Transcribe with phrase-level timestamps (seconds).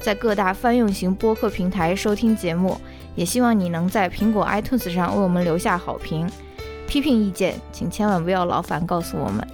[0.00, 2.80] 在各大泛用型播客平台收听节目，
[3.16, 6.28] 也希望你能在苹果 iTunes 上为我们留下好评。
[6.86, 9.46] 批评意见，请千万不要劳烦告诉我们。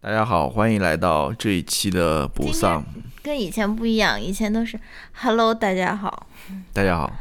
[0.00, 2.84] 大家好，欢迎来到这一期的不丧。
[3.22, 4.80] 跟以前不一样，以前都是
[5.12, 6.26] Hello，大家好。
[6.72, 7.12] 大家好，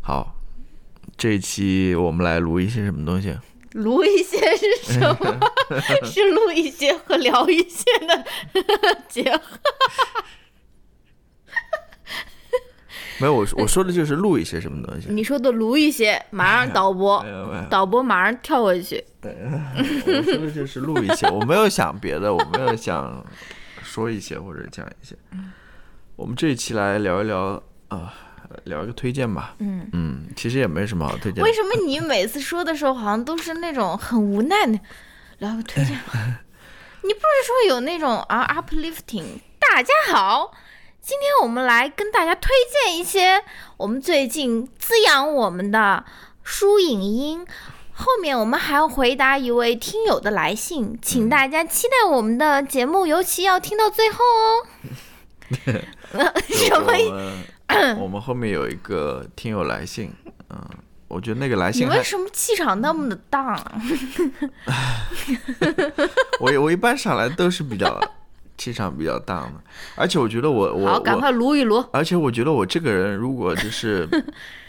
[0.00, 0.34] 好，
[1.16, 3.36] 这一期我们来录一些什么东西？
[3.76, 5.40] 录一些是什么？
[6.04, 8.24] 是录一些和聊一些的
[9.08, 9.40] 结合。
[13.18, 15.08] 没有，我我说的就是录一些什么东西。
[15.10, 17.24] 你说的录一些，马上导播，
[17.70, 19.02] 导播马上跳过去。
[19.20, 19.34] 对，
[20.06, 23.24] 我说的就是录一些，我没有想别的，我没有想
[23.82, 25.16] 说一些或者讲一些。
[26.14, 28.14] 我们这一期来聊一聊啊。
[28.64, 29.54] 聊一个推荐吧。
[29.58, 31.42] 嗯嗯，其实也没什么好推荐。
[31.42, 34.78] 为什么你每次说的时候好像都是那种很无奈的？
[35.38, 36.40] 聊个推荐吧。
[37.02, 39.24] 你不是说有那种啊 uplifting？
[39.58, 40.52] 大家好，
[41.00, 42.50] 今天我们来跟大家推
[42.84, 43.42] 荐一些
[43.76, 46.04] 我们最近滋养我们的
[46.42, 47.46] 书影音。
[47.98, 54.66] 后面我们还要回答一位听友的来信，请大家期待我们的节目，尤其要听到最后哦。
[56.48, 56.92] 什么？
[57.98, 60.10] 我们后面有一个听友来信，
[60.50, 60.58] 嗯，
[61.08, 63.60] 我觉得那个来信，你为什么气场那么的大？
[66.40, 68.00] 我我一般上来都是比较
[68.56, 69.52] 气场比较大的，
[69.96, 71.84] 而且我觉得我我好，赶快撸一撸。
[71.92, 74.08] 而且我觉得我这个人如果就是，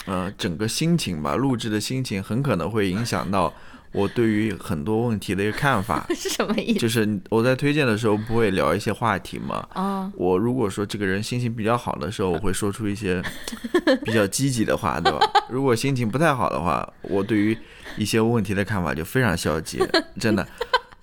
[0.05, 3.53] 呃，整个心情吧，录制的心情很可能会影响到。
[3.97, 6.79] 我对于很多问题的一个看法 是什么意思？
[6.79, 9.67] 就是我在推荐的时候不会聊一些话题嘛。
[9.73, 13.21] 啊，我如果说这个人心情比较好的时候， 我会说出一些
[14.05, 15.19] 比较积极的话，对吧？
[15.49, 17.57] 如果心情不太好的话，我对于
[17.97, 19.79] 一些问题的看法就非常消极。
[20.19, 20.47] 真的，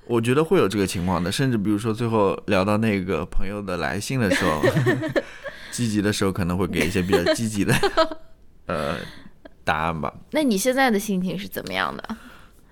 [0.06, 1.32] 我觉得会有这个情况的。
[1.32, 4.62] 甚至比如说最后聊到那个朋友的来信的时候，
[5.72, 7.74] 积极的时候可能会给一些比较积极的
[8.66, 8.96] 呃
[9.64, 10.12] 答案吧。
[10.30, 12.16] 那你现在的心情是怎么样的？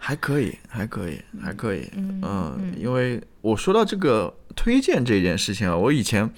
[0.05, 6.29] 还可以，还可以，还可以，嗯，因为我说到这个推荐这件事情啊，我以前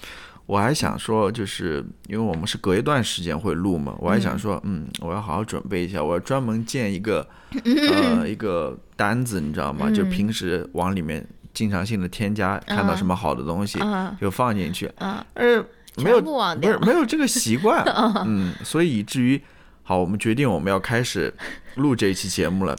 [0.44, 7.26] 我还想说，就是因为我们是隔一段时间会录嘛，我还想说，嗯，我要好好准备一下，我要专门建一个
[7.64, 9.90] 呃一个单子，你知道吗？
[9.90, 13.78] 就平时往里面经常性的添加，看到什么好的东西
[14.20, 15.64] 就放进去，嗯，呃，
[15.96, 16.38] 没有，不
[16.68, 17.82] 是没有这个习惯，
[18.28, 19.40] 嗯，所以以至于
[19.82, 21.32] 好，我们决定我们要开始
[21.76, 22.76] 录这一期节目了。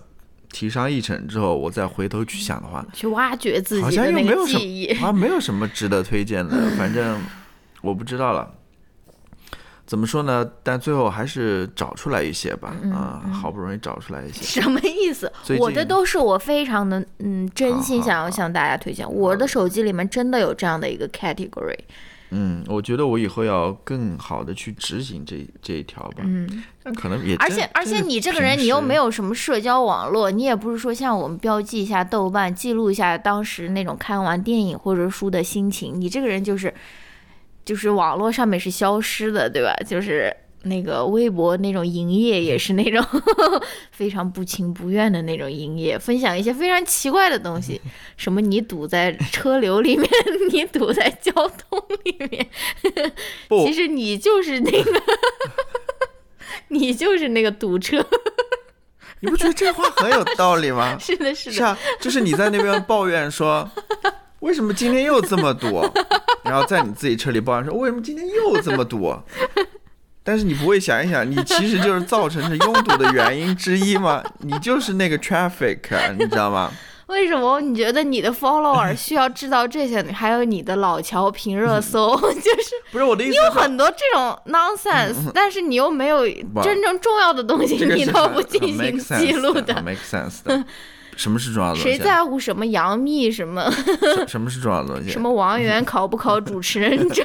[0.55, 6.55] 提上议程之后，我再回头去想的话，去挖掘自己的那个记忆，好像没有什么值得推荐的。
[6.77, 7.21] 反正
[7.81, 8.49] 我不知道了，
[9.85, 10.49] 怎么说呢？
[10.63, 12.73] 但最后还是找出来一些吧。
[12.93, 15.29] 啊，好不容易找出来一些，什么意思？
[15.59, 19.05] 我的都是我非常的嗯，真心想要向大家推荐。
[19.11, 21.79] 我的手机里面真的有这样的一个 category。
[22.31, 26.23] 嗯，我觉得我以后要更好的去执行这这一条吧。
[26.23, 35.99] 嗯，那可能也而且而且你这个人，你又没有什么社交网络，你也不是说像我们标记一下豆瓣，记录一下当时那种看完电影或者书的心情。
[35.99, 36.73] 你这个人就是
[37.63, 39.73] 就是网络上面是消失的，对吧？
[39.85, 40.35] 就是。
[40.65, 43.03] 那个微博那种营业也是那种
[43.91, 47.79] 非常不情不愿的那种营业，分享一些非常奇怪的东西，
[48.17, 50.09] 什么你堵在车流里面，
[50.51, 52.47] 你堵在交通里面，
[53.65, 55.01] 其实你就是那个，
[56.69, 58.05] 你就是那个堵车。
[59.21, 60.97] 你不觉得这话很有道理吗？
[60.99, 61.55] 是的，是的。
[61.55, 63.67] 是啊，就是你在那边抱怨说，
[64.41, 65.81] 为什么今天又这么堵？
[66.43, 69.15] 然后在你自己车里抱怨说，为什么今天又这么堵？
[70.25, 74.23] 但是你不会想一想，你 其实就是造成这拥堵的原因之一吗？
[74.41, 75.77] 你就是那个 traffic，
[76.17, 76.71] 你知道吗？
[77.05, 80.01] 为什么你觉得你的 follower 需要知道这些？
[80.11, 83.29] 还有你的老乔评热搜， 就是不是我的意思？
[83.29, 86.27] 你有很多这种 nonsense，但是你又没有
[86.63, 89.75] 真正重要的东西，你都不进行记录的。
[89.83, 90.65] make sense 的。
[91.15, 91.89] 什么是重要的东西？
[91.95, 93.71] 谁在乎什么杨幂什么？
[94.27, 95.11] 什么是重要的东西？
[95.11, 97.23] 什么王源考不考主持人证？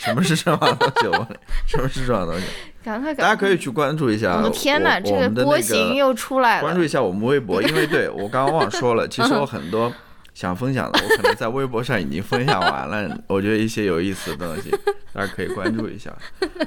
[0.00, 1.06] 什么是重要的东西？
[1.08, 1.28] 我
[1.68, 2.46] 什么是重要的东西？
[2.82, 4.36] 赶快，大家可以去关注一下。
[4.36, 6.62] 我的天哪，这个波形又出来了！
[6.62, 9.92] 关注一下我们微博，因为对我刚刚忘说了， 其实我很多
[10.32, 13.18] 想分享的，我可能在微博上已经分享完了。
[13.28, 14.70] 我觉得一些有意思的东西，
[15.12, 16.10] 大家可以关注一下。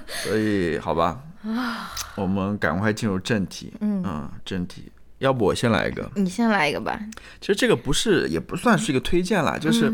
[0.07, 1.17] 所以，好吧，
[2.15, 3.73] 我们赶快进入正题。
[3.81, 6.07] 嗯，正题，要不我先来一个？
[6.13, 6.99] 你先来一个吧。
[7.41, 9.91] 其实这个不是，也不算是一个推荐啦，就是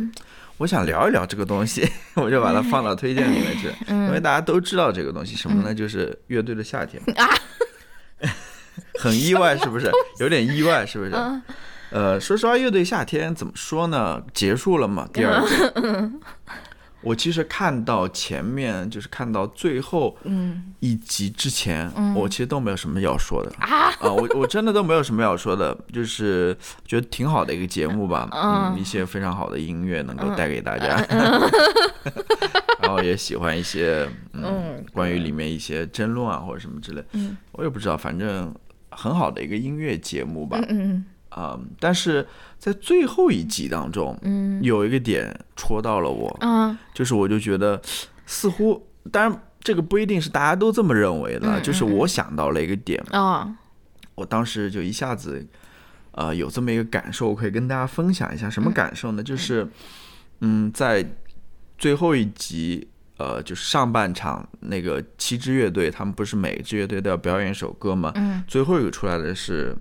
[0.59, 3.71] 我想聊一聊这个东西， 我就把它放到推荐里面去。
[3.87, 5.73] 因为大家都知道这个东西，什么呢？
[5.73, 7.01] 就是乐队的夏天。
[7.15, 7.27] 啊，
[8.99, 9.89] 很意外是不是？
[10.19, 11.11] 有点意外是不是？
[11.91, 14.21] 呃，说实话，乐队夏天怎么说呢？
[14.33, 15.55] 结束了嘛，第二季。
[17.01, 20.17] 我其实看到前面，就是看到最后
[20.79, 23.89] 一集之前，我其实都没有什么要说的啊。
[23.89, 26.55] 啊，我我真的都没有什么要说的，就是
[26.85, 28.27] 觉得挺好的一个节目吧。
[28.31, 30.95] 嗯，一些非常好的音乐能够带给大家，
[32.81, 37.03] 然后也喜欢一些嗯，关于里面一些争论啊或者什么之类。
[37.13, 38.53] 嗯，我也不知道，反正
[38.91, 40.59] 很好的一个音乐节目吧。
[40.69, 41.05] 嗯。
[41.29, 41.57] 啊！
[41.79, 42.27] 但是
[42.57, 47.79] 在最后一集当中，嗯，有一个点戳到了我，嗯，就是我就觉得，
[48.25, 53.47] 似乎，当然这个不一定是大家都这么认为的，就是我想到了一个点，啊，
[54.15, 55.45] 我当时就一下子，
[56.11, 59.21] 呃，有这么一个感受，我可以跟大家分享一下，什么感受呢？
[59.21, 59.67] 就是，
[60.41, 61.05] 嗯，在
[61.77, 62.87] 最后一集，
[63.17, 68.11] 呃，就是上半场那个七支乐队，他们不是每一支乐队都要表演一首歌吗？
[68.15, 69.75] 嗯，最后一个出来的是。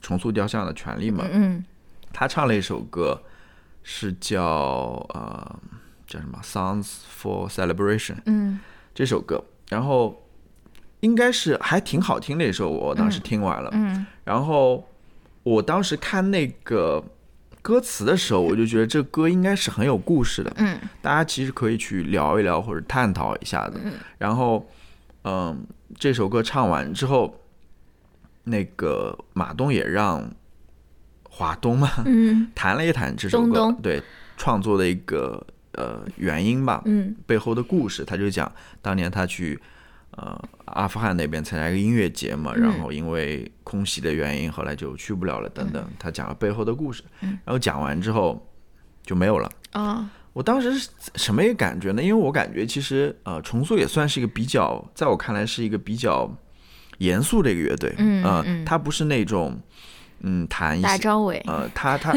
[0.00, 1.64] 重塑雕像的权利嘛，嗯，
[2.12, 3.22] 他唱了一首歌，
[3.82, 4.44] 是叫
[5.14, 5.58] 呃
[6.06, 6.88] 叫什么《Songs
[7.22, 8.58] for Celebration》，嗯，
[8.94, 10.26] 这首歌，然后
[11.00, 14.88] 应该是还挺好听的一首，我当时听完了，嗯，然后
[15.42, 17.04] 我当时看那个
[17.62, 24.66] 歌词的时候，我就觉得这歌应该是很有故事的，嗯，大家其实可以去聊一聊或者探讨一下的，嗯，然后
[25.24, 27.36] 嗯这首歌唱完之后。
[28.44, 30.28] 那个马东也让
[31.28, 34.02] 华东嘛，嗯 谈了一谈这首歌，对
[34.36, 38.50] 创作的一个呃原因吧，嗯，背后的故事，他就讲
[38.82, 39.58] 当年他去
[40.12, 48.44] 呃阿富汗那边参加一个音乐节嘛，然后因为空袭的原因，后来就去不了了等等，他讲了背后的故事，然后讲完之后
[49.04, 50.10] 就没有了啊。
[50.32, 52.02] 我当时是什么一个感觉呢？
[52.02, 56.30] 因为我感觉其实呃重塑也算是一个比较，在我看来是一个比较。
[57.00, 59.58] 严肃这个乐队，嗯，他不是那种，
[60.20, 62.14] 嗯，弹一大张伟，呃，他他，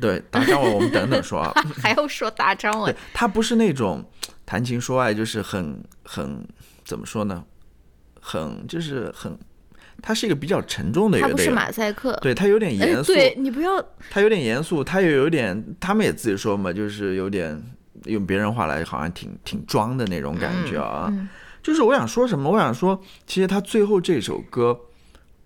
[0.00, 4.04] 对，大张伟，我们等等说啊， 还要说大张伟，他不是那种
[4.46, 6.46] 谈情说爱，就是很很
[6.84, 7.44] 怎么说呢，
[8.20, 9.36] 很就是很，
[10.00, 17.60] 他是一个比较沉重的乐队，他不是马赛克，对他有点严肃，对你不要，他有点严肃，他又有点，他们也自己说嘛，就是有点
[18.04, 21.12] 用别人话来，好像挺挺装的那种感觉啊。
[21.62, 22.50] 就是我想说什么？
[22.50, 24.78] 我想说，其实他最后这首歌，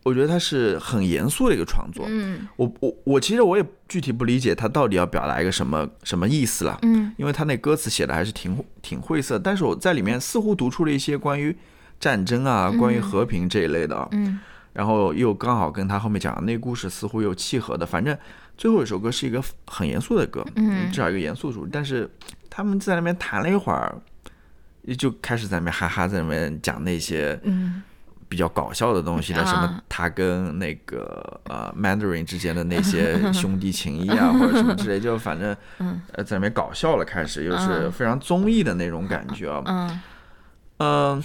[0.03, 2.05] 我觉得他是很严肃的一个创作。
[2.09, 6.79] 嗯，我我我其实我也具体不理解他到底要表达一个什么什么意思了。
[6.83, 11.57] 嗯，因为他那歌词写的还是挺挺晦涩，但是我在里面似乎读出了一些关于
[11.99, 14.09] 战争啊、关于和平这一类的。
[14.13, 14.39] 嗯，
[14.73, 17.85] 然后又刚好跟他后面讲的那故事似乎又契合的。
[17.85, 18.17] 反正
[18.57, 22.09] 最后一首歌是一个很严肃的歌，嗯，至少一个严肃主，但是
[22.49, 24.01] 他们在那边谈了一会儿。
[24.99, 27.41] 就开始在那边哈哈，在那边讲那些
[28.29, 35.57] 比较搞笑的东西了，什么他跟那个呃 Mandarin 之间的那些 兄弟情谊啊，或者什么之类，就反正
[36.13, 40.03] 呃在那边搞笑了，开始又是非常综艺的那种感觉啊。
[40.79, 41.23] 嗯，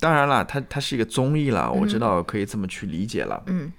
[0.00, 3.40] 当然了，它它是一个综艺了，我知道可以这么去理解了。
[3.46, 3.72] 嗯。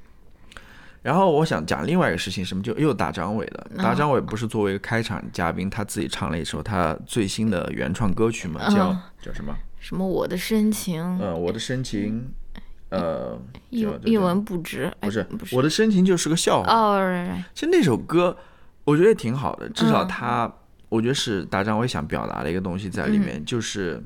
[1.01, 9.55] 然后我想讲另外一个事情，什么就又大张伟了，大张伟不是作为开场嘉宾，他自己唱了一首他最新的原创歌曲嘛，叫叫什么？
[9.79, 11.01] 什么我的深情？
[11.19, 12.31] 呃，我的深情，
[12.89, 13.35] 呃，
[13.71, 14.91] 一一文不值。
[14.99, 16.71] 不是，不是，我的深情就是个笑话。
[16.71, 18.37] 哦，其实那首歌
[18.83, 20.53] 我觉得也挺好的，至少他，
[20.87, 24.03] 我觉得是大张伟想表达的一个东西在里面，就是。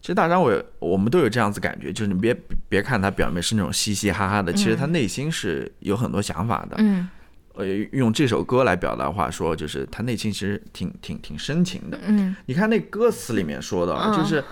[0.00, 2.34] 其实大张伟，我们都有这样子感觉，就是你别
[2.68, 6.76] 别看他表面是那种嘻嘻哈哈的，其实他内心是有很多想法的。
[6.78, 7.08] 嗯，
[7.54, 11.98] 呃，用这首歌来表达话说，就是他内心其实挺挺挺深情的。
[12.06, 14.42] 嗯，你看那歌词里面说的，就是，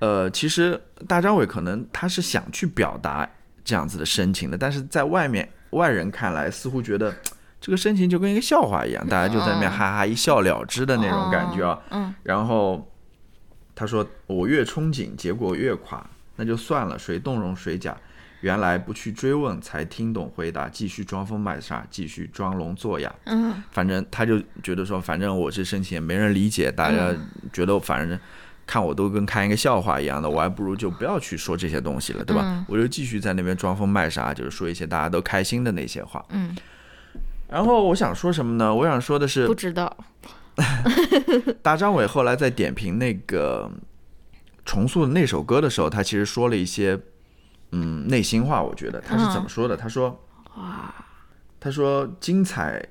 [0.00, 3.28] 呃，其实大张伟可能他是想去表达
[3.64, 7.12] 这样子的深情的，但是在外面外人看来，似乎觉得
[7.58, 11.80] 这个深情就跟一个笑话一样，大家就在那边哈哈一笑了之的那种感觉啊。
[11.90, 12.86] 嗯，然后。
[13.78, 16.04] 他说：“我越憧憬，结果越垮，
[16.34, 16.98] 那就算了。
[16.98, 17.96] 谁动容谁假？
[18.40, 20.68] 原来不去追问，才听懂回答。
[20.68, 23.14] 继续装疯卖傻，继续装聋作哑。
[23.26, 27.14] 嗯，反正他就觉得说，反正我这深情也没人理解，大家
[27.52, 28.18] 觉得反正
[28.66, 32.64] 看我都跟看一个笑话一样的，我还不如就不要去说这些东西了，对吧？
[32.68, 36.24] 我就继续在那边装疯卖傻，就是说一些大家都开心的那些话。
[36.30, 36.52] 嗯，
[37.48, 38.74] 然后我想说什么呢？
[38.74, 39.96] 我想说的是，不知道。
[41.62, 43.70] 大张伟后来在点评那个
[44.64, 46.98] 重塑的那首歌的时候，他其实说了一些
[47.72, 48.62] 嗯内心话。
[48.62, 49.76] 我觉得他是怎么说的？
[49.76, 50.20] 他说
[50.56, 50.94] ：“哇，
[51.60, 52.84] 他说精彩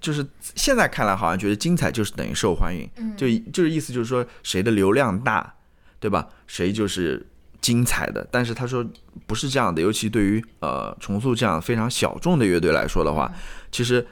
[0.00, 5.54] 就是现在看来好像觉得精彩就是等于受欢迎，就就是意思就是说谁的流量大，
[5.98, 6.28] 对吧？
[6.46, 7.26] 谁就是
[7.60, 8.26] 精彩的。
[8.30, 8.84] 但是他说
[9.26, 13.32] 不是这样的，尤其对于呃重塑这样非常小众的乐队来说的话，
[13.70, 14.06] 其实。”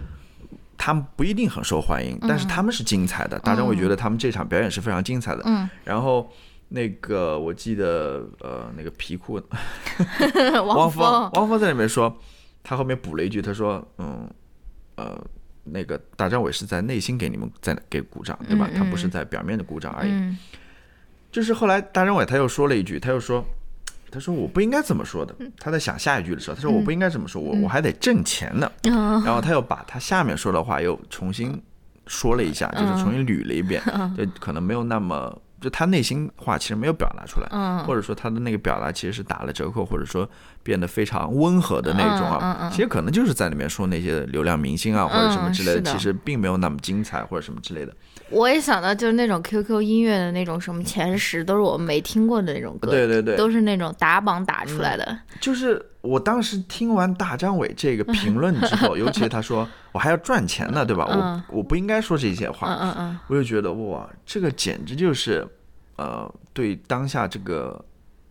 [0.83, 3.39] 他们不一定很受欢迎，但是他们是精彩的。
[3.41, 5.43] 大张伟觉得他们这场表演是非常精彩的。
[5.45, 6.33] 嗯，然后
[6.71, 9.39] 那个我记得，呃，那个皮裤，
[10.65, 12.17] 汪峰，汪峰在里面说，
[12.63, 14.27] 他后面补了一句，他说，嗯，
[14.95, 15.23] 呃，
[15.65, 18.67] 那个大张伟是在内心给你们在给鼓掌，对吧？
[18.75, 20.37] 他不是在表面的鼓掌而已。
[21.31, 23.45] 就是后来大张伟他又说了一句，他又说。
[24.11, 25.35] 他说我不应该这么说的。
[25.59, 28.71] 他在想下一句的时候，他说我不应该这么说，我我还得挣钱呢。
[28.83, 31.61] 然后他又把他下面说的话又重新
[32.07, 33.83] 说了一下，就是重新捋了一遍，
[34.17, 35.37] 就可能没有那么。
[35.61, 40.27] 就他内心话其实没有表达出来，或者说他的那个表达其实是打了折扣，或者说
[40.63, 42.71] 变得非常温和的那种啊。
[42.73, 47.95] 其实可能就是在里面说那些流量明星啊或者什么之类的，其实并没有那么精彩或者什么之类的。
[48.31, 55.19] 我也想到就是那种 QQ 音乐的那种什么前十，都是我们没听过的那种歌，对对对，都是那种打榜打出来的。
[55.41, 61.05] 就是我当时听完大张伟这个评论之后， 尤其他说我还要赚钱呢，对吧？
[61.51, 65.47] 我我不应该说这些话，嗯嗯，我就觉得哇，这个简直就是。
[65.97, 67.79] 呃，对当下这个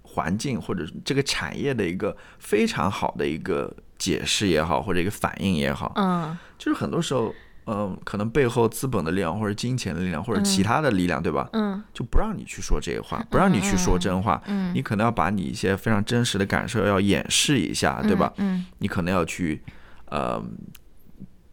[0.10, 7.34] 环境或者这个产业的一个非常好的一个解释也好，或者一个反应也好，嗯，就是很多时候，
[7.68, 11.48] 嗯，可能背后资本的力量或者金钱的力量或者其他的力量，对吧？
[11.54, 18.34] 嗯，就不让你去说这些话，不让你去说真话，嗯，你可能要把你一些非常真实的感受要掩饰一下，对吧？
[18.38, 19.62] 嗯，你可能要去，
[20.06, 20.44] 呃。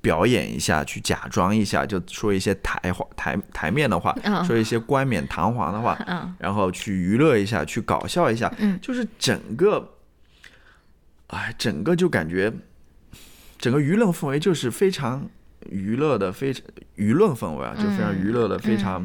[0.06, 5.98] 表演一下，去假装一下，就说一些台话、台台面的话，说一些冠冕堂皇的话，
[6.38, 8.48] 然后去娱乐一下，去搞笑一下，
[8.80, 9.94] 就是整个，
[11.26, 12.52] 哎，整个就感觉，
[13.58, 15.28] 整个舆论氛围就是非常
[15.70, 16.64] 娱乐的，非常
[16.96, 19.04] 舆论氛围啊，就非常娱乐的，非常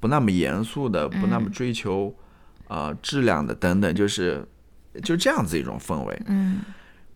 [0.00, 2.14] 不那么严肃的，不那么追求
[2.68, 4.46] 啊质量的等等，就是
[5.02, 6.60] 就这样子一种氛围，嗯。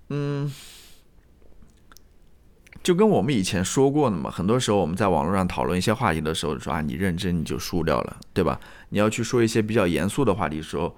[0.09, 0.51] 嗯。
[2.83, 8.59] 就跟我们以前说过的嘛，很多时候我们在网络上讨论一些话题的时候，说啊，你认真你就输掉了，对吧？
[8.89, 10.97] 你要去说一些比较严肃的话题的时候，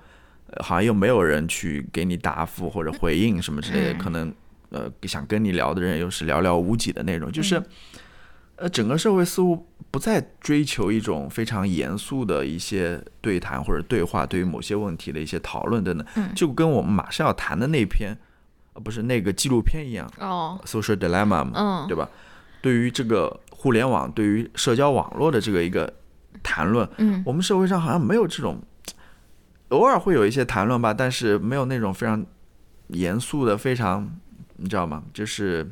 [0.61, 4.33] 好像又没有人去给你答复或者回应什么之类的，可能
[4.71, 7.61] 呃想跟你聊的人又是寥寥无几的那种，就是
[8.55, 18.17] 呃整个社会似乎不再追求一种非常严肃的一些对谈或者对话，对于某些问题的一些讨论等等，就跟我们马上要谈的那篇。
[18.75, 22.09] 呃，不是那个纪录片一样哦，social dilemma 嘛，嗯，对吧？
[22.63, 25.93] 对于这个互联网，对于社交网络的这个一个
[26.43, 28.59] 谈论，嗯，我们社会上好像没有这种，
[29.69, 32.25] 偶尔会有一些谈论吧，但是没有那种非常
[32.89, 34.09] 严肃的，非常，
[34.57, 35.03] 你知道吗？
[35.13, 35.71] 就是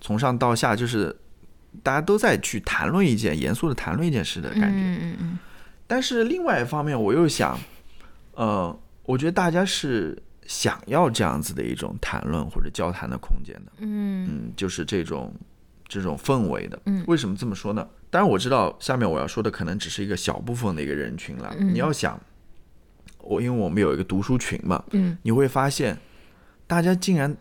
[0.00, 1.14] 从上到下，就是
[1.82, 5.38] 大家都在去谈论一件严肃的谈论一件事的感觉，嗯嗯嗯。
[5.86, 7.56] 但是另外一方面，我又想，
[8.32, 10.20] 呃，我觉得大家是。
[10.50, 15.32] 想要这样子的一种谈论或者交谈的空间的，嗯嗯，就是这种
[15.86, 17.86] 这种氛围的，嗯，为什么这么说呢？
[18.10, 21.54] 当然我知道下面我要说的可能只是一个小部分的一个人群了。
[21.56, 22.20] 你要想，
[23.18, 25.96] 我因为我们有一个读书群嘛，嗯，你会发现
[26.66, 27.32] 大家竟然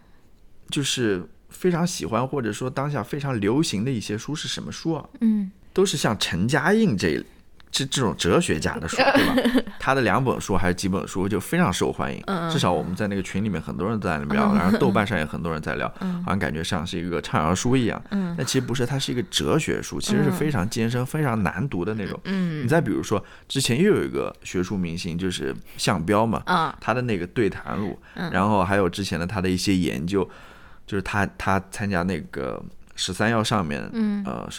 [0.69, 5.09] 就是非常喜欢或者说当下非常流行的一些书是什么书啊？
[5.21, 7.25] 嗯，都是像陈嘉映这。
[7.71, 9.63] 是这种哲学家的书，对吧？
[9.79, 12.21] 他的两本书还是几本书就非常受欢迎，
[12.51, 15.87] 至少我们在那个群里面很多人在聊，然后豆瓣上也很多人在聊，
[16.25, 18.01] 好像感觉像是一个畅销书一样。
[18.37, 22.19] 但其实不是，它是一个哲学书，其实是非常艰深、非常难读的那种。
[22.23, 26.43] 你再比如说，之前又有一个学术明星，就是项彪嘛，
[26.81, 27.97] 他的那个对谈录，
[28.31, 30.27] 然后还有之前的他的一些研究，
[30.85, 32.61] 就是他他参加那个
[32.95, 33.81] 十三幺上面，
[34.25, 34.49] 呃。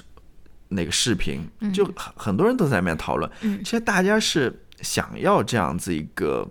[0.73, 3.29] 那个视频就很很多人都在那边讨论，
[3.65, 6.49] 其实大家是想要这样子一个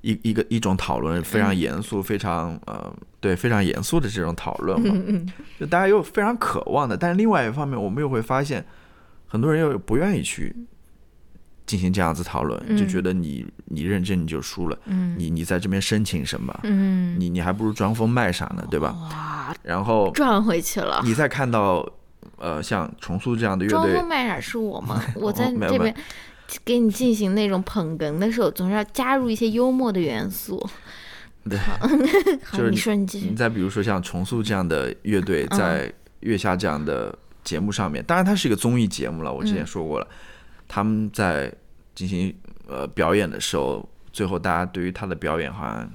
[0.00, 8.66] 一一个一种讨论，非常严肃，非常呃对非常严肃的这种讨论嘛，就大家又非常渴望的，但是另外一方面，我们又会发现
[9.28, 10.56] 很多人又不愿意去
[11.64, 14.76] 进行这样子讨论，就觉得你你认真你就输了，
[15.16, 18.96] 你你在这边申请什么，你你还不如装疯卖傻呢，对吧？
[19.00, 21.88] 哇，然后赚回去了，你再看到。
[22.40, 25.04] 呃，像重塑这样的乐队，装疯卖傻是我吗？
[25.14, 25.94] 我在这边
[26.64, 30.58] 给你进行那种捧哏的时候，总是要加入一些幽默的元素。
[31.48, 31.58] 对，
[32.52, 33.28] 就是你说你继续。
[33.28, 40.08] 你再比如说像重塑这样的乐队，在月下这样的节目上面，当然它是一个综艺节目了，我之前说过了，
[40.66, 41.52] 他们在
[41.94, 42.34] 进行
[42.66, 45.90] 呃表演的时候，最后大家对于他的表演好像。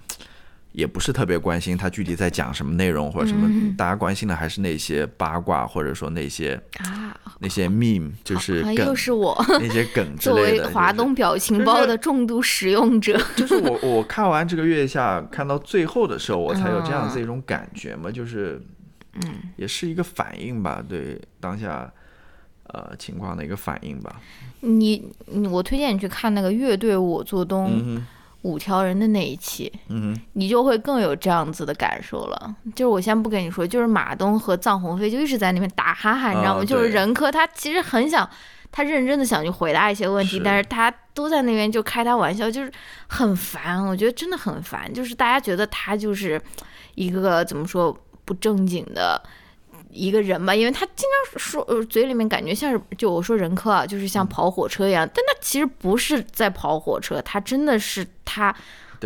[0.76, 10.64] 也不是特别关心他具体在讲什么内容或者什么，大家关心的还是那些八卦或者说那些啊那些 meme，就是又是我 那些梗之类的。
[10.64, 18.62] 作为华东表情包的重度使用者， 就是我我看完这个月下看到最后的时候，我才有这样子一种感觉嘛， 就是
[19.14, 21.90] 嗯，也是一个反应吧，对当下
[22.68, 24.22] 呃情况的一个反应吧。
[24.60, 25.10] 你
[25.50, 28.02] 我推荐你去看那个乐队我做东。
[28.46, 32.56] 五条人的那一期，嗯，你就会更有这样子的感受了。
[32.76, 36.64] 就是我先不跟你说，就是马东和臧鸿飞就一直在那边打哈哈，你知道吗？
[36.64, 38.30] 就是任科他其实很想，
[38.72, 42.72] 他认真的想去回答一些问题，但是他都在那边就开他玩笑，就是
[43.08, 43.84] 很烦。
[43.84, 46.40] 我觉得真的很烦，就是大家觉得他就是
[46.94, 49.20] 一个怎么说不正经的。
[49.96, 58.56] 一个人吧，因为他经常说，呃，嘴里面感觉像是就我说人科啊，就是像跑火车一样，但他其实不是在跑火车，他真的是他，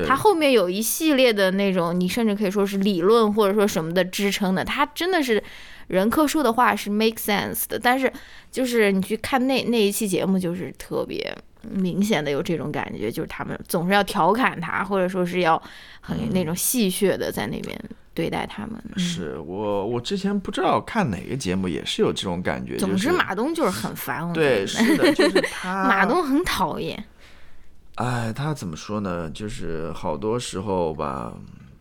[0.05, 5.41] 他后面有一系列的那种，你甚至可以说是理论或者说什么的支撑的，他真的是
[5.87, 8.11] 人科说的话是 make sense 的，但是
[8.51, 15.61] 就是你去看那那一期节目，就是特别明显的有这种感觉，就是他们总是要调侃他，或者说是要
[16.01, 17.79] 很那种戏谑的在那边。
[18.11, 22.75] 对待他们是我，我之前不知道看哪个节目也是有这种感觉。
[22.75, 24.33] 总之，马东就是很烦。
[24.33, 25.83] 对，是的，就是他。
[25.87, 27.01] 马东很讨厌。
[27.95, 29.29] 哎，他怎么说呢？
[29.29, 31.33] 就是好多时候吧，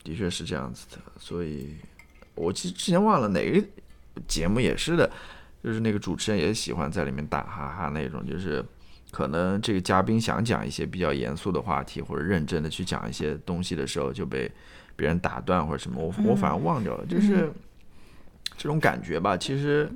[0.04, 0.99] 的确是这样子的。
[1.18, 1.75] 所以，
[2.37, 3.61] 我其实之前忘了哪个
[4.28, 5.11] 节目也是的，
[5.64, 8.64] 就是那个主持人也喜欢在里面打哈哈那种，就是
[9.10, 14.50] 可能这个嘉宾想讲一些比较严肃的话题，或者认真的去讲一些东西的时候，就被。
[14.98, 17.48] 别人打断或者什么，我我反而忘掉了，就是
[18.56, 19.36] 这种感觉吧。
[19.36, 19.88] 其实，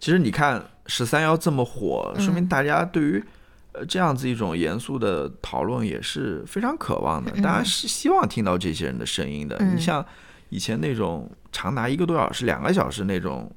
[0.00, 3.22] 其实你看十三幺这么火，说明大家对于
[3.70, 7.30] 呃这样子一种严肃的讨论也是非常渴望的。
[7.40, 9.56] 大家是希望听到这些人的声音的。
[9.72, 10.04] 你像
[10.48, 13.48] 以前那种长达一个多小时、两个小时那种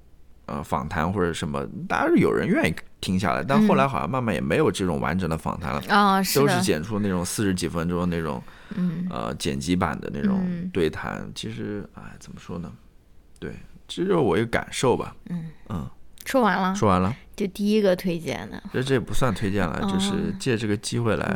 [0.50, 3.44] 呃访谈或者什么，大家是有人愿意听下来。
[3.44, 8.42] 但后来好像慢慢也没有这种完整的访谈了啊，都是剪出那种四十几分钟那种。
[8.76, 12.72] 嗯，呃，剪辑版的那种对谈，其实，哎，怎么说呢？
[13.40, 13.52] 对，
[13.88, 15.16] 这就是我一个感受吧。
[15.32, 15.90] 嗯嗯，
[16.24, 21.36] 说完了，说完了，就第一个推荐的，这这也不算推荐了，就是借这个机会来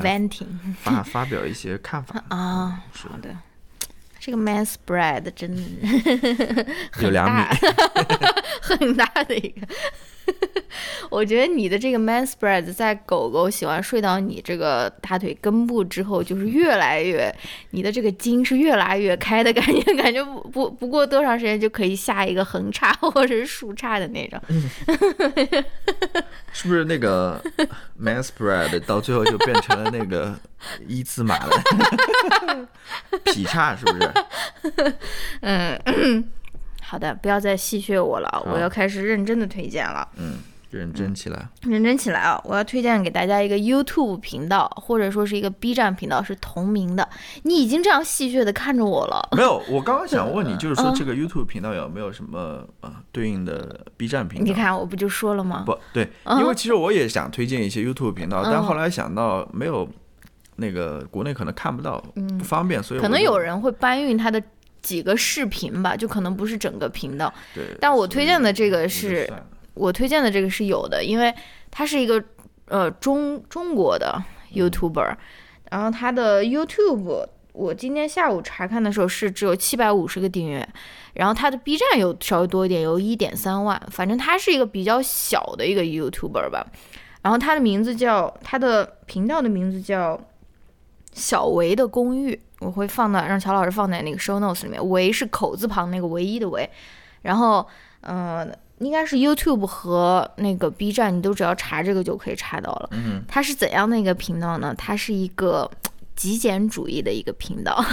[0.77, 2.83] 发发表一些看法 啊。
[2.91, 3.35] 好的，
[4.25, 5.53] 这个 man spread 真
[7.01, 7.43] 有两米，
[8.61, 9.67] 很大 的一个。
[11.09, 17.33] 我觉得你的这个 man spread 在狗狗喜欢睡到你这个大腿根部之后，就是越来越，
[17.71, 24.39] 你的这个筋是越来越开的感觉， 感觉不不不过多长时间就可以下一个横叉或者是竖叉的那种。
[26.53, 27.41] 是不是那个
[27.97, 30.35] man spread 到最后就变成了那个
[30.87, 31.63] 一字马了？
[33.25, 34.93] 劈叉是不是？
[35.41, 36.23] 嗯。
[36.93, 40.07] 好的，不要再戏谑我了，我要开始认真的推荐了。
[40.15, 40.35] 嗯，
[40.69, 42.39] 认真起来，认真起来啊！
[42.45, 47.09] 我要推荐给大家一个 YouTube 频道，或者说是一个 B 站频道，是同名的。
[47.45, 49.27] 你已经这样戏谑的看着我了。
[49.35, 54.45] 没有，我刚刚想问你， 就是说这个 YouTube 频道有没有什么呃对应的 B 站频道？
[54.45, 55.63] 你看，我不就说了吗？
[55.65, 59.89] 不对，因为其实我也想推荐一些 YouTube 频道，但后来想到没有
[60.57, 61.99] 那个国内可能看不到，
[62.37, 64.39] 不方便，所以可能有人会搬运他的。
[64.83, 67.33] 几个视频吧，就可能不是整个频道。
[67.55, 67.63] 对。
[67.79, 69.27] 但我推荐的这个是，
[69.73, 71.33] 我推荐的这个是有的，因为
[71.71, 72.23] 他是一个
[72.67, 74.21] 呃中中国的
[74.53, 75.15] YouTuber，
[75.71, 80.67] 然后他的 YouTube 我今天下午查看的时候是只有七百五十个订阅，
[81.13, 86.67] 然后他的 B 站有稍微多一点，有一点三万，反正他是一个比较小的一个 YouTuber 吧。
[87.21, 90.19] 然后他的名字叫他的频道的名字叫
[91.13, 92.39] 小维的公寓。
[92.59, 96.69] 我会放到让乔老师放在那个 show notes 里面，维是口字旁那个唯一的维，
[97.21, 97.67] 然后，
[97.99, 102.89] 嗯，应该是 YouTube 和那个 B 站，你都只要查这个就可以查到了。
[102.93, 104.73] 嗯，它是怎样的一个频道呢？
[104.77, 105.69] 它是一个
[106.15, 107.83] 极简主义的一个频道。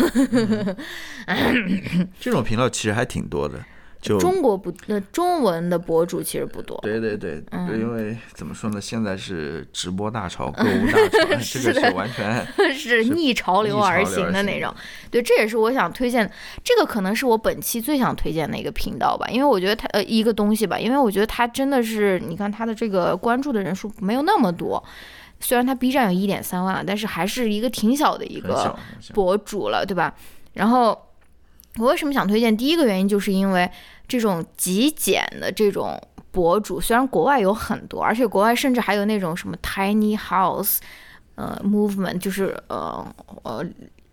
[2.20, 3.58] 这种频道其实还挺多的。
[4.00, 6.78] 就中国不，那中文的博主其实不多。
[6.82, 7.42] 对对对，
[7.78, 14.74] 因为怎么说呢，现在是直播大潮、购物大潮， 这个是完全 是逆潮流而行的那种。
[15.10, 16.30] 对，这也是我想推荐，
[16.64, 24.82] 这个可能是我本期最想推荐的一个频道吧，因为我觉得它呃一个东西吧，因为我觉得它真的是，你看它的这个关注的人数没有那么多，
[25.40, 28.74] 虽然它 B 站有一点三万，但是还是一个挺小的一个
[29.12, 30.14] 博主了，对吧？
[30.54, 30.98] 然后
[31.80, 32.54] 我为什么想推荐？
[32.54, 33.70] 第一个原因就是因为
[34.06, 40.78] 这种极简的这种博主，虽然国外有很多，而且国外甚至还有那种什么 tiny house，
[41.36, 43.14] 呃，movement，就是呃
[43.44, 43.64] 呃，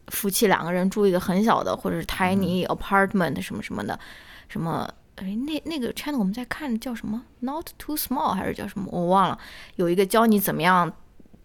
[0.08, 4.00] 夫妻两个人住一个很小的，或者是 tiny apartment 什么什么的，
[4.48, 4.90] 什么。
[5.18, 8.88] 哎，那那个 channel 我们在看叫什么？Not too small 还是叫什么？
[8.92, 9.40] 我忘了。
[9.76, 10.94] 有一个教你怎么样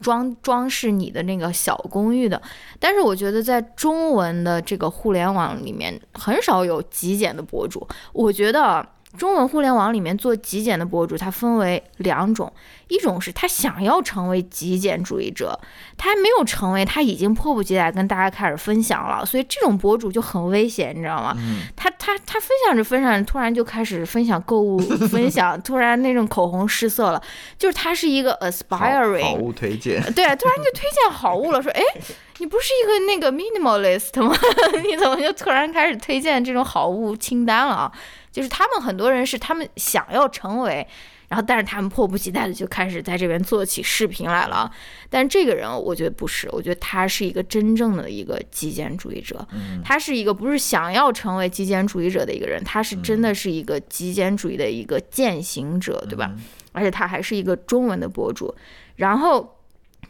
[0.03, 2.43] 装装饰你的那个小公寓的。
[2.79, 7.88] 但是我觉得在中文的这个互联网里面，很少有极简的博主。
[8.12, 8.87] 我觉得。
[9.18, 12.51] 中文互联网里面做极简的博主，他分为两种，
[12.88, 15.59] 一种是他想要成为极简主义者，
[15.98, 21.37] 他还没有成为，他已经迫不及待跟大家开始分享了，所以这种博主就很危险，你知道吗？
[21.77, 24.79] 他他他分享着分享着，突然就开始分享购物
[25.11, 27.22] 分享，突然那种口红失色了，
[27.59, 31.83] 就是他是一个 aspiring 好物推荐，对，突然就推荐好物了，说哎，
[32.38, 34.35] 你不是一个那个 minimalist 吗？
[34.83, 37.92] 你怎么就突然开始推荐这种好物清单了啊？
[38.33, 40.87] 就是他们很多人是他们想要成为，
[41.29, 44.71] 然后但是他们迫不及待的就开始在这边做起视频来了。
[45.11, 49.47] 但这个人我觉得不是，我觉得他是一个真正的一个极简主义者。
[49.85, 56.33] 他是一个不是想要成为极简主义者的一个人，他是真的是一个极简主义的一个践行者，对吧？
[56.73, 58.55] 而且他还是一个中文的博主。
[58.97, 59.59] 然后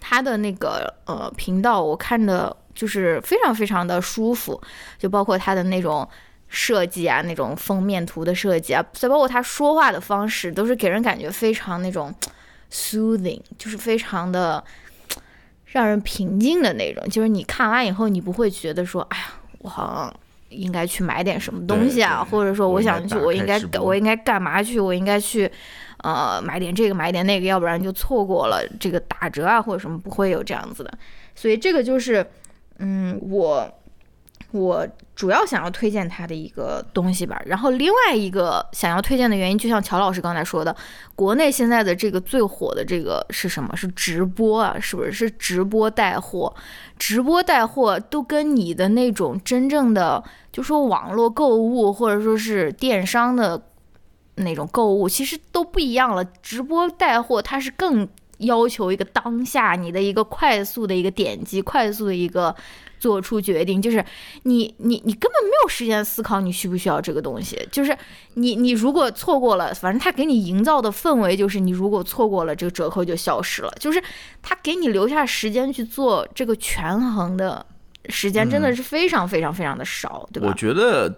[0.01, 4.61] 他的那个呃频道我看的就是非常非常的舒服，
[4.97, 6.09] 就包括他的那种。
[6.55, 12.15] 设计啊，那种封面图的设计啊，再包括他说话的方式，都是给人感觉非常那种
[12.71, 14.63] soothing，就是非常的
[15.65, 17.03] 让人平静的那种。
[17.09, 19.25] 就是你看完以后，你不会觉得说，哎呀，
[19.61, 20.15] 我好像
[20.51, 24.79] 应该去买点什么东西啊，或者说我想去，我应该我应该干嘛去？
[24.79, 25.51] 我应该去
[26.05, 30.93] 呃买点这个买点那个，要不然就错过了这个打折啊或者什么，不会有这样子的。
[31.35, 32.27] 所以这个就是
[32.77, 33.79] 嗯我。
[34.53, 34.87] 我
[35.17, 40.77] 主要想要推荐他的一个东西吧，然后另外一个想要推荐的原因，就像乔老师刚才说的，
[41.15, 43.75] 国内现在的这个最火的这个是什么？
[43.75, 45.11] 是直播啊，是不是？
[45.13, 46.55] 是直播带货，
[46.99, 53.61] 直播带货都跟你的那种真正的，就说网络购物或者说是电商的
[54.37, 56.25] 那种购物，其实都不一样了。
[56.25, 58.07] 直播带货它是更
[58.43, 62.55] 要求一个当下你的一个快速的一个点击，快速的一个。
[63.03, 63.97] 做出决定，就是
[64.45, 67.99] 你你你根本没有时间思考你需不需要这个东西，就是
[68.35, 74.01] 你你如果错过了，反正他给你营造的氛围就是你如果错过了这个折扣就消失了，就是
[74.41, 77.67] 他给你留下时间去做这个权衡的
[78.09, 80.47] 时间真的是非常非常非常的少，对吧？
[80.47, 81.13] 我觉得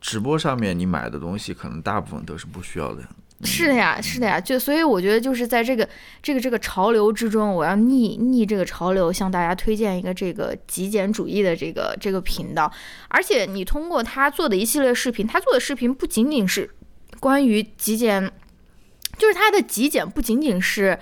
[0.00, 3.02] 直播上面你买的东西可能大部分都是不需要的。
[3.42, 5.86] 是的呀，是的呀，就所以我觉得就是在这个
[6.22, 12.72] 这个这个潮流之中，我要逆逆这个潮流，向大家推荐一个这个极简主义的这个这个频道。
[13.08, 16.70] 而且你通过他做的一系列视频，他做的视频不仅仅是
[17.20, 18.32] 关于极简，
[19.18, 20.98] 就是他的极简不仅仅是，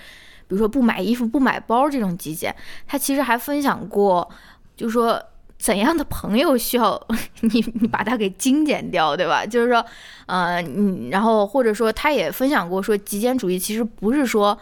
[0.49, 2.55] 比如说不买衣服、不买包这种极简，
[2.89, 4.29] 他其实还分享过，
[4.77, 5.23] 就是说。
[5.59, 7.01] 怎样的朋友需要
[7.41, 7.65] 你？
[7.81, 9.47] 你把它给精简掉，对吧？
[9.47, 9.85] 就是说，
[10.27, 14.59] 呃，你然后或者说，他也分享过说，极简主义其实不是说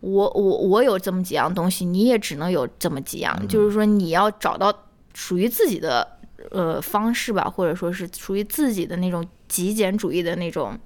[0.00, 3.46] 我我我有这么几样东西，你也只能有这么几样。
[3.46, 4.74] 就是说，你要找到
[5.14, 6.16] 属于自己的
[6.50, 10.76] 呃方式吧，或者说是属于自己的那种极简主义的那种。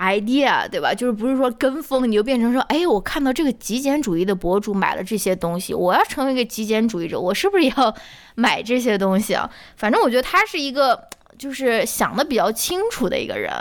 [0.00, 0.94] Idea 对吧？
[0.94, 7.94] 就是不是说跟风，你就变成说，哎，我看到这个极简主义的博主买了这些东西，我要成为一个极简主义者，我是不是也要
[8.34, 9.48] 买这些东西啊？
[9.76, 10.98] 反正我觉得他是一个
[11.38, 13.52] 就是想的比较清楚的一个人，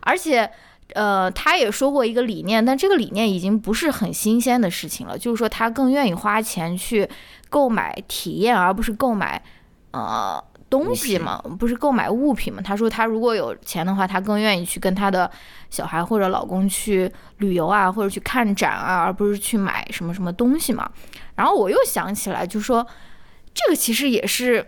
[0.00, 0.50] 而且，
[0.94, 7.06] 呃，他也说过一个理念，但这个理念已经不是很新鲜的事情了，就是说他更愿意花钱去
[7.50, 9.42] 购买体验，而不是购买，
[9.90, 10.42] 呃。
[10.72, 12.62] 东西嘛，不是购买物品嘛？
[12.62, 15.30] 他说他如果有钱的话，他更愿意去跟他的
[15.68, 20.90] 小孩或者老公去旅游啊，或者去看展啊，而不是去买什么什么东西嘛。
[21.34, 22.86] 然后我又想起来，就说
[23.52, 24.66] 这个其实也是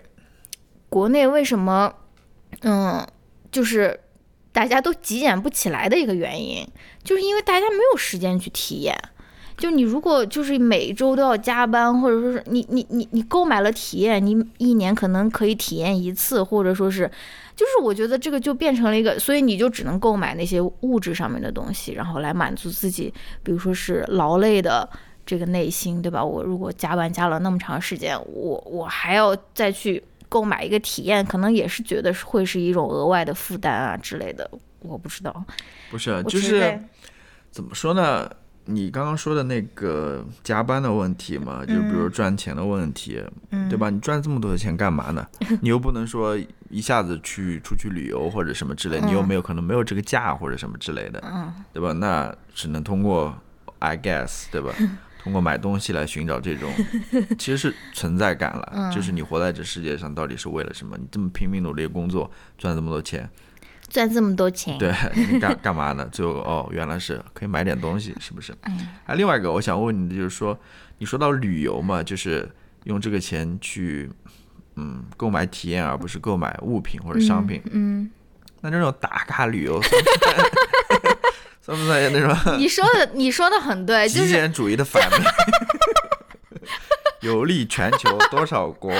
[0.90, 1.90] 国内为什么，
[2.61, 3.03] 嗯，
[3.51, 3.99] 就是
[4.53, 6.69] 大家都极简不起来的一个原因，
[7.03, 8.95] 就是因为大家没有时间去体验。
[9.57, 17.09] 就你如果就是每周都要加班，或者说是你你你你购买了体验，你一年可能可以体验一次，或者说是，
[17.55, 23.12] 就是我觉得这个就变成了一个，所以你就只能购买那些物质上面的东西，然后来满足自己，
[23.43, 24.88] 比如说是劳累的
[25.25, 26.23] 这个内心，对吧？
[26.23, 35.45] 我如果加班加了那么长时间，我我还要再去购买一个体验，可能也是觉得会是一种额外的负担啊之类的，我不知道。
[35.90, 36.79] 不是，就是
[37.53, 38.29] 怎么说呢？
[38.66, 43.22] 你刚刚说的那个加班的问题嘛，就比如赚钱的问题，
[43.68, 43.90] 对吧？
[43.90, 45.27] 你赚这么多的钱干嘛呢？
[45.61, 46.38] 你又不能说
[46.70, 51.20] 一下子去出去旅游或者什么之类，你又没有可能没有这个假或者什么之类的，
[51.72, 51.92] 对吧？
[51.92, 53.37] 那只能通过
[53.81, 54.72] I guess，对吧？
[55.22, 56.70] 通过买东西来寻找这种
[57.38, 60.98] 其实是存在感了，就是你活在这世界上到底是为了什么？
[60.98, 63.29] 你这么拼命努力工作赚这么多钱。
[63.94, 64.92] 赚这么多钱，对，
[65.38, 66.04] 干干嘛呢？
[66.11, 68.52] 就哦，原来是可以买点东西，是不是？
[68.64, 68.88] 嗯。
[69.07, 70.59] 啊，另外一个我想问你的就是说，
[70.98, 72.50] 你说到旅游嘛，就是
[72.87, 74.11] 用这个钱去，
[74.74, 77.62] 嗯，购买体验，而不是购买物品或者商品。
[77.70, 78.11] 嗯。
[78.62, 79.80] 那这种打卡旅游，
[81.62, 82.59] 算不算那种？
[82.59, 85.22] 你说的，你说的很对，极简主义的反面。
[87.22, 88.92] 游历全球多少国，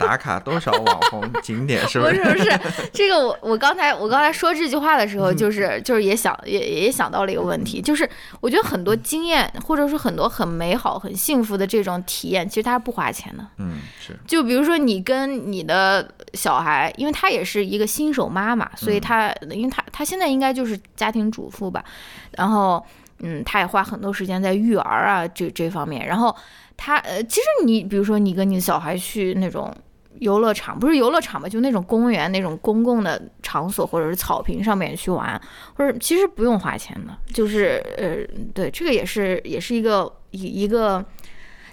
[0.00, 2.22] 打卡多少网红景点，是不是？
[2.22, 2.60] 不是不是，
[2.90, 8.08] 这个我我刚才我刚才说这句话的时候，就是就是也想也也想到了一个问题，就是
[8.40, 13.46] 我觉得很多经验或者说很多很美好很幸福的这种体验，其实它是不花钱的。
[13.58, 14.18] 嗯，是。
[14.26, 21.84] 就比如说你跟你的小孩，因为他也是一个新手妈妈，所以他因为他他现在应该就是家庭主妇吧，
[22.32, 22.84] 然后
[23.18, 26.34] 嗯，他也花很多时间在育儿啊这这方面，然后。
[26.82, 29.70] 他呃，其实你比如说你跟你的小孩去那种
[30.20, 35.40] 游乐场，不是游乐场吧，就那种公园那种公共的场所或者是草坪上面去玩，
[35.74, 38.16] 或者其实不用花钱的，就是呃，
[38.54, 41.04] 对，这个也是也是一个一一个，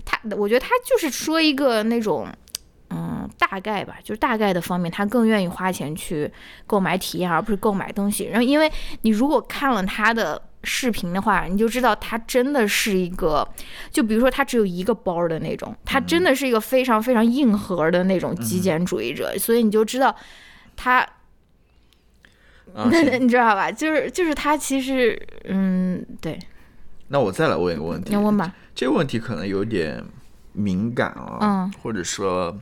[0.04, 2.28] 他我觉得他就是说一个那种
[2.90, 6.32] 嗯大概吧，就是大概的方面，他更愿意花钱去
[6.66, 8.26] 购买体验，而不是购买东西。
[8.26, 10.42] 然后因为你如果看了他的。
[10.68, 13.48] 视频的话，你就知道他真的是一个，
[13.90, 20.14] 就比如说他只有一个包的那种，他真的是一个非常非常硬核的那种极简主义者，所以你就知道
[20.76, 21.08] 他，
[23.20, 23.72] 你知道吧？
[23.72, 26.38] 就是就是他其实，嗯，对。
[27.08, 28.54] 那我再来问一个问题，你问吧。
[28.76, 30.04] 这个问题可能有点
[30.52, 32.56] 敏感啊，嗯，或者说，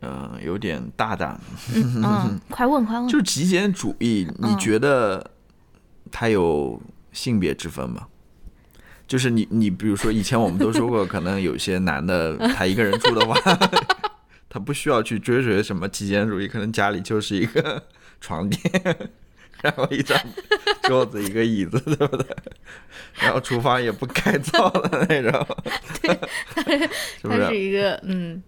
[0.00, 1.40] 呃，有点大胆。
[1.74, 3.08] 嗯，快问快问。
[3.10, 5.32] 就极简主义，你觉得？
[6.10, 6.80] 他有
[7.12, 8.06] 性别之分吗？
[9.06, 13.38] 就是你，你比如说，以前我们都说过，可能有些男的 他一个人住的话，
[14.50, 17.82] 他不需要去追随什么极简主义，可能家里就是一个
[18.20, 18.60] 床垫，
[19.62, 20.18] 然后一张
[20.82, 22.26] 桌子，一个椅子，对不对？
[23.20, 25.46] 然后厨房也不改造的那种，
[26.02, 26.18] 对，
[27.20, 27.46] 是不是？
[27.46, 28.42] 是一个嗯。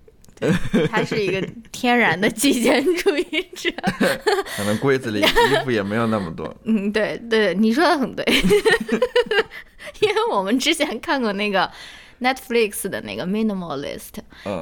[0.91, 1.41] 他 是一个
[1.73, 3.25] 天然的极简主义
[3.57, 3.71] 者，
[4.57, 6.55] 可能柜子里衣服也没有那么多。
[6.65, 8.25] 嗯，对对，你说的很对，
[10.01, 11.71] 因为我们之前看过那个。
[12.21, 14.11] Netflix 的那个 Minimalist，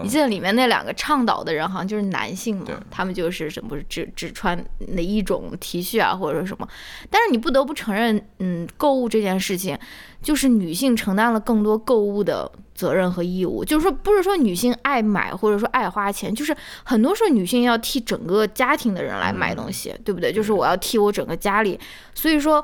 [0.03, 2.67] 你记得里面那两个倡导的人好像就是男性嘛？
[2.91, 6.69] 他们就是什么只只穿哪一种 T 恤啊，或者说什么？
[7.11, 9.79] 但是你不得不承认，嗯，购物这件事情，
[10.23, 13.65] 就是女性承担了更多购物的责任和义务。
[13.65, 20.31] 就是说，不是说女性爱买或者说爱花钱，就是很多时候女性要替整个家庭的人来买东西，对不对？
[20.31, 21.81] 就是我要替我整个家里，
[22.15, 22.63] 所以说。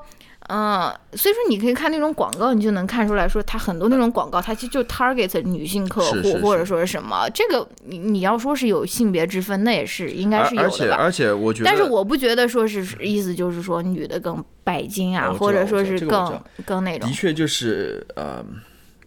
[0.48, 7.28] 嗯，所以说你可以看那种广告，你就能看出来说，它很多那种广告，它其实就 target 女性客户，或者说是什么。
[7.30, 10.74] 这个你你要说是有性别之分，那也是应该是有的吧。
[10.74, 17.08] 而且而且我觉得，但是我不觉得说是意思就是说女的更拜金啊，或者说是更更那种。
[17.08, 18.44] 的确就是呃，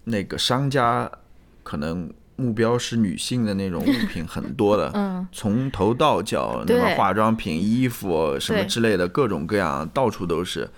[0.06, 1.12] 那个商家
[1.64, 10.70] 可能目标是女性的那种物品很多的， 嗯，从头到脚，那么化妆品、衣服什么之类的，各种各样，到处都是。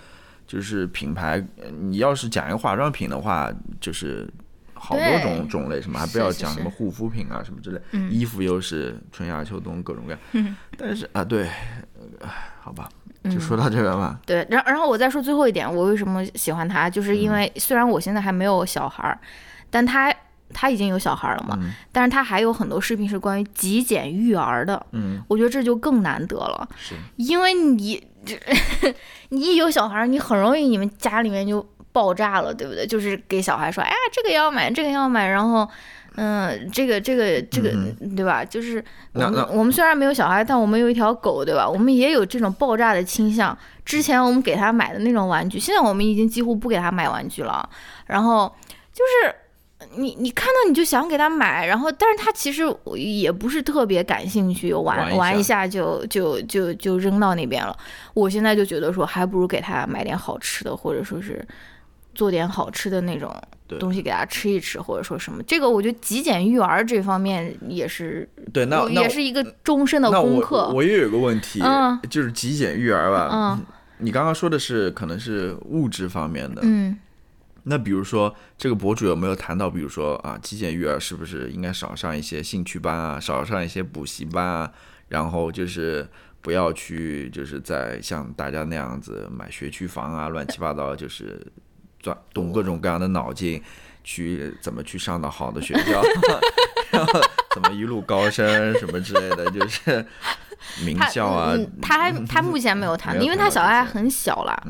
[0.48, 1.44] 就是品牌，
[1.78, 4.26] 你要是讲一个化妆品的话，就是
[4.72, 10.56] 好多种种类，什么还不要讲什么护肤品啊什么之类，衣服又是春夏秋冬各种各样。
[10.78, 11.50] 但是啊，对，
[12.62, 12.88] 好吧，
[13.24, 14.18] 就说到这个吧。
[14.24, 19.20] 对，然然后我再说最后一点，我为什么喜欢他，就是因为虽然我现在还没有小孩儿，
[19.68, 20.10] 但他
[20.54, 21.58] 他已经有小孩了嘛，
[21.92, 24.86] 但是他还有很多视频是关于极简育儿的。
[24.92, 28.07] 嗯，我觉得这就更难得了，是因为你。
[29.30, 32.86] 你一有小孩，你很容易你们家里面就爆炸了，对不对？
[32.86, 35.68] 就是给小孩说，哎呀，这个要买，这个要买，然后，
[36.16, 37.70] 嗯，这个这个这个，
[38.16, 38.44] 对吧？
[38.44, 41.68] 就是我们我们虽然没有小孩，但我们有一条狗，对吧？
[41.68, 43.56] 我们也有这种爆炸的倾向。
[43.84, 47.68] 之前我们给他买的那种玩具，现在我们已经几乎不给他买玩具了。
[48.06, 48.54] 然后
[48.92, 49.34] 就是。
[49.96, 52.62] 你你看到你就想给他买，然后但是他其实
[52.96, 57.76] 也不是特别感兴趣，玩玩一下就就就就扔到那边了。
[58.14, 61.46] 我现在就觉得说，还不如给他买点好吃的，或者说是
[62.14, 63.34] 做点好吃的那种
[63.78, 65.42] 东西给他吃一吃，或者说什么。
[65.44, 70.70] 这个我觉得极简育儿这方面也是对，那也是一个终身的功课。
[70.74, 71.62] 我也有个问题，
[72.10, 73.28] 就是极简育儿吧。
[73.32, 73.60] 嗯，
[73.98, 76.98] 你刚刚说的是可能是物质方面的，嗯，
[77.68, 84.72] 那比如说这个博主有没有谈到，比如说啊，极简育儿是不是应该少上一些兴趣班啊，少上一些补习班啊，
[85.08, 86.08] 然后就是
[86.40, 91.46] 不要去就是在像大家那样子买学区房啊，乱七八糟，就是
[92.00, 93.62] 转动各种各样的脑筋
[94.02, 96.02] 去怎么去上到好的学校，
[96.90, 97.20] 然后
[97.54, 100.06] 怎么一路高升什么之类的，就是。
[100.84, 104.62] 名校啊，他还他目前没有谈，因为他小孩还很小了，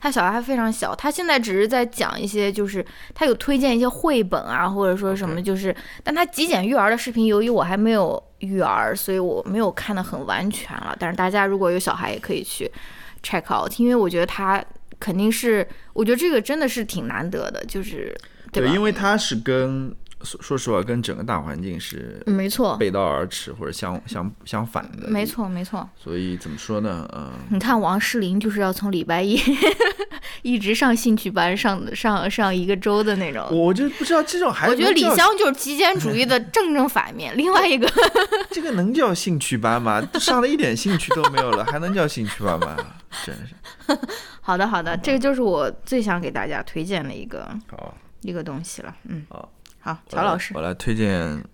[0.00, 10.96] 他小孩还非常小，他现在只是在讲一些，就是他有推荐一些绘本啊，或者说什么，就是，但他极简育儿的视频，由于我还没有育儿，所以我没有看的很完全了。
[10.98, 12.70] 但是大家如果有小孩，也可以去
[13.22, 14.64] check out，因为我觉得他
[14.98, 18.14] 肯定是，我觉得这个真的是挺难得的，就是
[18.52, 19.94] 对，因为他是跟。
[20.22, 25.08] 说说实话，跟整个大环境是没错背道而驰或者相相相反的。
[25.08, 25.88] 没错没错。
[25.96, 27.08] 所以怎么说呢？
[27.14, 29.38] 嗯，你看王诗龄就是要从礼拜一
[30.42, 33.46] 一直上兴趣班，上上上一个周的那种。
[33.50, 37.36] 我就不知道这种还我觉得李湘就是极简主义的 正正反面。
[37.36, 37.86] 另外一个，
[38.50, 40.02] 这个能叫兴趣班吗？
[40.18, 42.76] 上了一点兴趣都没有了，还能叫兴趣班吗？
[43.24, 43.54] 真是。
[44.40, 48.94] 好的好的，这个就是我最想给大家推荐的一个好一个东西了。
[49.04, 49.24] 嗯。
[49.28, 49.52] 好。
[49.86, 51.44] 好，乔老师，我来推荐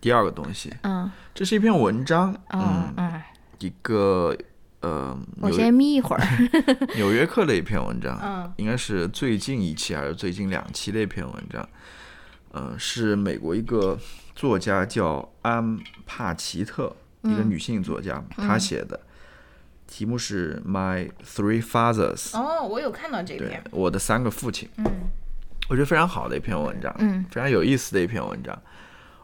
[0.00, 0.74] 第二个东西。
[0.82, 2.34] 嗯，这是一篇文章。
[2.48, 3.22] 嗯嗯，
[3.60, 4.36] 一个
[4.80, 6.20] 呃，我先眯一会儿。
[6.96, 8.18] 《纽约客》的一篇文章。
[8.20, 11.68] 嗯，应该是最近一期还是最近两期的一篇文章。
[12.54, 13.96] 嗯，是美国一个
[14.34, 18.98] 作家叫安帕奇特，一个女性作家，她写的，
[19.86, 22.30] 题目是《My Three Fathers》。
[22.36, 23.62] 哦，我有看到这篇。
[23.70, 24.68] 我的三个父亲。
[24.78, 24.84] 嗯。
[25.68, 28.56] 我觉得非常好的一篇文章，嗯，非常有意思的一篇文章。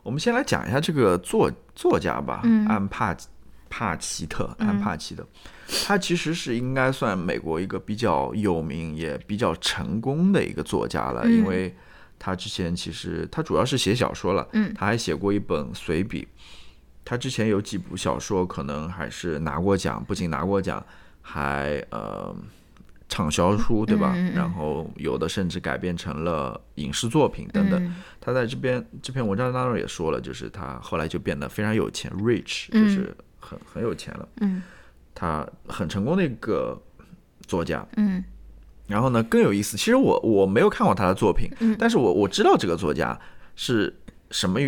[0.03, 3.17] 我们先来讲一下这个作作家吧，安帕
[3.71, 5.25] 帕奇特，安帕奇特，
[5.87, 11.73] 他其实是应该算美国一个比较有名也比较成功的一个作家了，因为
[12.19, 16.27] 他之前其实他主要是写小说了，嗯，他还写过一本随笔，
[17.05, 20.85] 他之前有几部小说可能还是拿过奖，不仅拿过奖，
[21.21, 22.35] 还呃。
[23.13, 24.17] 畅销书对吧？
[24.35, 27.95] 然后有的甚至改编成了影视作品等等。
[28.19, 34.27] 他在这边这篇文章当中也说了，就是他后来就变得非常有钱，rich，就是很很有钱了。
[34.41, 34.63] 嗯，
[35.15, 36.81] 他很成功的一个
[37.47, 37.87] 作家。
[37.99, 38.25] 嗯，
[38.87, 43.21] 然后呢，更有意思，其实我我没有看过他的作品，但是我我知道这个作家
[43.55, 43.95] 是
[44.31, 44.59] 什么。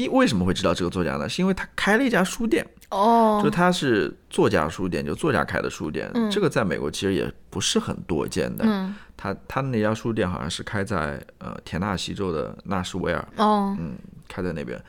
[0.00, 1.28] 一为什么会知道这个作家呢？
[1.28, 6.10] 是因为他开了一家书店哦，就他是作家书店，就作家开的书店。
[6.30, 8.64] 这个在美国其实也不是很多见的。
[8.66, 13.96] 嗯，他他那家书店好像是开在呃田纳西州的纳什维尔哦，嗯，
[14.28, 14.82] 开在那边，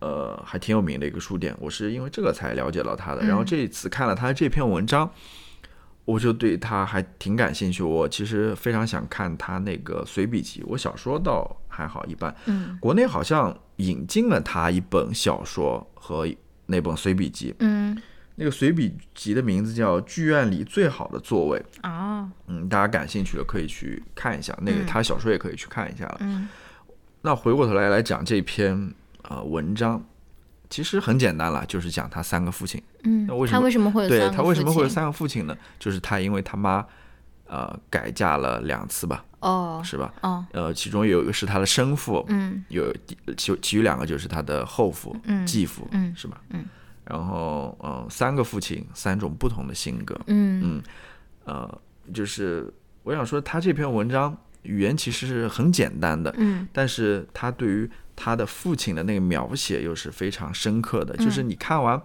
[0.00, 1.56] 呃，还挺有名的一个书店。
[1.58, 3.22] 我是因为这个才了解到他的。
[3.24, 5.10] 然后这一次看了他这篇文章。
[6.04, 10.62] 我就对他还挺感兴趣，我其实非常想看他那个随笔集。
[10.68, 11.44] 我小说倒
[11.76, 16.26] 还好一般，嗯，国内好像引进了他一本小说和
[16.64, 17.96] 那本随笔集，嗯，
[18.36, 21.58] 那个随笔集的名字叫《剧院里最好的座位》
[21.88, 26.48] 啊，嗯，大家感兴趣的可以去看一下，那个他小说也可以去看一下了，嗯，
[27.20, 30.02] 那回过头来来讲这篇啊文章。
[30.68, 32.82] 其实很简单了，就是讲他三个父亲。
[33.04, 35.56] 嗯，那为什么他为什么会有对他为什么会有三个父亲呢？
[35.78, 36.84] 就是他因为他妈，
[37.46, 39.24] 呃，改嫁了两次吧。
[39.40, 40.12] 哦，是吧？
[40.22, 42.94] 哦，呃，其中有一个是他的生父，嗯，有
[43.36, 46.40] 其其余两个就是他的后父、继父，嗯，是吧？
[46.50, 46.64] 嗯，
[47.04, 50.18] 然后嗯，三个父亲，三种不同的性格。
[50.26, 50.82] 嗯嗯，
[51.44, 51.80] 呃，
[52.12, 57.90] 就是我想说，他这篇文章语言其实是很简单的，嗯，但是他对于。
[58.18, 62.00] 他的父亲的那个描写又是非常深刻的，就是你看完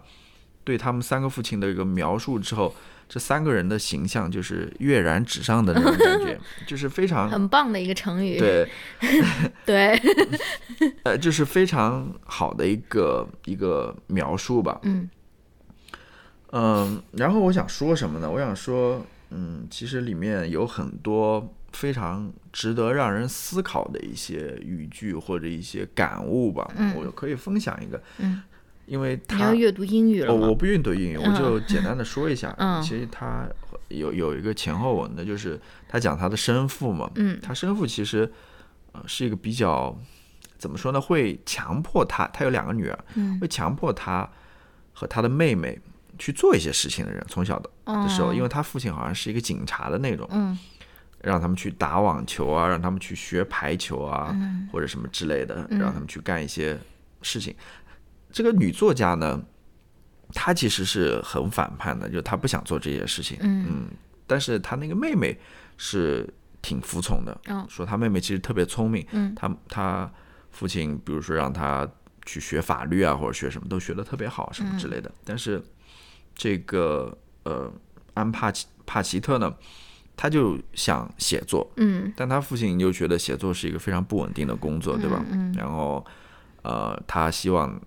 [0.65, 2.75] 对他们三个父亲的一个描述之后，
[3.13, 8.39] 这三个人的形象就是跃然纸上的那种感觉， 就是非常很棒的一个成语。
[8.39, 8.69] 对，
[9.67, 10.01] 对，
[11.03, 14.79] 呃，就是非常好的一个一个描述吧。
[14.83, 15.09] 嗯
[16.53, 18.31] 嗯，然后我想说什么呢？
[18.31, 21.53] 我想说，嗯，其实里面有很多。
[21.73, 28.03] 非常值得让人思考的一些语句或者一些感悟吧，我可以分享一个。
[28.17, 28.41] 嗯，
[28.91, 32.53] 因为他要阅读英语了我不阅读英语，我就简单的说一下。
[32.57, 33.47] 嗯，其实他
[33.87, 37.09] 有有一个前后文的，就是他讲他的生父嘛。
[37.15, 38.29] 嗯，他生父其实
[38.91, 39.97] 呃是一个比较
[40.57, 40.99] 怎么说呢？
[40.99, 42.99] 会强迫他，他有两个女儿，
[43.39, 44.29] 会强迫他
[44.91, 45.79] 和他的妹妹
[46.19, 47.25] 去做一些事情的人。
[47.29, 50.27] 从小的的时候，因为他父亲好像是一个警察的那种。
[50.31, 50.59] 嗯。
[51.23, 54.35] 让他们去打网球啊，让他们去学排球啊，
[54.71, 56.75] 或者什么之类的，让他们去干一些
[57.21, 57.55] 事情。
[58.31, 59.41] 这个女作家呢，
[60.33, 63.37] 她其实是很反叛的，就她不想做这些事情。
[63.41, 63.87] 嗯，
[64.25, 65.37] 但是她那个妹妹
[65.77, 66.27] 是
[66.61, 70.11] 挺服从的，说她妹妹其实特别聪明，嗯，她她
[70.51, 71.87] 父亲比如说让她
[72.25, 75.61] 去学法律啊或者学什么都学的特别好什么之类的，但是
[76.35, 77.71] 这个呃
[78.13, 79.53] 安帕奇帕奇特呢，
[80.15, 85.25] 他就想写作，嗯，但他父亲又觉得写作是一个非常不稳定的工作，对吧？
[85.31, 86.05] 嗯，然后
[86.61, 87.81] 呃他希望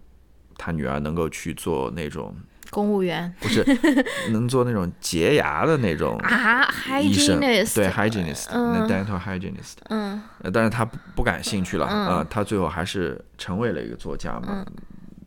[0.57, 2.35] 他女儿能够去做那种。
[2.71, 3.33] 公务员。
[3.39, 3.65] 不是
[4.33, 7.77] 能做那种洁牙的那种啊，hygienist。
[7.77, 10.21] 对 hygienist，那 dental hygienist，嗯，
[10.53, 10.85] 但是他
[11.15, 14.67] 不感兴趣了啊，他最后还是成为了一个作家嘛，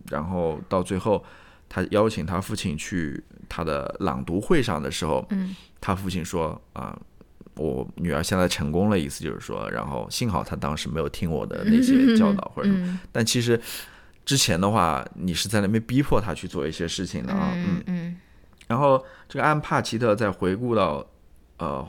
[0.09, 1.23] 然后到最后
[1.69, 6.99] 他邀请他父亲去他的朗读会上的时候，嗯，他父亲说啊，
[7.55, 13.57] 我女儿现在成功了，意思就是说，然后幸好他当时没有听我的那些教导或者什么，但其实。
[14.27, 18.17] 之前的话，你是在那边逼迫他去做一些事情的啊，嗯嗯。
[18.67, 21.07] 然后这个安帕奇特在回顾到，
[21.59, 21.87] 呃，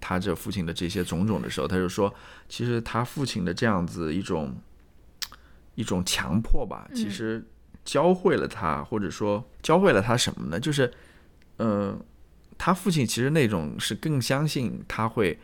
[0.00, 2.10] 他这父亲的这些种种的时候，他就说，
[2.48, 4.56] 其实他父亲的这样子一种
[5.74, 7.46] 一种强迫吧，其实
[7.84, 10.58] 教会了他，或者说教会了他什么呢？
[10.58, 10.90] 就是，
[11.58, 11.94] 呃，
[12.56, 15.38] 他父亲其实那种是更相信他会。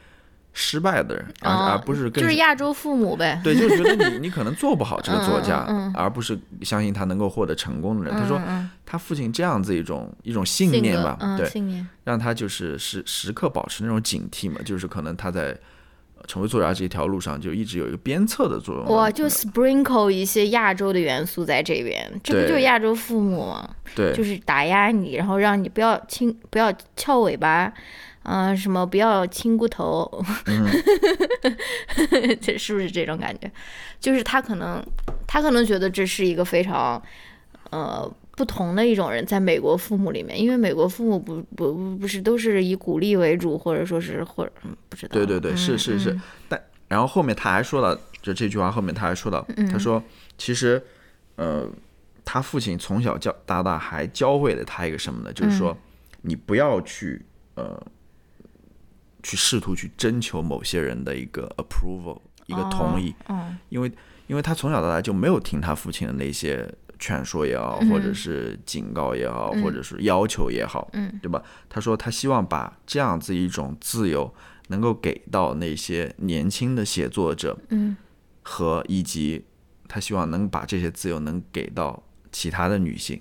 [0.53, 3.41] 失败的人，而而不是就是亚洲父母呗。
[3.45, 8.15] 对，就觉得你你可能做不好这个作家，而不是相信他能够获得成功的人。
[8.15, 8.41] 他说，
[8.85, 15.57] 他父亲这样子一种一种信念吧，对，信念让他就是时时刻保持那种警惕嘛，就是可能他在
[16.27, 18.85] 成为作家这条路上就一直有一个鞭策的作用。
[18.95, 23.71] 哇，就 sprinkle 一些亚洲的元素在这边，这不就是亚洲父母吗？
[23.95, 27.73] 对，就是打压你，然后让你不要轻，不要翘尾巴。
[28.23, 30.07] 啊，什么不要亲骨头，
[32.41, 33.51] 这是不是这种感觉？
[33.99, 34.85] 就是他可能，
[35.27, 37.03] 他可能觉得这是一个非常，
[37.71, 44.53] 呃，不同的一种人，在美国父母里面，因为美国父母不不不不是都是以鼓励为主，或者说是或者
[44.91, 45.15] 不知道。
[45.15, 46.15] 对对对，是是是。
[46.47, 50.03] 但然后后面他还说了，就这句话后面他还说到，他说
[50.37, 50.83] 其实，
[51.37, 51.67] 呃，
[52.23, 55.33] 他父亲从小教大大还教会了他一个什么呢？
[55.33, 55.75] 就是说，
[56.21, 57.83] 你不要去呃。
[59.23, 63.15] 去试图去征求某些人的一个 approval，一个同意，
[63.69, 63.91] 因为
[64.27, 70.91] 因为他从小到大就没有听他父亲的那些劝说也好，或者是警告也好，或者是要求也好，
[71.23, 71.43] 对吧？
[71.69, 74.33] 他说他希望把这样子一种自由
[74.69, 77.59] 能够给到那些年轻的写作者，
[78.43, 79.45] 和以及
[79.89, 83.21] 他希望能把这些自由能给到其他的女性，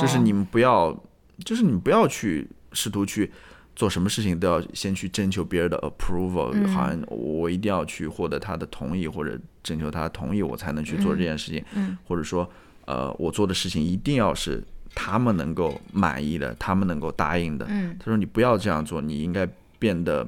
[0.00, 0.96] 就是你们不要，
[1.44, 3.32] 就是你们不要去试图去。
[3.74, 11.64] 做什么事情都要先去征求别人的 approval，好像我一定要去获得他的同意或者征求他的同意，我才能去做这件事情。
[12.04, 12.48] 或者说，
[12.84, 14.62] 呃，我做的事情一定要是
[14.94, 17.66] 他们能够满意的，他们能够答应的。
[17.98, 19.48] 他说：“你不要这样做，你应该
[19.78, 20.26] 变得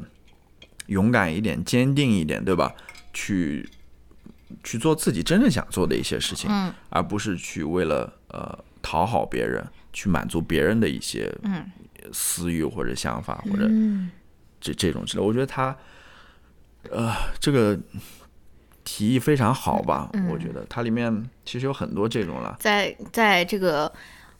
[0.86, 2.74] 勇敢一点、坚定一点，对吧？
[3.12, 3.68] 去
[4.62, 6.50] 去做自己真正想做的一些事情，
[6.88, 11.30] 而不是去为了呃讨好别人，去满足别人的一些。”
[12.12, 13.68] 私欲或者想法或者
[14.60, 15.76] 这这种之类，我觉得他
[16.90, 17.78] 呃这个
[18.84, 20.10] 提议非常好吧？
[20.30, 23.90] 我觉得它里面其实有很多这种了，在在这个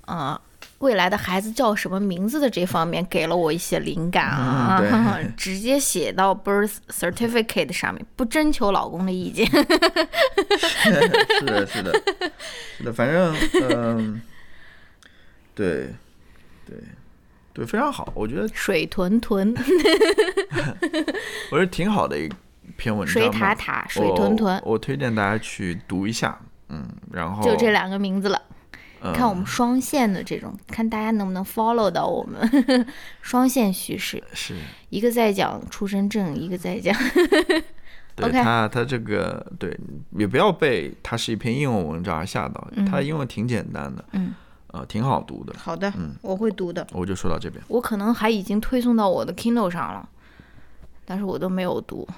[0.07, 0.39] 呃
[0.79, 9.47] 未来的孩子叫什么名字的这方面给了我一些灵感啊， 直接写到 birth certificate 上面，不征求老公的意见。
[10.59, 10.91] 是
[11.45, 12.03] 的，是的，
[12.79, 14.21] 是的，反正嗯，
[15.55, 15.89] 对
[16.67, 16.77] 对。
[17.55, 19.55] 对，非常好，我觉得水豚豚，
[21.50, 22.28] 我觉得挺好的一
[22.76, 23.12] 篇文章。
[23.12, 26.36] 水塔塔，水豚豚，我推荐大家去读一下。
[26.68, 28.42] 嗯，然后就这两个名字了。
[29.14, 32.40] 看我们双线的这种，看大家能不能 follow 到我们
[33.22, 34.20] 双线叙事。
[34.32, 34.55] 是
[34.88, 36.92] 一个在讲出生证，一个在讲。
[38.16, 39.78] 对他，他这个对，
[40.16, 44.05] 也不要被他是一篇英文文章而吓到，他英文挺简单的。
[44.12, 44.34] 嗯。
[44.75, 45.55] 啊，挺好读的。
[45.57, 46.85] 好的，嗯，我会读的。
[46.91, 47.62] 我就说到这边。
[47.68, 50.09] 我可能还已经推送到我的 Kindle 上了，
[51.05, 52.09] 但是我都没有读。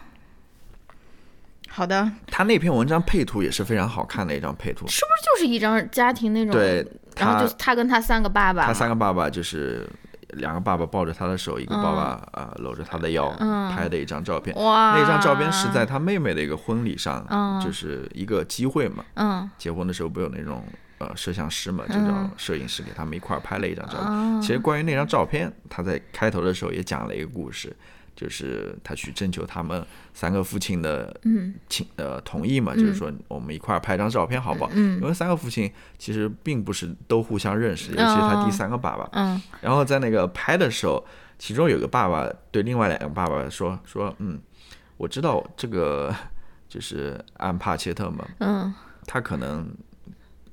[1.69, 2.11] 好的。
[2.29, 4.87] 他那篇文章配图也是非常好看的一张配图。
[4.89, 6.55] 是不是就是一张家庭那种？
[6.55, 6.87] 对。
[7.19, 8.65] 然后就是他跟他三个爸爸。
[8.65, 9.87] 他三个爸爸就是
[10.31, 13.29] 两个爸爸抱着他的手，一个爸爸啊搂着他的腰
[13.71, 14.57] 拍的一张照片。
[14.57, 14.99] 哇。
[14.99, 19.05] 那张照片是在他妹妹的一个婚礼上，就是一个机会嘛。
[19.13, 19.51] 嗯。
[19.59, 20.65] 结婚的时候不有那种。
[20.99, 24.41] 呃，摄像师嘛，就叫摄影师给他们一块儿拍了一张照片。
[24.41, 27.77] 其实关于那张照片，他在开头的时候也讲了一个故事，
[28.15, 29.85] 就是他去征求他们
[30.15, 31.15] 三个父亲的
[31.69, 34.71] 请呃同意嘛，就是说我们一块儿拍张照片好不好？
[34.73, 39.39] 因为三个父亲其实并不是都互相认识，尤其是他第三个爸爸。
[39.61, 41.05] 然后在那个拍的时候，
[41.39, 44.41] 其中有个爸爸对另外两个爸爸说说，嗯，
[44.97, 46.11] 我知道这个
[46.71, 48.73] 就是安帕切特嘛，嗯，
[49.05, 49.71] 他可能。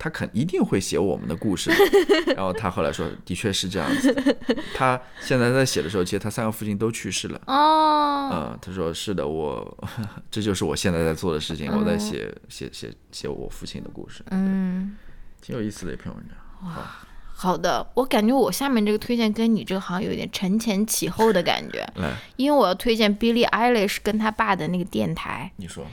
[0.04, 1.72] 他肯一定会写我们的故事，
[2.36, 4.38] 然后他后来说，的确是这样子。
[4.76, 7.42] 他现在在写的时候，其实他三个父亲都去世了。
[7.48, 9.78] 哦，嗯，他说是的，我
[10.30, 14.26] 这就是我现在在做的事情，我在写写写写我父亲的故事。
[14.32, 14.98] 嗯，
[15.42, 16.70] 挺有意思的一篇文章。
[16.70, 17.00] 哇，
[17.34, 21.80] 好的，我感觉我下面这个推荐跟你这个好像有点承前启后的感觉。
[21.96, 25.50] 来，因为我要推荐 Billie Eilish 跟他爸的那个电台。
[25.56, 25.88] 你说。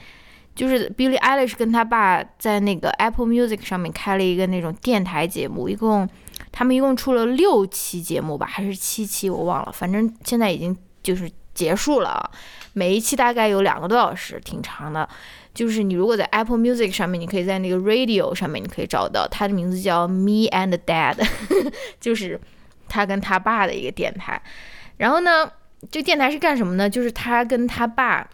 [0.53, 6.07] 就是 Billie Eilish 跟他爸在那个 Apple Music 上面开了一个那种电台节目，一共
[6.51, 12.29] 他们一共出了六期节目吧，还是七期我忘了，反正现在已经就是结束了，
[12.73, 15.07] 每一期大概有两个多小时，挺长的。
[15.53, 21.15] 就是你如果在 Apple Music 上面，你可以在那个 Radio 上面你可以找到，它的名字叫 Me and Dad，
[21.99, 22.39] 就是
[22.87, 24.41] 他跟他爸的一个电台。
[24.97, 25.49] 然后呢，
[25.89, 26.89] 这电台是干什么呢？
[26.89, 28.29] 就是他跟他爸。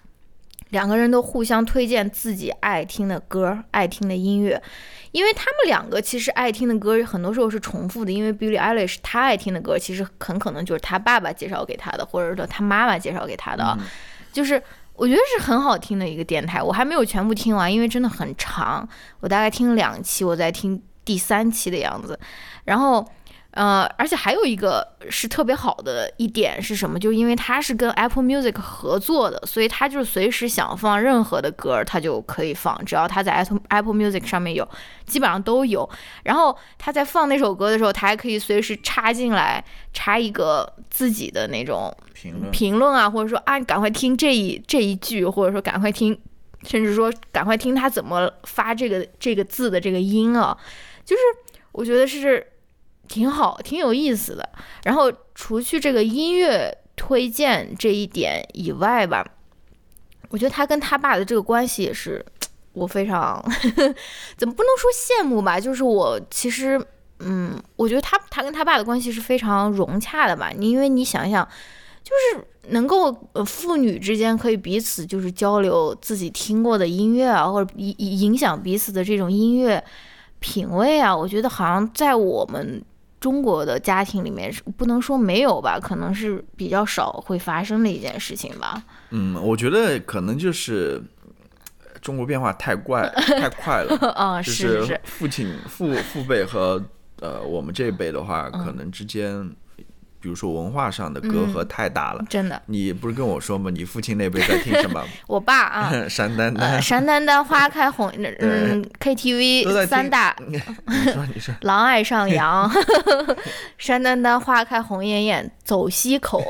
[0.69, 4.61] 两个人都互相推荐自己爱听的歌、爱听的音乐，
[5.11, 8.11] 因为他们两个其实爱听的歌很多时候是重复的。
[8.11, 13.77] 因为 Billie Eilish 他爱听的歌，其实很可能就是他爸爸介绍给他的，或者说他妈妈介绍给他的。
[14.31, 14.61] 就是
[14.93, 18.87] 我觉得是很好听的一个电台，我还没有全部听完，因为真的很长。
[19.19, 22.19] 我大概听了两期，我在听第三期的样子，
[22.65, 23.07] 然后。
[23.57, 26.99] 呃，而且还有一个是特别好的一点是什么？
[26.99, 34.69] 就因为它是跟 Apple Music 合作的，所以它就是随时想放任何的歌，它就可以放，只要它在 Apple Apple Music 上面有，
[35.07, 35.89] 基本上都有。
[36.21, 46.15] 然后他在放那首歌的时候，他还可以随时插进来，插一个自己的那种评论评论啊，或者说啊，赶快听这一这一句，或者说赶快听，
[46.61, 50.55] 甚至说赶快听他怎么发这个这个字的这个音啊，
[51.03, 51.21] 就是
[51.71, 52.45] 我觉得是。
[53.07, 54.49] 挺好，挺有意思的。
[54.83, 59.25] 然后除去这个音乐推荐这一点以外吧，
[60.29, 62.25] 我觉得他跟他爸的这个关系也是
[62.73, 63.43] 我非常
[64.35, 65.59] 怎么不能说羡慕吧？
[65.59, 66.83] 就是我其实，
[67.19, 70.51] 嗯，我觉得他他跟他爸的关系是非常融洽的吧。
[70.55, 71.47] 你因为你想一想，
[72.03, 79.83] 就是能够呃父女之间可以彼此就是交流自己听过的音乐啊，或者影影响彼此的这种音乐
[80.39, 82.83] 品味啊，我觉得好像在我们。
[83.19, 88.83] 中国的家庭里面是不能说没有吧，可能是比较少会发生的一件事情吧。
[89.09, 91.01] 嗯，我觉得可能就是
[92.01, 93.07] 中国变化太快
[93.39, 93.97] 太快了。
[94.11, 94.99] 啊，是是。
[95.03, 96.81] 父亲父父辈和
[97.19, 99.49] 呃我们这一辈的话，可能之间。
[100.27, 102.61] 比如说文化上的隔阂太大了，真的。
[102.65, 103.71] 你不是跟我说吗？
[103.73, 105.01] 你父亲那辈在听什么？
[105.25, 108.11] 我爸啊， 山丹丹，山丹丹花开红，
[108.41, 110.35] 嗯，KTV 三大。
[110.45, 111.55] 你说你说。
[111.61, 112.69] 狼爱上羊，
[113.77, 116.43] 山丹丹花开红艳艳，走西口，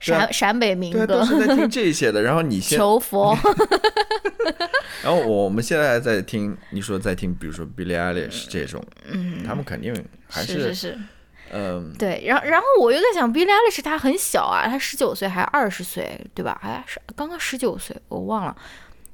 [0.00, 1.06] 陕陕北民歌。
[1.06, 2.22] 都是在听这些的。
[2.22, 3.36] 然后你先求佛。
[5.02, 9.94] 然后我们现在在听，你说在听，比如说 Billie Eilish 这种，嗯，他们肯定
[10.26, 10.98] 还是是。
[11.52, 16.60] 嗯，对，然后然后我又在想，Billie Eilish 他很小啊，他十九岁还二十岁，对吧？
[16.62, 18.56] 哎，是刚刚十九岁，我忘了。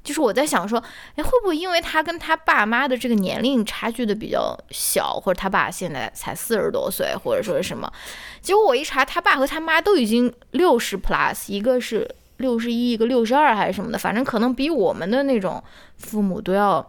[0.03, 0.77] 就是我在想说，
[1.15, 7.91] 哎，会不会因为他跟他爸妈的这个年龄差距的比较小，或者他爸现在才四十多岁，或者说是什么？
[8.39, 12.07] 结果我一查，他爸和他妈都已经六十 plus，一个是
[12.37, 15.63] 六十一，一个六十二还是什么的，反正可能比我们的那种
[15.97, 16.87] 父母都要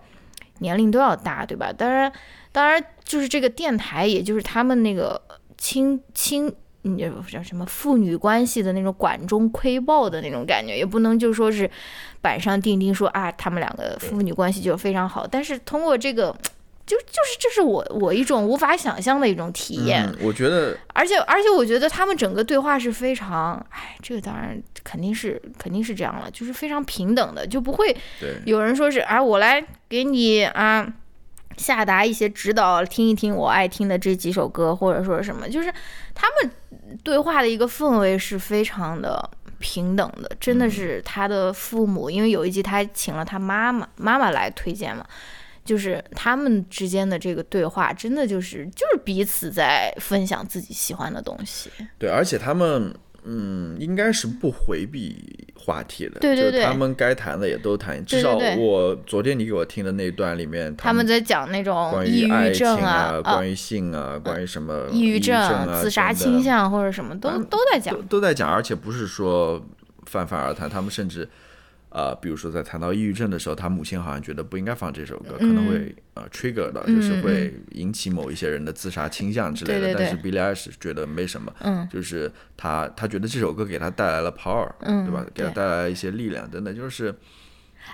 [0.58, 1.72] 年龄都要大，对吧？
[1.72, 2.12] 当然，
[2.52, 5.18] 当然就是这个电台，也就是他们那个。
[5.66, 11.68] 亲亲，你叫什么父女关系的那种管中窥豹的那种感觉，也不能就说是
[12.20, 15.26] 板上钉钉说啊，他们两个父女关系就非常好。
[15.26, 16.30] 但是通过这个，
[16.86, 20.08] 就就是这是我我一种无法想象的一种体验。
[20.22, 27.96] 我觉得，而且而且我觉得他们整个对话是非常，哎，这个当然肯定是肯定是这样了，就是非常平等的，就不会
[28.44, 30.94] 有人说是啊，我来给你啊。
[31.56, 35.72] 下达一些指导，听一听我爱听的这几首歌，或者说什么，就是
[36.14, 36.50] 他们
[37.02, 45.04] 对话的一个氛围是非常的平等的，真的是他的父母，因为有一集他请了他妈妈，妈妈来推荐嘛，
[45.64, 51.70] 就是他们之间的这个对话，真的就是就是彼此在分享自己喜欢的东西。
[51.98, 52.94] 对，而且他们。
[53.26, 55.16] 嗯，应该是不回避
[55.54, 58.04] 话题的，对对对，他们该谈的也都谈。
[58.04, 65.36] 至少我昨天你给我听的那段里面，他们在讲那种关于爱情啊，关于性啊，关于什么抑郁症、
[65.82, 69.60] 自杀倾向或者什么都都在讲，都在讲，而且不是说
[70.06, 71.28] 泛泛而谈，他们甚至。
[71.96, 79.94] 呃，比如说在谈到抑郁症的时候，他母亲好像觉得不应该放这首歌，可能会呃 trigger 到，就是会引起某一些人的自杀倾向之类的。
[79.94, 85.26] 但是 Billie Eilish 觉得没什么，嗯就是他他觉得这首歌给他带来了 power，嗯对吧？
[85.32, 87.14] 给他带来一些力量，等等，就是。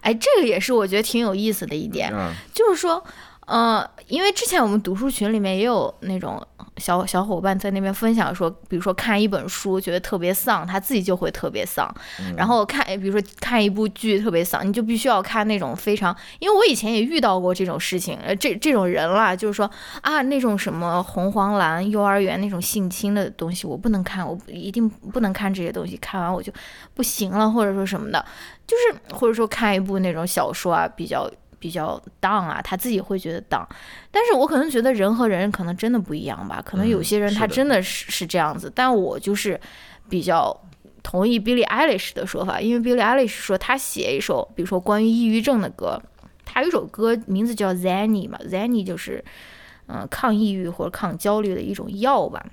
[0.00, 2.12] 哎，这个也是我觉得挺有意思的一点，
[2.53, 3.05] 就是说。
[3.47, 6.40] 呃，因为之前我们读书群里面也有那种
[6.76, 11.93] 小小伙伴在那边分享说，比如说看一本书觉得特别丧，他自己就会特别丧。
[12.36, 16.16] 然后看，比如说看一部剧特别丧，你就必须要看那种非常……
[16.38, 19.68] 因为我以前也遇到过这种事情，呃，这这种人啦，就是说
[20.03, 26.53] 啊，那种什么红黄蓝幼儿园那种性侵的东西，我不能看，我一定不能看这些东西，看完我就
[26.95, 28.24] 不行了，或者说什么的，
[28.66, 31.28] 就是或者说看一部那种小说啊，比较。
[31.62, 33.64] 比较 down 啊，他自己会觉得 down，
[34.10, 39.60] 但是我可能觉得人和人可能真的不一样吧，可能有些人他真的是是这样子，但我就是
[40.08, 40.52] 比较
[41.04, 46.02] 同意 Billie Eilish 的说法，因为 Billie Eilish 说他写一首，比如说关于抑郁症的歌，
[46.44, 49.24] 他有一首歌名字叫 Zanny 嘛，Zanny 就是
[49.86, 52.44] 嗯抗抑郁或者抗焦虑的一种药吧，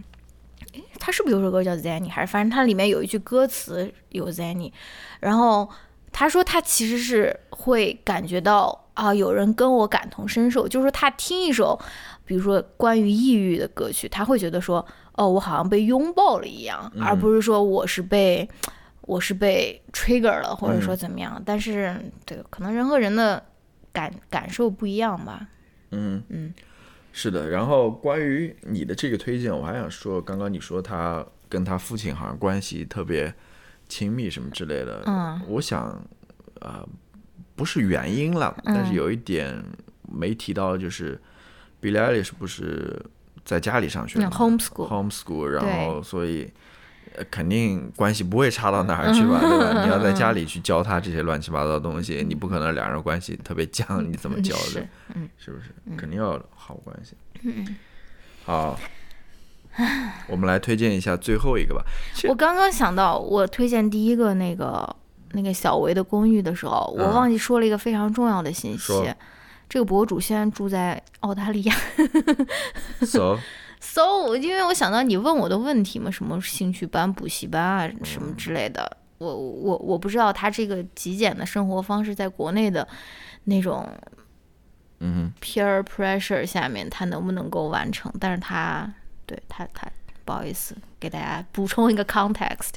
[0.74, 4.72] 诶，他是不是有首歌叫 Zanny，还是反正它里面有一句歌词有 Zanny，
[5.20, 5.68] 然后。
[6.12, 11.80] 他说他其实是会感觉到啊，有人跟我感同身受，就是说他听一首，
[12.26, 18.50] 比如说关于抑郁的歌曲，他会觉得说，哦，我好像被拥抱了一样，而不是说我是被
[19.02, 21.42] 我是被 trigger 了，或者说怎么样。
[21.46, 21.96] 但是
[22.26, 23.42] 对，可能人和人的
[23.94, 25.48] 感感受不一样吧。
[25.92, 26.54] 嗯嗯，
[27.14, 27.50] 是的。
[27.50, 33.34] 然后关于你的这个推荐，我还想说，刚刚你说他跟他父亲好像关系特别。
[33.90, 36.00] 亲密什么之类的，嗯，我想，
[36.62, 36.88] 呃，
[37.56, 39.62] 不是原因了，但是有一点
[40.04, 41.20] 没提到，就是
[41.82, 43.04] Billie Eilish 不是
[43.44, 46.50] 在家里上学吗？homeschool，homeschool，然后所以
[47.32, 49.84] 肯定关系不会差到哪儿去吧，对吧？
[49.84, 54.88] 你要在家里去教他这些乱七八糟的东西，你不可能两人关系特别僵，你怎么教的？
[55.16, 55.72] 嗯，是不是？
[55.98, 57.16] 肯定要好关系。
[57.42, 57.76] 嗯，
[58.46, 58.80] 好。
[60.28, 61.82] 我们来推荐一下最后一个吧。
[62.28, 64.96] 我刚刚想到，我推荐第一个那个
[65.32, 69.14] 那个小维的公寓的时候，我忘记说了一个非常重要的信息。
[69.70, 71.76] 这个博主现在住在澳大利亚。
[73.06, 73.38] So
[73.80, 78.98] so，因为我想到你问我的问题嘛，什么兴趣班、补习班啊，什么之类的。
[79.20, 82.86] 我我我不知道他这个极简的生活方式在国内的
[83.46, 83.88] 那种
[85.00, 88.12] 嗯 peer pressure 下面，他能不能够完成？
[88.20, 88.92] 但是他。
[89.30, 89.88] 对他，他
[90.26, 92.72] 不好意思，给大家补充一个 context。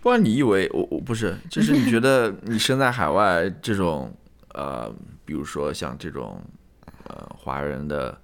[0.00, 4.10] 不然你以为我我不是，就是你觉得 你身在海外这种
[4.54, 4.90] 呃，
[5.26, 6.42] 比如说像这种
[7.04, 8.18] 呃华人的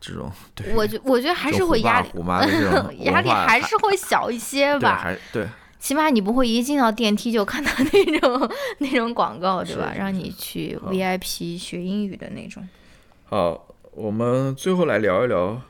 [0.00, 4.98] 这种，对，我觉我觉得还是会压力，虎妈的这种 压力还是会小一些 吧。
[5.00, 5.46] 还对，
[5.78, 9.94] 起码你不会一进到电梯就看到那种那种广告，对吧？
[9.96, 12.68] 让你去 VIP 学英语的那种。
[13.24, 15.60] 好，我们最后来聊一聊。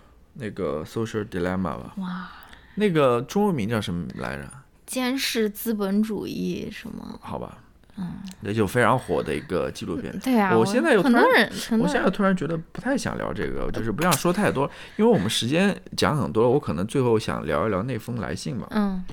[0.41, 2.31] 那个 social dilemma 吧，哇，
[2.77, 4.49] 那个中文名叫什么来着？
[4.87, 7.19] 监视资本主义什么？
[7.21, 7.59] 好吧，
[7.97, 10.17] 嗯，那就非常火的一个纪录片。
[10.21, 18.69] 对啊，我现在又很多人，我现在突然觉得不太想聊这个，就是不想说太多，因为我们时间讲很多了，我可能最后想聊一聊那封来信吧。
[18.71, 19.05] 嗯，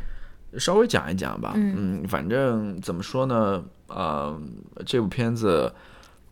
[0.59, 1.53] 稍微讲一讲吧。
[1.55, 3.63] 嗯，反正怎么说呢？
[3.87, 4.39] 呃，
[4.85, 5.73] 这部片子。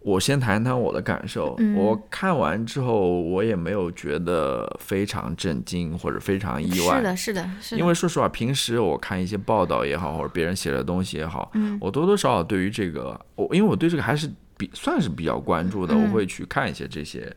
[0.03, 1.57] 我先谈谈我的感受。
[1.75, 6.97] 我看完之后，我也没有觉得非常震惊或者非常意外。
[6.97, 7.79] 是的，是的，是的。
[7.79, 17.33] 因为说实话，平时我看一些报道也好，或者别人写的东西也好，我多多少少对于这个，我因为我对这个还是比算是比较关注的，我会去看一些这些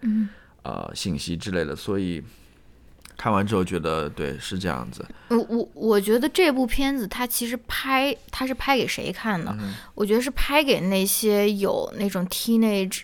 [0.62, 2.22] 呃信息之类的，所以。
[3.16, 5.04] 看完之后觉得对是这样子。
[5.28, 9.56] 我我我觉得这部片子它其实拍它是拍给谁看的？
[9.94, 13.02] 我觉得是拍给那些有那种 teenage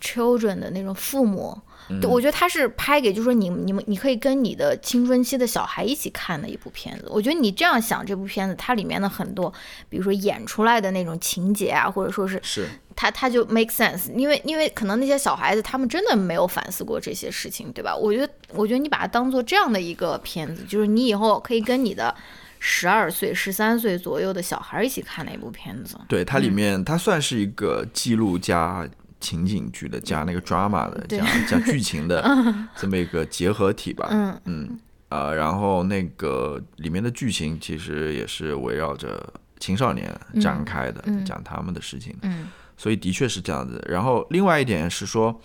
[0.00, 1.60] children 的那种父母。
[2.02, 7.06] 我觉得他是拍给，就是说你你们你可以跟你的青春期的小孩一起看的一部片子。
[7.08, 9.52] 我觉得你这样想，这部片子它里面的很多，
[9.88, 17.94] 比如说演出来的那种情节啊，或者说是是他他就 make sense，因为因为可能那些小孩子他们真的没有反思过这些事情，对吧？
[17.96, 22.14] 我觉得我觉得你把它当做这样的一个片子，就是你以后可以跟你的
[22.58, 25.96] 十二岁、十三岁左右的小孩一起看的一部片子。
[26.08, 28.88] 对，它里面它算是一个记录加。
[29.20, 32.24] 情景剧的加那个 drama 的加加剧情的
[32.76, 34.80] 这么一个结合体吧，嗯嗯。
[35.10, 39.20] 啊，然后那个里面的剧情其实也是围绕着
[39.58, 40.08] 青少年
[40.40, 42.46] 展开的，讲他们的事情，嗯，
[42.76, 43.84] 所以的确是这样子。
[43.88, 45.40] 然后另外一点是说，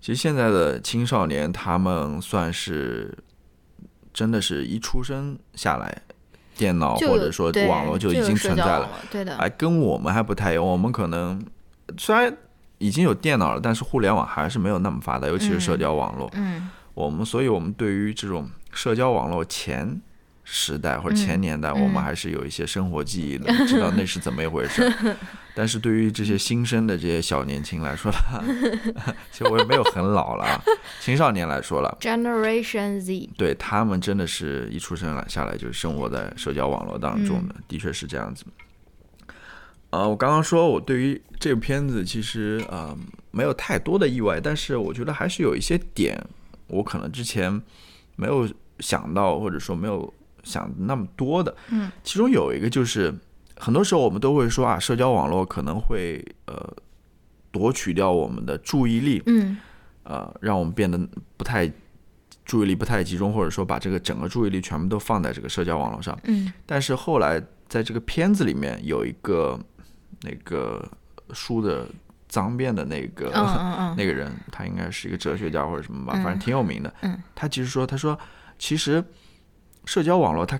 [0.00, 3.16] 其实现在的青少年他们算是
[4.12, 6.02] 真的是一出生下来
[6.56, 9.36] 电脑或者说网络就已经存在了，对的。
[9.36, 11.40] 哎，跟我们还不太一样，我们可能
[11.96, 12.36] 虽然
[12.78, 16.30] 已经有电脑了，但是互联网还是没有那么发达，尤其是社交网络。
[16.34, 20.00] 嗯，我们所以，我们对于这种社交网络前。
[20.46, 24.92] 时代或者前年代，我们还是有一些生活记忆的， 知道那是怎么一回事。
[25.54, 28.44] 但是对于这些新生的这些小年轻来说了，
[29.32, 30.62] 其实我也没有很老了，
[31.00, 38.44] 青少年来说了，Generation Z，对他们真的是一出生了下来就是生活在社交网络当中的，的确是这样子。
[39.94, 42.96] 呃，我刚刚说我对于这部片子其实呃
[43.30, 46.20] 没有太多的意外，但是我觉得还是有一些点
[46.66, 47.62] 我可能之前
[48.16, 48.48] 没有
[48.80, 50.12] 想到，或者说没有。
[50.46, 53.10] 想那么多的，嗯，其中有一个就是，
[53.56, 56.54] 很多时候我们都会说啊，社交网络可能会呃
[57.50, 59.56] 夺取掉我们的注意力，嗯，
[60.02, 61.00] 呃，让我们变得
[61.38, 61.66] 不太
[62.44, 66.52] 注意力不太集中，或者说把这个整个注意力全部都放在这个社交网络上，嗯。
[66.66, 69.58] 但是后来在这个片子里面有一个
[70.22, 70.86] 那个
[71.32, 71.86] 书的
[72.28, 73.30] 脏辫的那个
[73.96, 77.22] 那个人，他应该是一个哲学家或者什么吧，反正挺有名的，嗯。
[77.34, 78.18] 他其实说，他说
[78.58, 79.04] 其实。
[79.86, 80.58] 社交网络它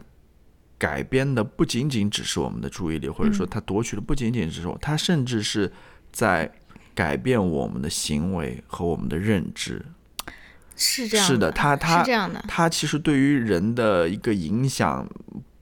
[0.77, 5.73] 改编的不仅仅只是我们的注意力，或者说它夺取的不仅仅只是我，它甚至是
[6.13, 6.53] 在
[6.95, 9.83] 改变我们的行为和我们的认知。
[10.77, 11.27] 是这样。
[11.27, 12.45] 是的，他他这样的。
[12.47, 15.09] 他其实对于人的一个影响，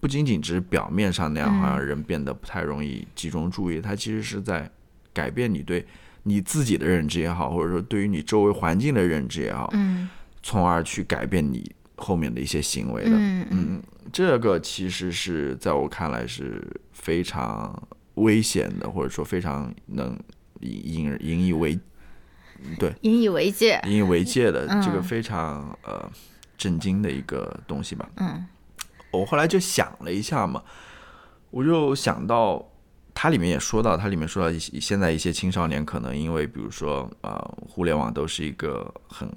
[0.03, 3.81] 不仅仅只是表面上那样，好像人变得不太容易集中注意。
[3.81, 4.69] 它其实是在
[5.13, 5.87] 改变你对
[6.25, 10.11] 你自己的认知也好，或者说对于你周围环境的认知也好，嗯，
[10.43, 11.73] 从而去改变你。
[11.95, 13.81] 后面的一些行为的，嗯，
[14.13, 17.81] 这个其实是在我看来是非常
[18.15, 20.19] 危险的，或者说非常能
[20.63, 21.79] 引引以为
[22.77, 26.11] 对引以为戒、引以为戒的这个非常呃
[26.59, 28.11] 震惊的一个东西吧。
[28.17, 28.45] 嗯，
[29.13, 30.63] 我后来就想了一下嘛，
[31.51, 32.67] 我就想到
[33.15, 39.29] 它里面也说到，它里面说到一现在一些青少年可能因为比如说呃互联网都是一个很。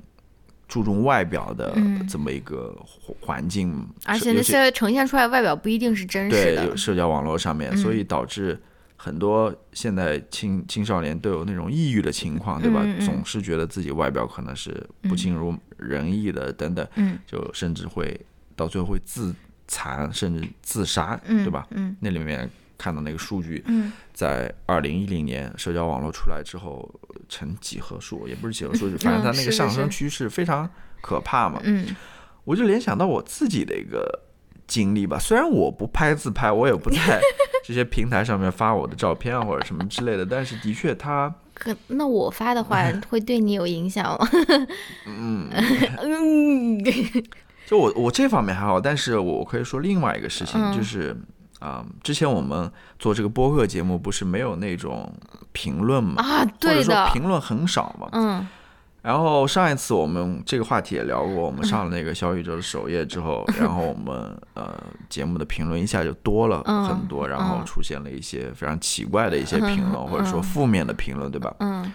[0.68, 1.78] 注重外表的
[2.10, 2.76] 这么一个
[3.22, 6.66] 环境，而且那些呈现出来外表不一定是真实的。
[6.66, 8.60] 对，社交网络上面，所以导致
[8.98, 12.84] 很多现在青青少年都有那种抑郁的情况，对吧？
[13.06, 16.86] 总是觉得自己外表可能是不尽如人意的，等等，
[17.28, 18.20] 就甚至会
[18.56, 19.32] 到最后会自
[19.68, 21.68] 残，甚至自杀，对吧？
[21.72, 22.50] 嗯，那里面。
[22.78, 26.94] 看到那个数据，嗯，在二零一零年社交网络出来之后，
[27.30, 31.62] 呈几何数，也不是几何数，反正它那个上升趋势非常可怕嘛。
[31.64, 31.96] 嗯，
[32.44, 34.24] 我就联想到我自己的一个
[34.68, 35.18] 经历吧。
[35.18, 37.22] 虽然我不拍自拍，我也不在
[37.64, 44.28] 这些平台上面发我的照片啊或者什么之类的，但是的确，它可那我发的话 会对你有影响吗？
[45.08, 45.50] 嗯
[46.04, 46.78] 嗯，
[47.66, 51.16] 就我我这方面还好，但是我可以说另外一个事情就是。
[51.62, 55.12] 啊，之前我们做这个播客节目不是没有那种
[55.54, 56.22] 评论嘛？
[56.22, 58.08] 啊，对的，评论很少嘛。
[58.12, 58.46] 嗯。
[59.02, 64.76] 然后上一次我们这个话题也聊过，我们上了那个小宇宙的首页之后，然后我们呃
[65.10, 71.56] 节目的评论一下就多了很多，然后出现了一些非常奇怪的一些评论，或者说负面的评论，对吧？
[71.60, 71.92] 嗯。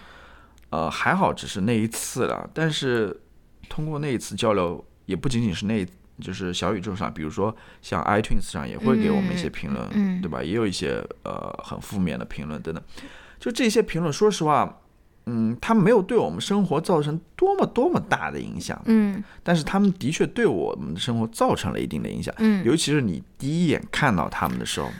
[0.71, 3.15] 呃，还好只是那一次了，但是
[3.69, 5.85] 通过那一次交流，也不仅仅是那。
[6.19, 10.43] 就是小宇宙上，比如说像 iTunes 上也会给我们一些评论，对吧？
[10.43, 12.83] 也有一些呃很负面的评论等等。
[13.39, 14.81] 就这些评论，说实话，
[15.25, 24.91] 嗯，他们没有对我们生活造成多么多么大的影响，嗯，但是他们的确对我们的生活造成了一定的影响，嗯，尤其是你第一眼看到他们的时候，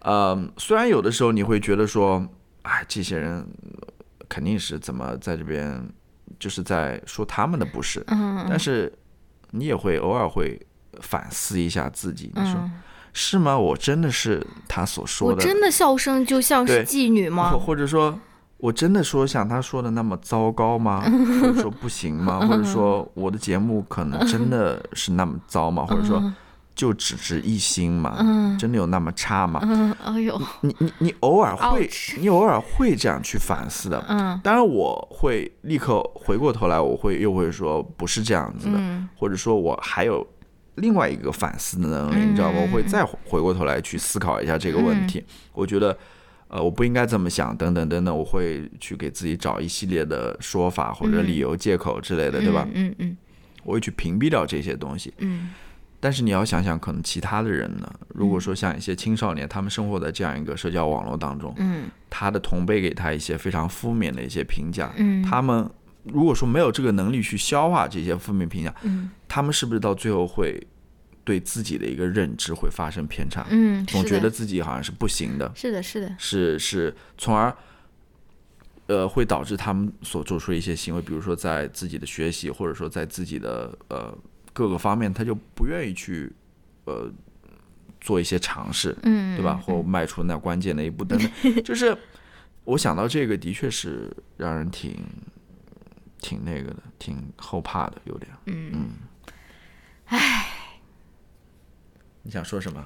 [0.00, 2.28] 呃，虽然有的时候你会觉得说，
[2.62, 3.46] 哎，这些人
[4.28, 5.82] 肯定是怎么在这边
[6.42, 8.92] 就是在说他们的不是，嗯，但是。
[9.54, 10.58] 你也会偶尔会
[11.02, 12.70] 反思一下自己，你说
[13.12, 13.54] 是吗？
[13.54, 17.50] 我真的是他所说的，我真的笑声就像是妓女吗？
[17.50, 18.18] 或者说，
[18.56, 21.02] 我真的说像他说的那么糟糕吗？
[21.42, 22.46] 或者说不行吗？
[22.48, 25.84] 或者说我的节目可能真的是那么糟吗？
[25.84, 26.32] 或者说？
[26.74, 28.56] 就只值一星嘛？
[28.58, 29.60] 真的有那么差吗？
[30.02, 34.02] 哎呦，你你你偶尔会，你偶尔会这样去反思的。
[34.08, 38.78] 嗯，当然我会立刻回过头来，我会又会说不是这样子的，
[39.16, 40.26] 或者说我还有
[40.76, 42.60] 另外一个反思的能力，你知道吗？
[42.62, 45.22] 我会再回过头来去思考一下这个问题。
[45.52, 45.96] 我觉得，
[46.48, 52.66] 呃，我不应该这么想，等等等等，我会去给自己找一系列的说法或者理由、借口之类的，对吧？
[52.72, 53.16] 嗯嗯，
[53.62, 55.12] 我会去屏蔽掉这些东西。
[55.18, 55.50] 嗯。
[56.02, 57.88] 但是你要想想，可能其他的人呢？
[58.08, 65.70] 如果说像一些青少年，他们生活在这样一个社交网络当中，嗯，他的同辈给他一些非常负面的一些评价，嗯，他们
[66.02, 70.60] 如果说没有这个能力去消化这些负面评价，嗯，他们是不是到最后会
[71.22, 77.56] 对自己的一个认知会发生偏差，嗯，总觉得自己好像是不行的，是的，是的，是是，从而，
[78.88, 84.12] 呃，会导致他们所做出的一些行为，比如说在自己的学习，或者说在自己的呃
[84.52, 86.32] 各个方面，他就不愿意去
[86.84, 87.10] 呃
[88.00, 89.54] 做一些尝试，嗯，对吧？
[89.54, 91.96] 或迈出那关键的一步等等， 就是
[92.64, 94.94] 我想到这个，的确是让人挺
[96.20, 98.90] 挺那个的，挺后怕的，有点，嗯，
[100.06, 100.46] 唉。
[102.24, 102.84] 你想说什么？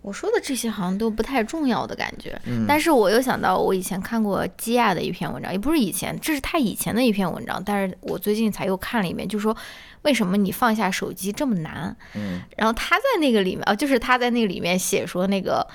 [0.00, 9.54] 我说的这些好像都不太重要的感觉，但是我又想到我以前看过基亚的一篇文章，也不是以前，这是他以前的一篇文章，但是我最近才又看了一遍，就说。
[10.02, 11.96] 为什么你放下手机这么难？
[12.14, 15.66] 嗯，然后他在那个里面啊，就是他在那个里面写说那个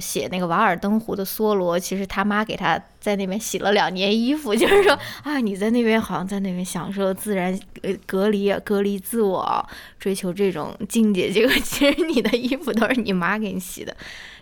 [0.00, 9.66] 写那个瓦尔登湖的梭罗，其实他妈给他在那边洗了两年衣服， 就是说啊，你在那边好像在那边享受自然呃隔离隔离自我，
[9.98, 13.94] 追求这种境界，结果其实你的衣服都是你妈给你洗的，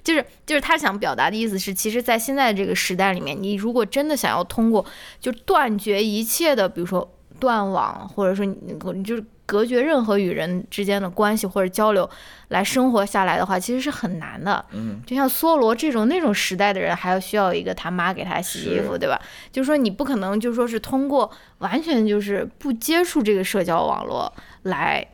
[0.03, 4.85] 就是就是他想表达的意思是，其实，在现在这个时代里面，你如果真的想要通过
[5.21, 7.11] 就断绝一切的，比如说。
[7.39, 12.09] 断网，或者说你你就是隔绝任何与人之间的关系或者交流，
[12.49, 14.65] 来生活下来的话，其实是很难的。
[14.73, 19.21] 嗯，就像梭罗这种那种时代的人，还要需要一个他妈给他洗衣服，对吧？
[19.53, 24.33] 就是说你不可能就说是通过完全就是不接触这个社交网络
[24.63, 25.07] 来。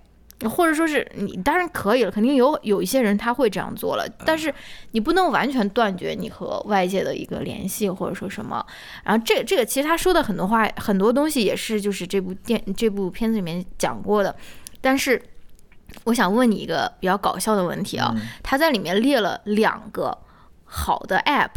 [0.49, 4.53] 或者说是你当然可以了，肯定有有一些人他会这样做了，但是
[4.93, 8.65] 你不能完全断绝你和外界的一个联系，或者说什么。
[9.05, 14.35] 然后这这个其实他说的很多话很多东西也是就是这部电这部片子里面讲过的，
[14.81, 15.21] 但是
[16.05, 20.17] 我想问你一个比较搞笑的问题啊，他在里面列了两个。
[20.73, 21.51] 好的 app，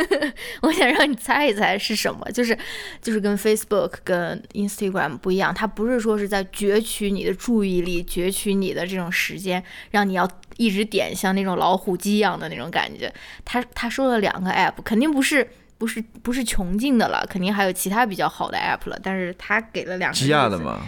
[0.62, 2.56] 我想让你猜一猜是什么，就是
[3.02, 10.26] 就是跟 Facebook 跟 Instagram 不一样，它不是说是在攫取你的注意力，攫取你的这种时间，让你要
[10.56, 13.12] 一直点像那种老虎机一样的那种感觉。
[13.44, 15.46] 他他说了两个 app，肯定不是
[15.76, 20.16] 不是不是穷尽的了，肯定还有其他比较好的 app 了，但是他给了两个。
[20.16, 20.80] 基亚的吗？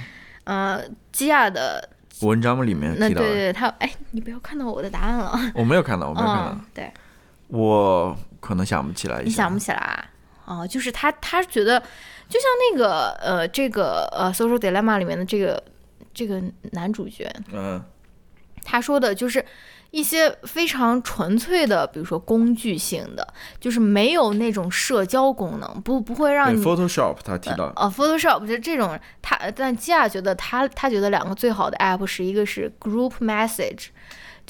[0.44, 0.82] 呃，
[1.12, 1.86] 基亚的
[2.22, 5.38] 文章里面那对对，他哎，你不要看到我的答案了。
[5.54, 6.58] 我没有看到，我没有看到。
[6.72, 6.90] 对。
[7.50, 10.04] 我可能想不起来，你想不起来
[10.44, 11.78] 哦，就是他，他觉得
[12.28, 15.62] 就像那个呃，这个呃，《Social Dilemma》里面的这个
[16.14, 16.42] 这个
[16.72, 17.82] 男主角，嗯，
[18.64, 19.44] 他说的就是
[19.90, 27.72] 一些非常纯粹的，比如说工具性的，就是没有那种社交功能，不不会让你 Photoshop 他提到。
[27.76, 33.88] 哦，Photoshop 就这种，他但基亚觉得他他觉得两个最好的 app 是一个是 Group Message。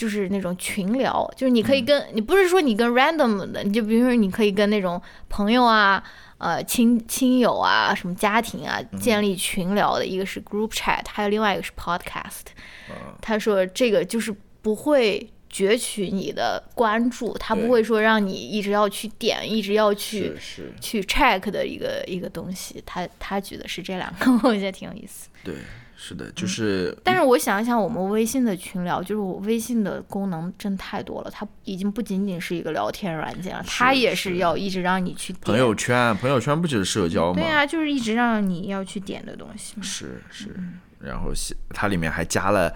[0.01, 4.99] 就是那种群聊，就是你可以跟你不是说你跟 random 的，你就比如说你可以跟那种
[5.29, 6.03] 朋友啊、
[6.39, 12.47] 呃亲亲友啊、什么家庭啊建立群聊的，一个是 group chat，还有另外一个是 podcast。
[13.21, 20.35] 他说这个就是不会攫取你的关注，他不会说让你一直要去点，一直要去
[20.81, 22.83] 去 check 的一个一个东西。
[22.87, 25.29] 他他举的是这两个， 我觉得挺有意思。
[25.45, 25.55] 对。
[26.03, 26.97] 是的，就是。
[27.05, 35.31] 但是我想一想，我们微信的群聊，就是我微信的功能真太多了，它已经不仅仅是一个聊天软件了，它也是要一直让你去。
[35.43, 37.35] 朋友圈，朋友圈不就是社交吗？
[37.35, 39.75] 对啊，就是一直让你要去点的东西。
[39.83, 40.57] 是是，
[41.01, 41.31] 然后
[41.69, 42.75] 它里面还加了，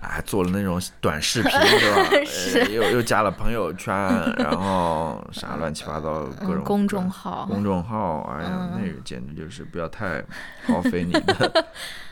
[0.00, 2.24] 啊，做了那种 短视频， 对吧？
[2.24, 2.72] 是。
[2.72, 3.92] 又又加了朋友圈，
[4.38, 10.22] 然后 啥乱七八糟各种公众号，公众号，哎呀，那个简直就是不要太
[10.66, 11.66] 耗费你的。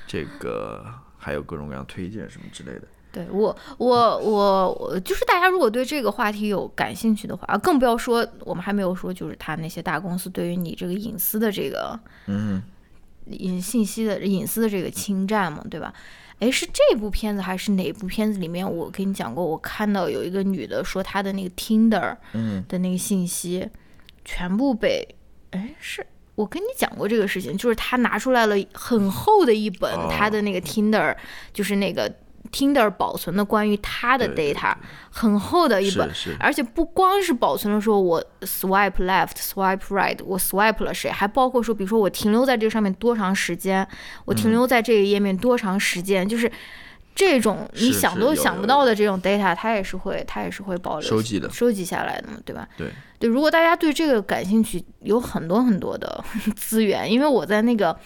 [0.09, 0.85] 这个
[1.17, 2.83] 还有各种各样推荐什么之类的。
[3.11, 12.63] 对我，我，我，我就是大家如果对这个话题有感兴趣的话，更不要说我们还没有说，就是他那些大公司对于你这个隐私的这个，嗯，
[13.27, 15.93] 隐信息的隐私的这个侵占嘛，对吧？
[16.39, 18.71] 哎，是这部片子还是哪部片子里面？
[18.71, 22.17] 我跟你讲过，我看到有一个女的说她的那个 Tinder
[22.69, 23.69] 的那个信息
[24.25, 25.17] 全部被，
[25.51, 26.07] 哎是。
[26.39, 31.13] 我跟你讲过这个事情，就是他拿出来了很厚的一本他的那个 Tinder，
[31.53, 32.09] 就是那个
[32.53, 34.73] Tinder 保存的关于他的 data，
[35.11, 36.09] 很厚的一本，
[36.39, 43.85] 而且不光是保存了说我 swipe left，swipe right，我 swipe 了谁，还包括说，比如说我停留在这个上面多长时间，
[44.25, 46.49] 我停留在这个页面多长时间，就是。
[47.19, 52.69] 这种你想都想不到的这种 data，它也是会，它也是会保留收集的，收集下来的嘛，对吧？
[52.77, 52.87] 对
[53.19, 57.99] 对，如果大家对这个感兴趣，有很多很多的 资源，因为我在那个，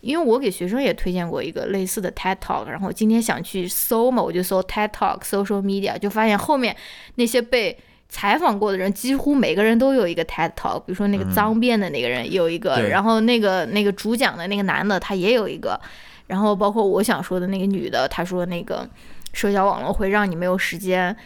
[0.00, 6.74] 因为我给学生也推荐过一个类似的 TED Talk，然后今天想去搜嘛，我就搜 TED Talk social media，就发现后面
[7.14, 7.78] 那些被
[8.08, 15.80] 采访过的人，几乎每个人都有一个 TED Talk，比如说那个脏辫的那个人有一个，然后那个那个主讲的那个男的他也有一个。
[16.28, 18.88] 然后包括我想说的那个女的，她说那个，
[19.32, 21.16] 社交网络会让你没有时间。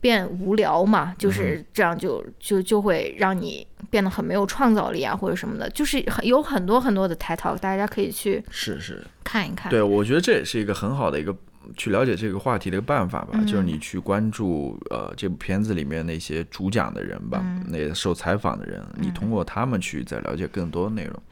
[0.00, 9.70] 变无聊嘛，就是这样，就就就会让你变得很没有创造力啊，或者什么的，就是很有很多很多的 title，大家可以去是是看一看。
[9.70, 11.34] 对，我觉得这也是一个很好的一个
[11.74, 21.22] 去了解这个话题的一个办法吧，就是你去关注呃这部片子里面那些主讲的人吧，那些受采访的人，你通过他们去再了解更多的内容。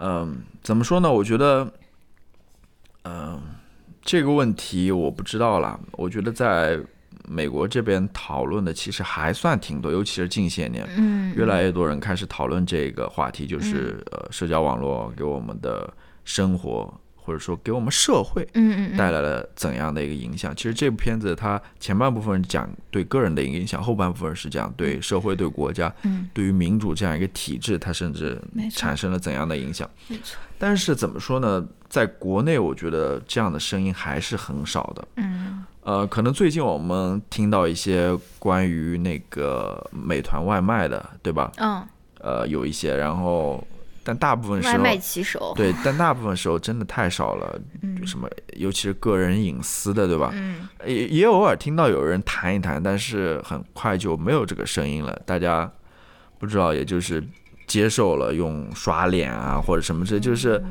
[0.00, 1.10] 嗯，怎么说呢？
[1.10, 1.66] 我觉得，
[3.06, 3.40] 嗯，
[4.02, 5.78] 这个问题我不知道啦。
[5.92, 6.78] 我觉得在。
[7.28, 15.92] 美国这边讨论的其实还算挺多，尤其是近些年，嗯，越来越多人开始讨论这个话题，就是呃，社交网络给我们的
[16.24, 17.00] 生活。
[17.26, 20.54] 或者说给我们社会嗯带来了怎样的一个影响？
[20.54, 25.92] 其实这部片子它前半部分讲对个人的影响，后半部分是讲对社会、对国家、
[26.32, 28.40] 对于民主这样一个体制，它甚至
[28.72, 29.90] 产生了怎样的影响？
[30.06, 30.38] 没错。
[30.56, 31.66] 但是怎么说呢？
[31.88, 35.08] 在国内，我觉得这样的声音还是很少的。
[35.16, 35.64] 嗯。
[35.82, 41.50] 呃，可能最近我们听到一些关于那个美团外卖的，对吧？
[41.58, 41.82] 嗯。
[42.20, 43.62] 呃，有一些，然后。
[44.06, 47.60] 但大部分时候，外卖骑手对，但大部分时候真的太少了。
[47.82, 50.30] 嗯，什么，尤其是个人隐私的，对吧？
[50.32, 55.20] 嗯，也也偶尔听到有人谈一谈，但是很快就没有这个声音了。
[55.26, 55.68] 大家
[56.38, 57.20] 不知道，也就是
[57.66, 60.62] 接受了用刷脸啊或者什么这就是，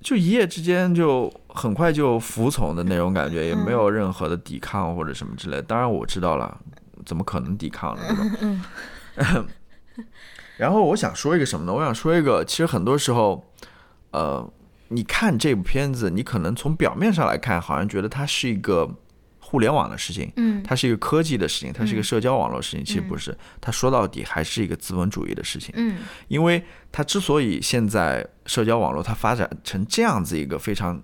[0.00, 5.60] 就一夜之间就很快就服从的那种感觉，也没有任何的抵抗或者什么之类。
[5.62, 6.58] 当然我知道了，
[7.04, 8.02] 怎么可能抵抗呢？
[9.14, 9.44] 对吧？
[10.58, 11.72] 然后我想说一个什么呢？
[11.72, 13.42] 我想说一个，其实很多时候，
[14.10, 14.46] 呃，
[14.88, 18.86] 你看这部片子，你可能从表面上来看，好像觉得它是一个
[19.38, 31.00] 互联网的事情，嗯，它是一个科技的事情，它是一个社交网络事情，其实不是，它说到底还是一个资本主义的事情，嗯，因为它之所以现在社交网络它发展成这样子一个非常。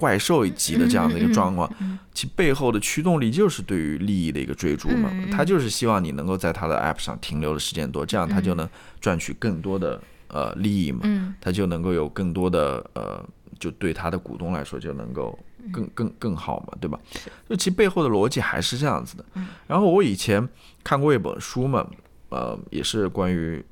[0.00, 1.70] 怪兽一级的这样的一个状况，
[2.14, 5.10] 其背后的驱动力就是对于利益的一个追逐嘛。
[5.30, 8.66] 他就是希望你能够在他的 app 上停留的时间多，这样他就能
[8.98, 11.00] 赚取更多的呃利益嘛。
[11.38, 13.22] 他就能够有更多的呃，
[13.58, 15.38] 就对他的股东来说就能够
[15.70, 16.98] 更更更好嘛，对吧？
[17.46, 19.24] 就其背后的逻辑还是这样子的。
[19.66, 20.48] 然后我以前
[20.82, 21.86] 看过一本书嘛，
[22.30, 23.62] 呃，也是关于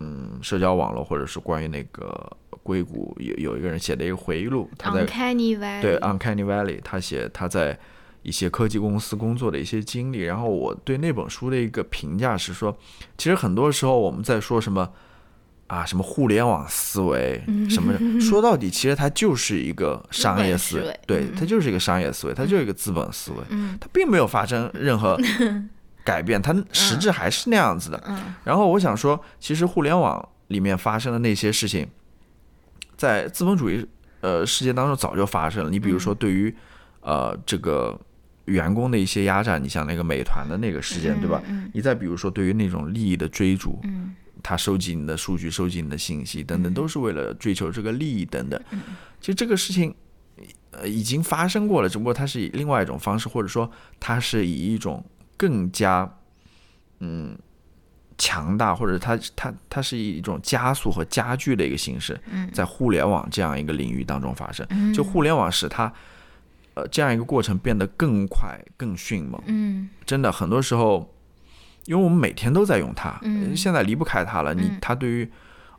[0.00, 2.36] 嗯社交网络或者是关于那个。
[2.68, 5.06] 硅谷有有一个人写的一个回忆录，他在
[5.80, 7.78] 对 Uncanny Valley，他写他在
[8.20, 10.20] 一些科技公司工作的一些经历。
[10.24, 12.76] 然后我对那本书的一个评价是说，
[13.16, 14.86] 其实很多时候我们在说什么
[15.68, 23.38] 啊，什么互联网思维什么，说到底其实它就是一个商业思维，对，它就是一个商业思维，它就是一个资本思维，
[23.80, 25.18] 它并没有发生任何
[26.04, 28.02] 改变，它实质还是那样子的。
[28.44, 31.88] 然后我想说，其实互联网里面发生的那些事情。
[32.98, 33.86] 在资本主义
[34.20, 35.70] 呃世界当中早就发生了。
[35.70, 36.52] 你比如说，对于
[37.00, 37.98] 呃这个
[38.46, 41.40] 员工的一些压榨，你像那个美团的那个事件，对吧？
[41.72, 43.80] 你再比如说，对于那种利益的追逐，
[44.42, 48.60] 他收集你的数据、收集你的信息等等，都是为了追求这个利益等等。
[49.20, 49.94] 其实这个事情
[50.72, 53.70] 呃已经发生过了，只不过它是以另外一种方式，或者说
[54.00, 55.04] 它是以一种
[55.36, 56.12] 更加
[56.98, 57.38] 嗯。
[58.18, 62.18] 强大，或者它它它是以一种加速和加剧的一个形式，
[62.52, 64.66] 在互联网这样一个领域当中发生。
[64.92, 65.92] 就互联网使它，
[66.74, 69.40] 呃，这样一个过程变得更快、更迅猛。
[69.46, 71.08] 嗯，真的，很多时候，
[71.84, 73.20] 因为我们每天都在用它，
[73.54, 74.52] 现在离不开它了。
[74.52, 75.30] 你它对于，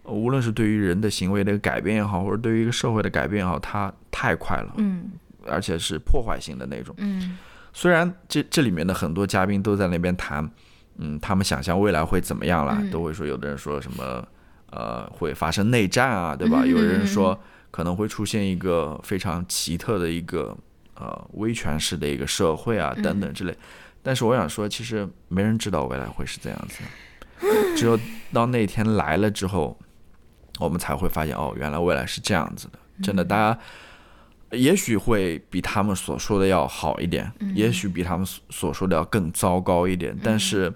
[0.06, 4.76] 无论是对于人的行为的改变也好，或者对于一个社会的改变也好，它太快了。
[4.78, 5.12] 嗯，
[5.46, 6.96] 而且是破坏性的那种。
[7.00, 7.38] 嗯，
[7.74, 10.50] 虽然这这里面的很多嘉宾都在那边谈。
[11.02, 12.78] 嗯，他们想象未来会怎么样了？
[12.92, 14.28] 都会说，有的人说什么，
[14.70, 16.66] 呃，会发生内战啊，对吧？
[16.66, 17.40] 有人说
[17.72, 20.54] 可能会出现一个非常奇特的一个
[20.96, 23.56] 呃威权式的一个社会啊，等等之类。
[24.04, 26.84] 但是我想说，其实没人知道未来会是怎样子，
[27.78, 27.98] 只有
[28.34, 29.80] 到那天来了之后，
[30.60, 32.80] 我们才会发现，哦，原来未来是这样子的。
[33.02, 33.58] 真的，大家
[34.52, 40.74] 也许会比他们所说的要好一点，也许比他们所说的要更糟糕一点，但是。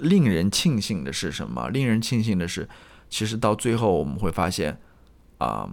[0.00, 1.68] 令人庆幸的是什么？
[1.68, 2.68] 令人庆幸的是，
[3.08, 4.78] 其实到最后我们会发现，
[5.38, 5.68] 啊，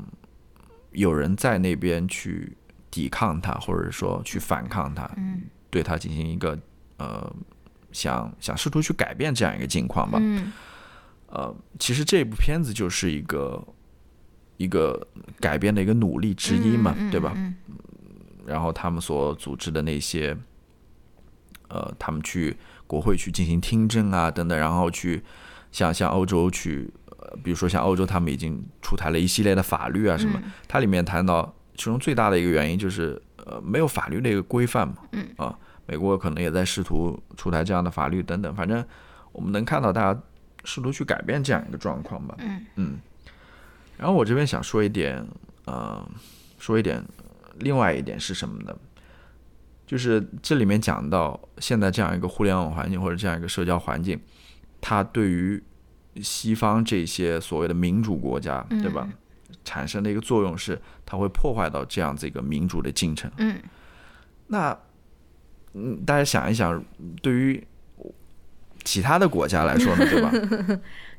[0.92, 2.56] 有人在那边去
[2.92, 6.60] 抵抗他，或者说去反抗他，嗯，对他进行一个
[6.98, 7.34] 呃，
[7.92, 10.20] 想想试图去改变这样一个境况吧。
[10.22, 10.52] 嗯，
[11.28, 13.66] 呃，其实这部片子就是一个
[14.58, 15.08] 一个
[15.40, 17.32] 改变的一个努力之一嘛，对吧？
[17.36, 17.56] 嗯，
[18.46, 20.38] 然后他们所组织的那些，
[21.70, 22.58] 呃，他们去。
[22.88, 25.22] 国会去进行听证啊，等等，然后去
[25.72, 35.28] 像像欧洲去，呃，比如说像欧洲，他们已经出台了一系列的法律啊，什么，它里面谈到其中最大的一个原因就是，呃没有法律的一个规范嘛，嗯。
[35.36, 38.84] 啊，美国可能也在试图出台这样的法律等等，反正
[39.32, 40.22] 我们能看到大家
[40.64, 42.66] 试图去改变这样一个状况吧，嗯。
[42.76, 43.00] 嗯，
[43.98, 45.26] 然后我这边想说一点，
[45.66, 46.06] 呃，
[46.58, 47.04] 说一点，
[47.60, 48.76] 另外一点是什么呢？
[49.88, 54.20] 就是这里面讲到现在这样一个互联网环境或者这样一个社交环境，
[54.80, 55.64] 它对于
[56.22, 59.08] 西方这些所谓的民主国家，对吧？
[59.64, 63.32] 产生的一个作用是，它会破坏到这样子一个民主的进程。
[63.38, 63.58] 嗯，
[64.48, 64.78] 那
[65.74, 66.84] 嗯，大家想一想，
[67.22, 67.66] 对于
[68.84, 70.32] 其他的国家来说呢，对吧？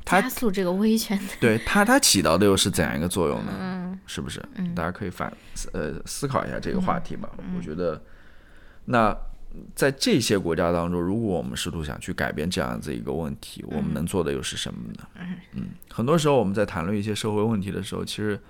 [0.04, 3.52] 它 加速这个威权，对它它起到的又是怎样一个作用呢？
[3.58, 4.42] 嗯是不是？
[4.54, 5.30] 嗯大家可以反
[5.74, 7.28] 呃思考一下这个话题吧。
[7.54, 8.02] 我觉得，
[8.90, 9.14] 那
[9.74, 15.06] 在这些国家当中，如果我们试图想去改变这样子一个问题，我们能做的又是什么呢？
[15.52, 18.40] 嗯，很多时候我们在谈论一些社会问题的时候，其实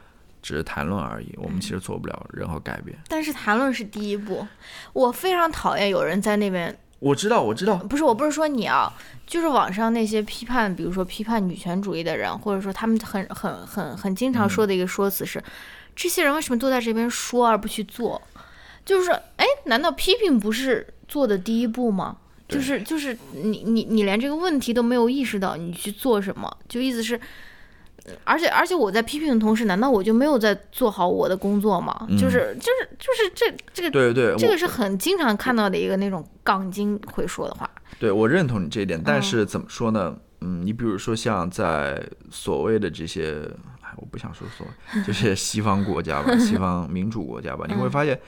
[0.43, 2.97] 只是谈论而已，我们其实做不了任何改变。
[3.09, 4.47] 但是谈论是第一步，
[4.93, 8.93] 我非常讨厌有人在那边我知道，我知道，不是，我不是说你啊，
[9.26, 15.43] 就是网上那些批判，比如说批判女权主义的人，或者说他们很很很很经常说的一个说辞是，
[15.97, 18.20] 这些人为什么都在这边说而不去做？
[18.89, 22.16] 就是，哎，难道批评不是做的第一步吗？
[22.49, 26.51] 就是就是你你你连这个问题都没有意识到，你去做什么？
[26.66, 27.20] 就意思是。
[28.24, 32.09] 而且而且我在批评的同时，难道我就没有在做好我的工作吗？
[32.18, 37.68] 就是就是就是这这个对对，这个是很经常看到的一个那种杠精会说的话。
[37.99, 40.16] 对我认同你这一点，但是怎么说呢？
[40.41, 43.47] 嗯，你比如说像在所谓的这些，
[43.82, 48.18] 哎，我不想说所谓，就是西方国家吧， 西方民主国家吧，你会发现，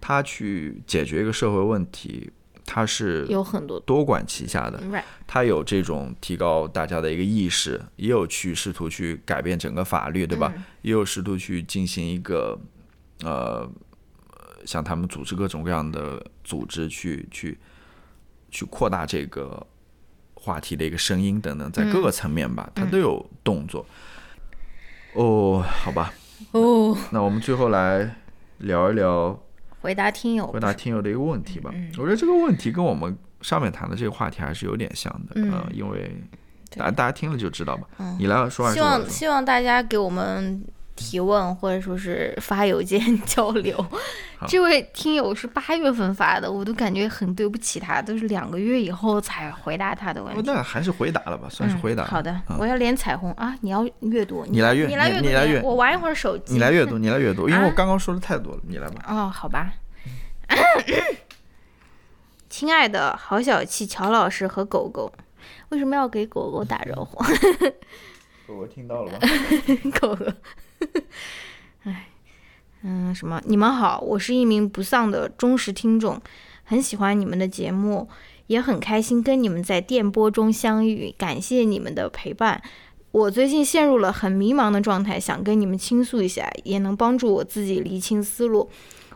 [0.00, 2.30] 他去解决一个社会问题，
[2.64, 4.80] 他是有很多多管齐下的。
[5.26, 10.52] 他有这种提高大家的一个意识，也有去试图去改变整个法律，对吧？
[10.82, 12.58] 也有试图去进行一个
[13.22, 13.70] 呃，
[14.64, 17.58] 像他们组织各种各样的组织去去
[18.50, 19.66] 去扩大这个
[20.34, 23.84] 话题的一个声音等等，在各个层面吧，他都有动作。
[25.14, 26.14] 哦，好吧，
[26.52, 28.16] 哦，那我们最后来
[28.58, 29.38] 聊一聊
[29.80, 31.70] 回答听友，回答听友的一个问题吧。
[31.74, 36.14] 嗯我觉得这个问题跟我们上面谈的这个话题还是有点像的，嗯呃因为
[36.70, 37.86] 对大大家听了就知道吧。
[37.98, 38.80] 嗯你来说说希？
[38.80, 40.62] 望希望大家给我们
[41.00, 43.84] 提问，或者说是发邮件交流。
[44.46, 50.40] 这位听友是八月份发的，我都感觉很对不起他，都是两个月以后才回答他的问题。
[50.40, 52.04] 哦那还是回答了吧，算是回答。
[52.04, 53.56] 嗯好的，嗯我要连彩虹啊！
[53.62, 56.52] 你要阅读，你来阅你来阅读，你你来阅我玩一会儿手机。
[56.52, 59.04] 你来阅读，你来阅读，因为我啊刚刚说的太多了，你来吧。
[59.08, 59.72] 哦，好吧。
[62.48, 65.12] 亲爱的好小气乔老师和狗狗，
[65.68, 67.22] 为什么要给狗狗打招呼？
[68.52, 69.28] 我听到了吧？
[70.00, 70.26] 狗狗，
[71.84, 72.08] 哎，
[72.82, 73.40] 嗯，什么？
[73.46, 76.20] 你们好，我是一名不丧的忠实听众，
[76.64, 78.08] 很喜欢你们的节目，
[78.46, 82.62] 也很开心跟你们在电波中相遇，感谢你们的陪伴。
[83.12, 88.70] 我最近陷入了很迷茫的状态，想跟你们倾诉一下，也能帮助我自己理清思路。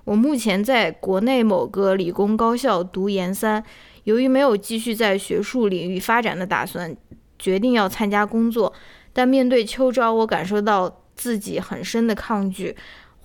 [0.05, 3.65] 我目前在国内某个理工高校读研三，
[4.03, 6.95] 由于没有继续在学术领域发展的打算，
[7.39, 8.73] 决定要参加工作。
[9.15, 12.77] 但面对秋招，我感受到自己很深的抗拒。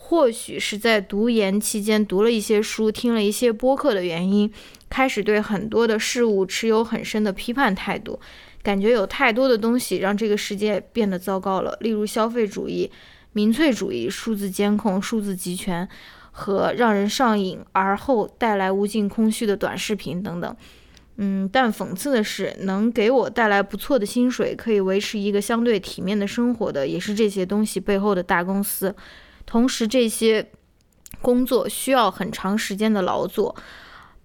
[0.02, 4.52] 或许是在读研期间读了一些书，听了一些播客的原因，
[4.90, 8.20] 开始对很多的事物持有很深的批判态度，
[8.64, 12.90] 感觉有太多的东西让这个世界变得糟糕了，例如消费主义、
[13.34, 15.88] 民粹主义、数字监控、数字集权
[16.32, 20.56] 和让人上瘾而后带来无尽空虚的短视频等等。
[21.22, 28.96] 嗯，但讽刺的是，能给我带来不错的薪水，可以维持一个相对体面的生活的，也是这些东西背后的大公司。
[29.46, 30.50] 同时，这些
[31.22, 33.54] 工作需要很长时间的劳作，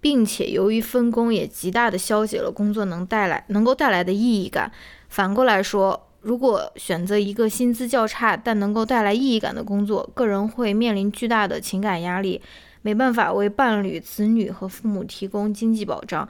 [0.01, 4.71] 并且由于分工也极大的消解了工作能带来能够带来的意义感。
[5.09, 12.41] 反过来说，如果选择一个薪资较差但能够带来意义感的工作，个人会面临巨大的情感压力，
[12.83, 16.29] 没办法为伴侣、子女和父母提供经济保障。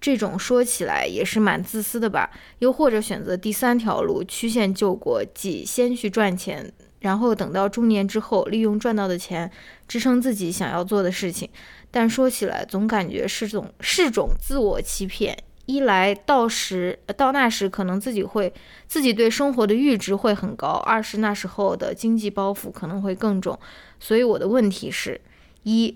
[0.00, 2.30] 这种说起来也是蛮自私的吧？
[2.60, 9.50] 又或者选择第三条路，曲线救国，即先去赚钱，然后等到中年之后，利用赚到的钱
[9.88, 11.50] 支撑自己想要做的事情。
[11.90, 15.36] 但说起来，总感觉是种是种自我欺骗。
[15.66, 18.52] 一来到时到那时，可能自己会
[18.86, 23.58] 自己对生活的阈值会很高；二是那时候的经济包袱可能会更重。
[23.98, 25.20] 所以我的问题是：
[25.64, 25.92] 一。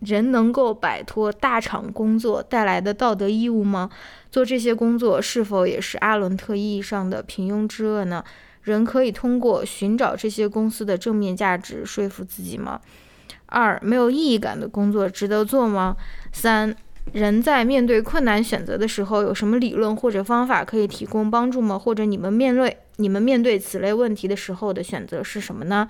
[0.00, 3.90] 人能够摆脱大厂工作带来的道德义务吗？
[4.30, 8.24] 做这些工作是否也是阿伦特意义上的平庸之恶呢？
[8.62, 12.80] 人可以通过寻找这些公司的正面价值说服自己吗？
[13.46, 15.96] 二、没有意义感的工作值得做吗？
[16.32, 16.74] 三、
[17.12, 21.78] 人在面对困难选择的时候，有什么理论或者方法可以提供帮助吗？
[21.78, 25.88] 或者你们面对你们面对此类问题的时候的选择是什么呢？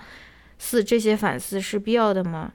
[0.57, 2.51] 四、这些反思是必要的吗？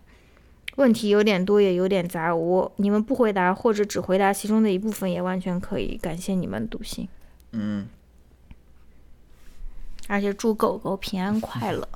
[0.76, 5.98] 问题有点多，也有点杂，我你们不回答或者只回答其中的一部分也完全可以。
[5.98, 7.08] 感谢你们读信。
[7.52, 7.86] 嗯。
[10.08, 11.88] 而且祝狗狗平安快乐。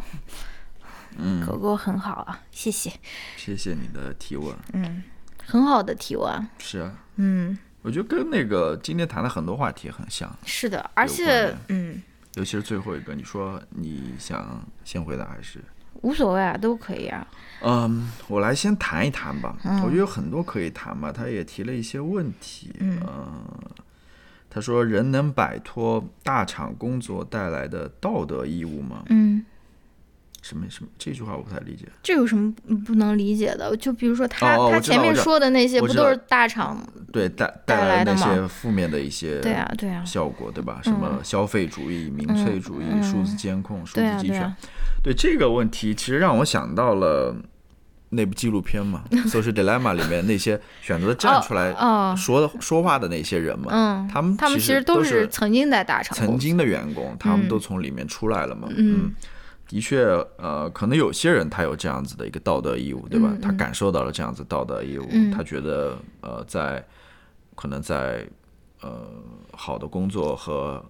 [1.16, 2.93] 嗯， 狗狗很好啊，谢谢。
[3.36, 4.57] 谢谢你的提问。
[4.73, 5.02] 嗯，
[5.44, 6.48] 很好的提问。
[6.59, 7.05] 是啊。
[7.16, 10.35] 嗯，我觉得跟那个今天谈的很多话题很像。
[10.44, 12.02] 是的，而且嗯，
[12.35, 15.62] 尤其是最后一个，你说你想先回答还是？
[16.02, 17.27] 无所谓啊，都可以啊。
[17.62, 19.56] 嗯，我来先谈一谈吧。
[19.85, 21.12] 我觉得有很多可以谈嘛。
[21.12, 22.72] 他也提了一些问题。
[22.81, 22.98] 嗯。
[24.52, 29.44] 他说：“人能摆脱大厂工作带来的道德义务吗？”嗯。
[30.42, 30.90] 什么什么？
[30.98, 31.86] 这句话我不太理解。
[32.02, 32.52] 这有什么
[32.86, 33.76] 不能理解的？
[33.76, 40.80] 就比如说他他前面说的那些，不都是大厂对带带来的那些负面的一些对啊对啊效果对吧？
[40.82, 44.54] 什么消费主义、民粹主义、数字监控、数字集权？
[45.02, 47.36] 对这个问题，其实让我想到了
[48.08, 51.74] 那部纪录片嘛，《Social Dilemma》里面那些选择站出来
[52.16, 59.12] 说说话的那些人嘛，嗯，他们他们其实都是曾经在大厂曾经的员工，他们都从里面出来了嘛，嗯。
[59.70, 60.02] 的确，
[60.36, 63.32] 呃，可能有些人他有这样子的一个道德义务，对吧？
[63.40, 66.84] 他感受到了这样子道德义务，他觉得，呃，在
[67.55, 68.26] 可能在
[68.80, 69.09] 呃
[69.52, 70.84] 好的工作和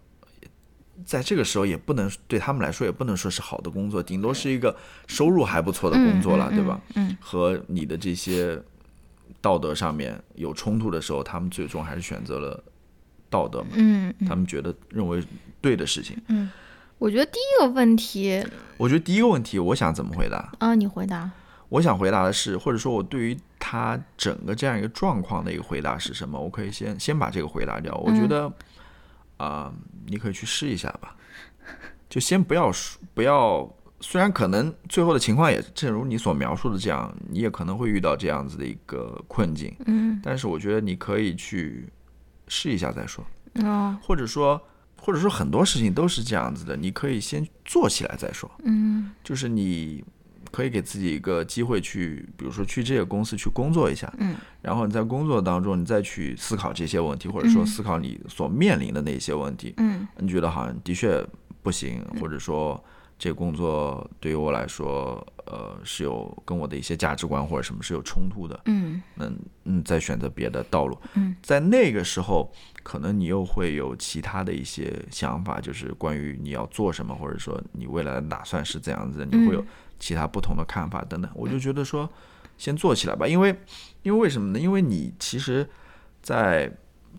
[1.04, 4.74] 在这个时候也不能对他们来说也不能说是好的工作，顶多是一个
[5.06, 6.80] 收入还不错的工作了，对吧？
[6.94, 8.58] 嗯，和你的这些
[9.42, 12.64] 道德上面有冲突的时候，他们最终还是选择了
[13.28, 13.68] 道德嘛。
[13.74, 15.22] 嗯，他们觉得认为
[15.60, 16.16] 对的事情。
[16.28, 16.50] 嗯。
[17.00, 18.44] 我觉得第一个问题，
[18.76, 20.52] 我觉得第一个问题，我想怎么回答？
[20.58, 21.30] 啊，你回答。
[21.70, 26.38] 我想回答的是，或者说我对于他整个这样一个状况的一个回答是什么？
[26.38, 27.94] 我可以先先把这个回答掉。
[28.04, 28.52] 我觉得，
[29.38, 29.72] 啊，
[30.06, 31.16] 你可以去试一下吧。
[32.10, 33.66] 就先不要说，不要。
[34.00, 39.74] 虽然可能最后的情况也正如你所描述的这样，你也可能会遇到这样子的一个困境。
[39.86, 40.20] 嗯。
[40.22, 41.88] 但是我觉得你可以去
[42.46, 43.24] 试一下再说。
[43.64, 43.96] 哦。
[44.02, 44.60] 或者说。
[45.00, 48.50] 或者说很多事情都是这样子的，你可以先做起来再说。
[48.64, 50.04] 嗯，就是你
[50.50, 54.12] 可以给自己一个机会去，比如说去这个公司去工作一下。
[54.18, 59.74] 嗯，然后你在工作当中，你再去思考这些问题，或者说思考你所面临的那些问题。
[59.78, 61.26] 嗯，你觉得好像的确
[61.62, 62.82] 不行，或者说。
[63.20, 68.58] 这工作对于我来说，呃，是有跟我的一些价值观或者什么是有冲突的。
[68.64, 70.98] 嗯，嗯嗯，再选择别的道路。
[71.12, 72.50] 嗯，在那个时候，
[72.82, 79.62] 可能你又会有其他的一些想法，就是关于你要做什么，或者说你未来的打算是怎样子，你会有
[79.98, 81.30] 其他不同的看法等等。
[81.34, 82.08] 我就觉得说，
[82.56, 83.54] 先做起来吧，因为，
[84.02, 84.58] 因为为什么呢？
[84.58, 85.68] 因为你其实
[86.22, 86.72] 在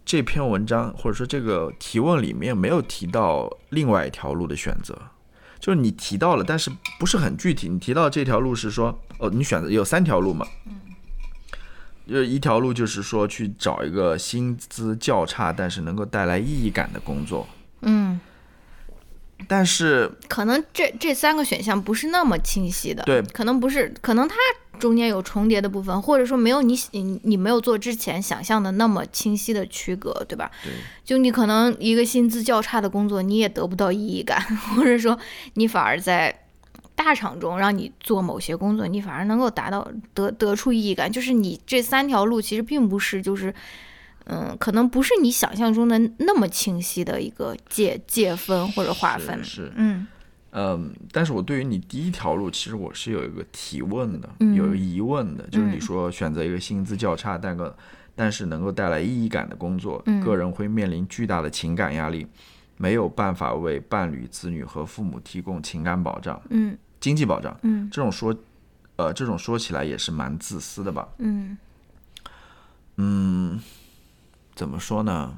[0.04, 5.00] 这篇文章或者说这个提问里面没有提到另外一条路的选择。
[5.62, 7.70] 就是你提到了，但是不是很具体。
[7.70, 10.46] 你提到这条路是说，哦，你选择有三条路嘛？
[10.66, 10.82] 嗯，
[12.12, 17.48] 就一条路就是说去找一个薪资较差，但是能够带来意义感的工作。
[17.82, 18.20] 嗯，
[19.48, 23.04] 但是可能这这三个选项不是那么清晰的。
[23.04, 24.36] 对，可能不是，可能它。
[24.82, 30.52] 中间有重叠的部分，或者说没有你你你没有做之前想象的那么清晰的区隔，对吧？
[30.64, 30.74] 对。
[31.06, 34.42] 就你可能一个薪资较差的工作，你也得不到意义感，
[34.76, 35.18] 或者说
[35.54, 36.36] 你反而在
[36.96, 41.12] 大厂中让你做某些工作，你反而能够达到得得出意义感。
[41.12, 43.54] 就是你这三条路其实并不是就是
[44.26, 49.44] 嗯，可能不是你想象中的那么清晰的一个界界分或者划分。
[49.44, 49.72] 是。
[49.76, 50.08] 嗯。
[50.54, 57.74] 嗯，但是我对于你第一条路，其实我是有一个提问的，有一个疑问的，就是你说选择一个薪资较差，但个
[58.16, 62.28] 但是能够带来意义感的工作，个人会面临巨大的情感压力，
[62.76, 68.36] 没有办法为伴侣、子女和父母提供情感保障，嗯，经济保障，嗯，这种说，
[68.98, 71.58] 呃，这种说起来也是蛮自私的吧，嗯，
[72.98, 73.62] 嗯，
[74.54, 75.34] 怎么说呢？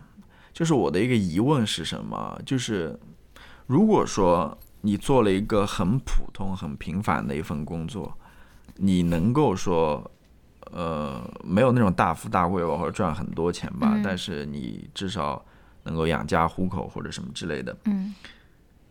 [0.52, 2.41] 就是我的一个疑问是什么？
[2.44, 2.99] 就是
[3.68, 4.57] 如果说。
[4.86, 8.18] 你做了一个很普通、很平凡的一份工作，
[8.76, 10.12] 你能够说，
[10.74, 15.42] 呃，没有那种大富大贵吧，或者赚很多钱吧，但是你至少
[15.84, 17.74] 能够养家糊口或者什么之类的。
[17.86, 18.14] 嗯，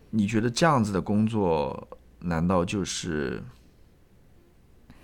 [0.09, 1.87] 你觉得这样子的工作，
[2.21, 3.43] 难道就是，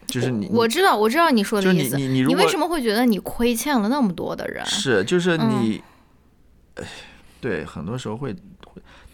[0.06, 0.48] 就是你？
[0.50, 1.98] 我知道，我知道你说的意思。
[1.98, 4.64] 你你你为什么会觉得你亏欠了那么多的人？
[4.64, 5.82] 是，就是你，
[7.42, 8.34] 对，很多时候会。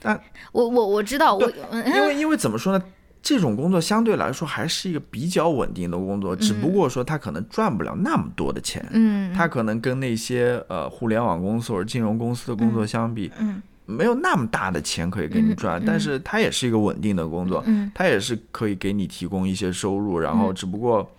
[0.05, 0.21] 但
[0.53, 1.51] 我我我知道，我
[1.87, 2.85] 因为 因为怎么说呢？
[3.23, 8.87] 这种工作相对来说还是一个比较稳定的工作，只不过说他可能赚不了那么多的钱。
[8.93, 21.11] 嗯，他可能跟那些呃互联网公司或者金融公司的工作相比，嗯，没有那么大的钱可以给你赚，但是它也是一个稳定的工作，嗯，它也是可以给你提供一些收入，然后只不过，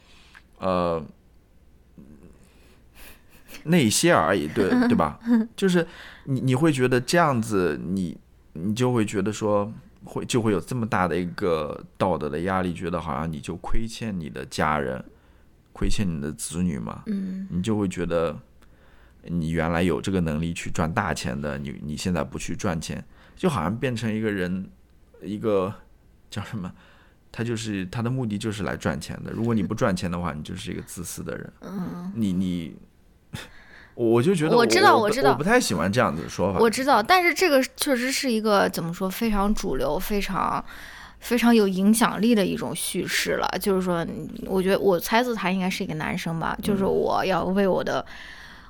[0.59, 1.03] 呃，
[3.63, 5.19] 那些而已，对对吧？
[5.57, 5.87] 就是
[6.25, 8.15] 你你会觉得这样子，你
[8.55, 9.71] 你就会觉得说。
[10.07, 15.03] 会就会有这么大的一个道德的压力，觉得好像你就亏欠你的家人，
[15.73, 18.39] 亏欠你的子女嘛，嗯，你就会觉得
[19.23, 23.03] 你原来有这个能力去赚大钱的，你你现在不去赚钱，
[23.35, 24.69] 就好像变成一个人，
[25.23, 25.73] 一个
[26.29, 26.71] 叫什么？
[27.31, 29.31] 他就是他的目的就是来赚钱的。
[29.31, 31.53] 如果你不赚钱的话，你就是一个自私的人。
[31.61, 32.75] 嗯，你你。
[33.95, 36.59] 我就觉得我知道，我知道，我不太喜欢这样子的说法。
[36.59, 40.63] 我知道，但是这个确实是一个怎么说非常主流、非常
[41.19, 43.49] 非常有影响力的一种叙事了。
[43.59, 44.05] 就是说，
[44.45, 46.57] 我觉得我猜测他应该是一个男生吧。
[46.61, 48.05] 就是我要为我的，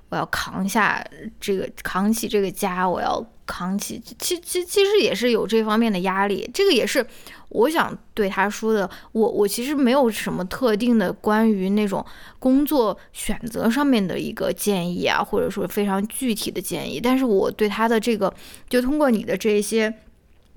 [0.09, 1.03] 我要扛下
[1.41, 3.99] 这个，扛起这个家，我要扛起。
[4.19, 6.49] 其其其实也是有这方面的压力。
[6.53, 7.05] 这个也是。
[7.49, 12.05] 我想对他说的，我我其实没有什么特定的关于那种
[12.39, 16.99] 工作选择上面的一个建议啊，或者说非常具体的建议。
[16.99, 18.33] 但是我对他的这个，
[18.67, 19.93] 就通过你的这些，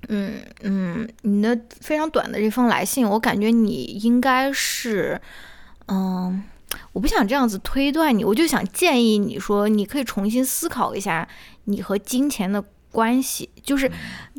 [0.09, 5.21] 嗯嗯，你的非常短的这封来信，我感觉你应该是，
[5.87, 6.43] 嗯，
[6.93, 11.27] 我不想这样子推断你，我就想建议你说，你可以重新思考一下
[11.65, 12.63] 你和金钱的。
[12.91, 13.89] 关系就是，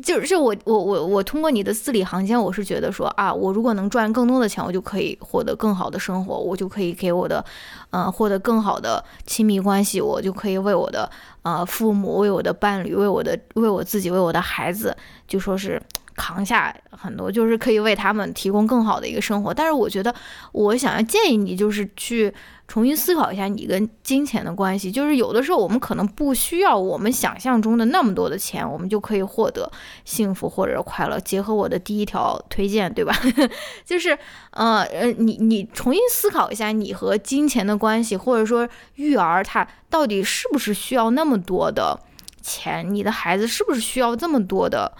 [0.03, 7.43] 就是我我我我通过你的字里行间，我是觉得说啊，我如果能赚更多的钱，我就可以获得更好的生活，我就可以给我的，
[7.91, 11.09] 呃，获得更好的亲密关系，我就可以为我的
[11.43, 14.95] 呃父母、为我的伴侣、为我的为我自己、为我的孩子，
[15.27, 15.81] 就说是。
[16.13, 19.51] 扛下很多，就是可以为他们提供更好的一个生活。
[19.53, 20.13] 但是我觉得，
[20.51, 22.31] 我想要建议你，就是去
[22.71, 24.89] 重新思考一下你跟金钱的关系。
[24.89, 29.69] 就是有的时候，我们可能不需要我们想象中的那么多的钱，我们就可以获得
[30.05, 31.19] 幸福或者快乐。
[31.19, 33.13] 结合我的第一条推荐，对吧？
[33.83, 34.17] 就是
[34.51, 38.65] 呃呃，你你重新思考一下你和金钱的关系，或者说
[38.95, 41.99] 育儿，他到底是不是需要那么多的
[42.41, 42.87] 钱？
[42.93, 44.93] 你的孩子是不是需要这么多的？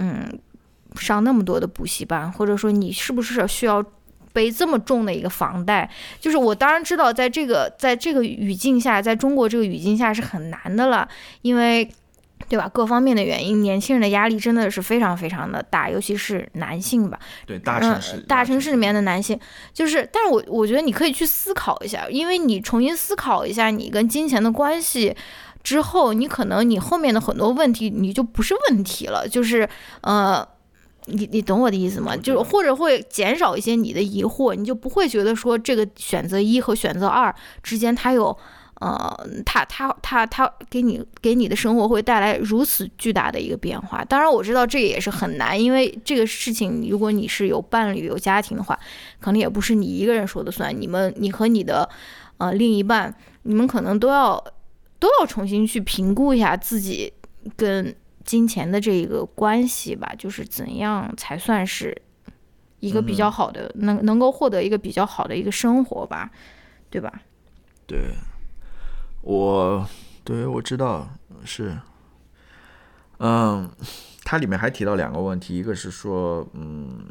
[0.00, 0.40] 嗯。
[0.96, 3.82] 上那么多的补习班，或者说你是不是需要
[4.32, 5.88] 背这么重的一个房贷？
[6.20, 11.08] 就是我当然知道，在这个在这个语境下，在中国这个语境下是很难的了，
[11.42, 11.88] 因为，
[12.48, 12.68] 对吧？
[12.68, 17.18] 各方面的原因，年轻人的压力真的是非常非常的大，尤其是男性吧。
[17.46, 19.38] 对，大城市，大城市里面的男性，
[19.72, 25.14] 就是，但是我我觉得你可以去思考一下，因为你重新思考一下你跟金钱的关系
[25.62, 29.68] 之后，你可能你后面的很多问题你就不是问题了，就是
[30.00, 30.46] 呃。
[31.06, 32.16] 你你懂我的意思吗？
[32.16, 38.36] 就是或者会减少一些你的疑惑，你就不会觉得说这个选择一和选择二之间它有，
[38.80, 44.04] 呃，它它它它给你给你的生活会带来如此巨大的一个变化。
[44.04, 48.78] 当然我知道这个也是很难，因为这个事情如果你是有伴侣有家庭的话，
[49.20, 50.72] 可能也不是你一个人说的算。
[50.80, 51.88] 你们你和你的
[52.38, 53.12] 呃另一半，
[53.42, 54.42] 你们可能都要
[55.00, 57.12] 都要重新去评估一下自己
[57.56, 57.92] 跟。
[58.24, 62.00] 金钱的这一个关系吧，就是怎样才算是
[62.80, 66.30] 一个比较好的，能能够获得一个比较好的一个生活吧，
[66.90, 67.22] 对吧？
[67.86, 68.14] 对，
[69.20, 69.86] 我
[70.24, 71.08] 对我知道
[71.44, 71.78] 是，
[73.18, 73.70] 嗯，
[74.24, 77.06] 它里面还提到两个问题，一个是说，嗯，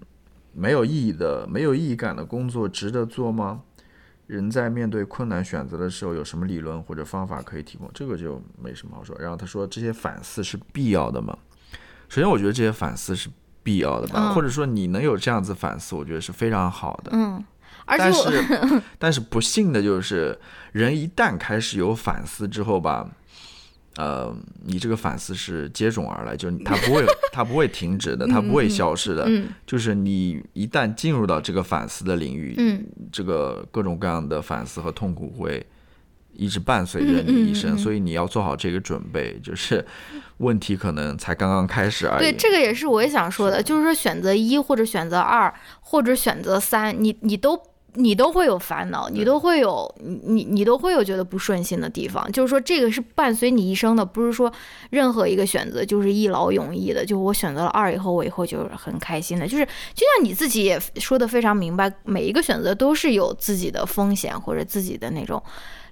[0.53, 3.63] 没有意义的、没有意义感的工作值得做吗？
[4.31, 7.91] 人在面对困难选择的时候，有什么理论或者方法可以提供？
[7.93, 9.13] 这个就没什么好说。
[9.19, 11.37] 然后他说，这些反思是必要的吗？
[12.07, 13.27] 首先，我觉得这些反思是
[13.61, 17.11] 必要的吧，或者说你能有这样子反思，我觉得是非常好的。
[17.13, 17.43] 嗯，
[17.85, 20.39] 但是 但是不幸的就是，
[20.71, 23.09] 人一旦开始有反思之后吧。
[23.97, 24.33] 呃，
[24.65, 29.29] 你这个反思是接踵而来，就是它不会， 它不会停止的，它不会消失的。
[29.67, 35.65] 就是你一旦进入到这个反思的领域，嗯，这个各种各样的反思和痛苦会
[36.33, 39.85] 一直伴随着你一生，所以你要做好这个准备，就是
[40.37, 42.21] 问题可能才刚刚开始而已。
[42.21, 47.61] 对，这个也是我也想说的，就是说选择一或者选择二或者选择三，你你都。
[47.95, 54.51] 你都会有烦恼，你都会有你你你都会有觉得不顺心的地方，就是说这个是伴随你一生的，不是说
[54.91, 57.05] 任何一个选择就是一劳永逸的。
[57.05, 59.45] 就我选择了二以后，我以后就是很开心的。
[59.45, 65.43] 就是就像你自己也说的非常明白，每一个选择都是有自己的风险或者自己的那种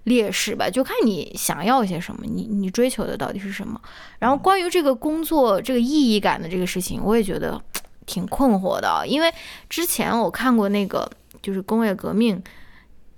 [0.05, 3.79] 劣势吧，就看你想要些什么，你你追求的到底是什么。
[4.19, 7.61] 然后关于这个工作这个意义感的这个事情，我也觉得。
[8.05, 9.31] 挺困惑的，因为
[9.69, 11.07] 之前我看过那个
[11.41, 12.41] 就是工业革命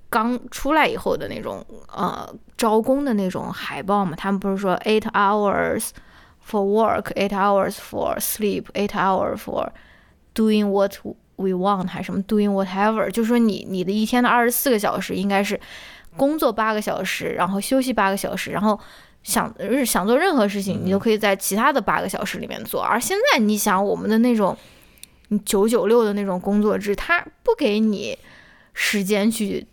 [0.09, 2.27] 刚出来以后的那种呃
[2.57, 5.89] 招工的那种海报嘛，他们不是说 eight hours
[6.45, 9.69] for work, eight hours for sleep, eight hours for
[10.33, 10.97] doing what
[11.37, 15.59] we want 还是什么 doing whatever，就说你你的一天的二十四个小时应该是
[16.17, 18.79] 工作八个小时，然后休息八个小时，然后。
[19.23, 22.81] 想日想做任何事情，你都可以在其他的八个小时里面做。
[22.81, 24.57] 而现在，你想我们的那种
[25.39, 28.17] 九九六的那种工作制，它不给你
[28.73, 29.65] 时间去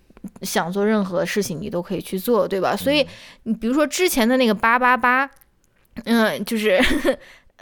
[0.43, 2.76] 想做任何事情，你都可以去做，对吧？
[2.76, 3.06] 所以，
[3.44, 5.30] 你比如说之前的那个八八八，
[6.05, 6.80] 嗯，就是。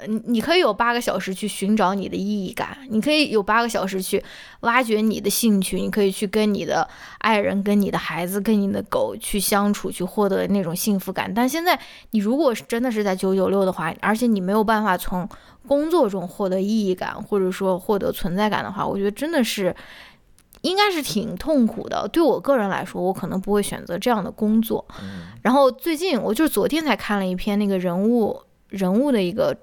[0.08, 4.22] 你你可以有八个小时去寻找你的意义感，你可以有八个小时去
[4.60, 6.86] 挖掘你的兴趣，你可以去跟你的
[7.20, 11.32] 爱人、跟你的孩子、跟你的狗去相处，去获得那种幸福感。
[11.32, 15.26] 但现在，你如果是真的是在九九六的话，而且你没有办法从
[15.66, 19.74] 工作中获得意义感，或者说获得存在感的话，我觉得真的是
[20.62, 22.08] 应该是挺痛苦的。
[22.12, 24.86] 对我个人来说，我可能不会选择这样的工作。
[25.42, 29.56] 然后最近，我就是昨天才看了一篇那个人物人物的一个。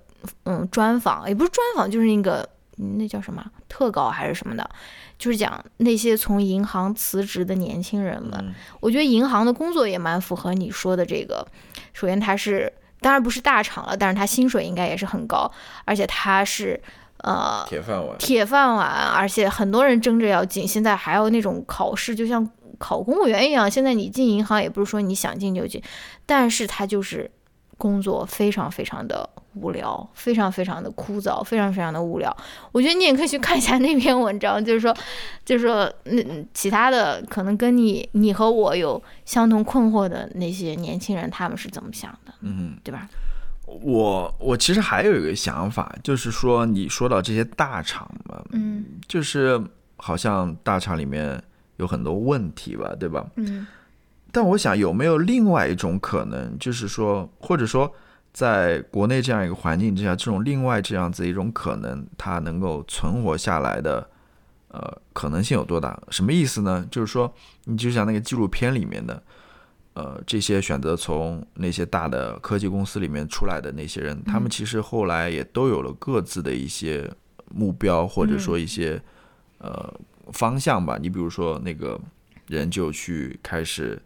[0.45, 2.47] 嗯，专访也不是专访，就是那个
[2.77, 4.69] 那叫什么特稿还是什么的，
[5.17, 8.55] 就是讲那些从银行辞职的年轻人们。
[8.79, 11.45] 我觉得银行的工作也蛮符合你说的这个。
[11.91, 12.71] 首先，它是
[13.03, 15.51] 当然不是大厂了，但是他薪水应该也是很高，
[15.85, 16.81] 而且他是
[17.17, 20.67] 呃铁饭碗，铁饭碗，而且很多人争着要进。
[20.67, 22.49] 现在还有那种考试，就像
[22.79, 23.69] 考公务员一样。
[23.69, 25.79] 现在你进银行也不是说你想进就进，
[26.25, 27.29] 但是他就是
[27.77, 29.29] 工作非常非常的。
[29.55, 32.35] 无聊，非常非常的枯燥，非常非常的无聊。
[32.71, 34.95] 我觉得你也可以去看一下那篇文章，就是说，
[35.45, 36.23] 就是说，那
[36.53, 42.33] 其他的可能跟你你和我有相同困惑的那些年轻人，他们是怎么想的？
[42.41, 43.07] 嗯，对吧？
[43.65, 49.61] 我我其实还有一个想法，就是说，你说到这些大厂嘛，嗯，就是
[49.97, 51.41] 好像大厂里面
[51.77, 53.25] 有很多问题吧，对吧？
[53.35, 53.67] 嗯。
[54.31, 57.93] 但我想有没有另外一种可能，就是说，或者说。
[58.33, 64.09] 在国内这样一个环境之下，这种另外这样子一种可能，它能够存活下来的，
[64.69, 66.01] 呃，可能性有多大？
[66.09, 66.83] 什么意思呢？
[66.89, 67.31] 就是说，
[67.65, 69.21] 你就像那个纪录片里面的，
[69.93, 77.07] 呃，这些选择从那些大的科技公司里面出来的那些人，他们其实后来也都有了各自的一些
[77.53, 78.99] 目标，或者说一些
[79.59, 79.93] 呃
[80.31, 80.97] 方向吧。
[80.99, 82.01] 你比如说，那个
[82.47, 84.01] 人就去开始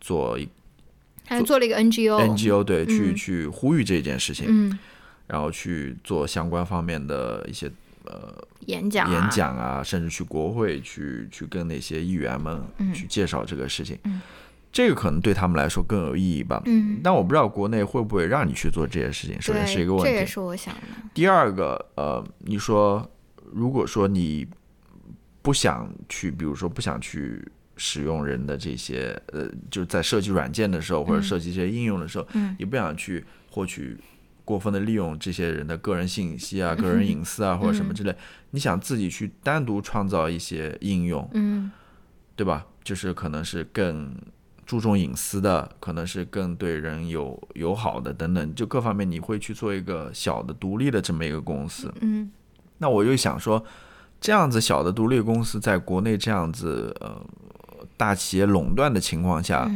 [0.00, 0.48] 做一。
[1.26, 4.78] 还做了一个 NGO，NGO 对，去去呼吁这件事情，嗯，
[5.26, 7.70] 然后去做相关方面的一些
[8.04, 8.32] 呃
[8.66, 12.62] 演讲、演讲啊，甚至去国会去去跟那些议员们
[12.94, 14.20] 去介绍这个事情，嗯，
[14.70, 20.80] 这个可能对他们来说更有意义吧，嗯，但我不知道国内会不会让你去做这些事情，首先是一个问题，这也是我想的。
[21.12, 23.10] 第二个，呃，你说
[23.52, 24.46] 如果说你
[25.42, 27.44] 不想去，比如说不想去。
[27.76, 33.96] 使用人的这些呃，就是在设计软件的时候，或者设计这些应用的时候，嗯，也不想去获取
[34.44, 38.14] 过分的利用这些人的个人信息啊、个人隐私啊，或者什么之类。
[38.52, 41.70] 你想自己去单独创造一些应用，嗯，
[42.34, 42.64] 对吧？
[42.82, 44.16] 就是可能是更
[44.64, 52.30] 注重隐私的，可能是更对人有友好的等等，就各方面你会去做一个小的独立的这么一个公司，嗯。
[52.78, 53.62] 那我就想说，
[54.20, 57.20] 这样子小的独立公司在国内这样子呃。
[57.96, 59.70] 大企业垄断的情况下，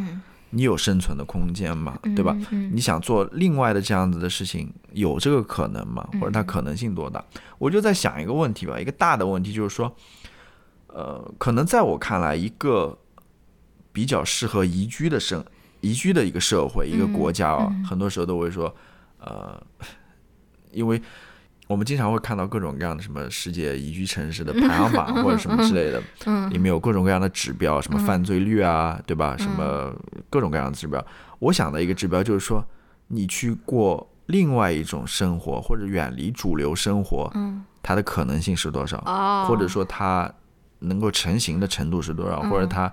[0.50, 1.98] 你有生存的空间吗？
[2.16, 2.36] 对吧？
[2.72, 6.08] 你想做另外的这样子的事情，有这个可能吗？
[6.20, 7.24] 或者它可能性多大？
[7.58, 9.94] 我就在想一个问题吧，一个大的问题就是说，
[10.88, 12.98] 呃，可能在我看来，一个
[13.92, 15.44] 比较适合宜居的生
[15.80, 18.74] 宜居的一个社会、一个国家啊，很多时候都会说，
[19.18, 19.62] 呃，
[20.72, 21.00] 因为。
[21.70, 26.02] 我们经常会看到各种各样的什么世界宜居城市的排行榜 或者什么之类的，
[26.48, 29.36] 里面有各种各样的指标，什么犯罪率啊，对吧？
[29.38, 29.94] 什么
[30.28, 31.04] 各种各样的指标。
[31.38, 32.66] 我想的一个指标就是说，
[33.06, 37.32] 你去过另外一种生活，或者远离主流生活，
[37.80, 38.98] 它的可能性是多少？
[39.46, 40.28] 或者说它
[40.80, 42.40] 能够成型的程度是多少？
[42.50, 42.92] 或者它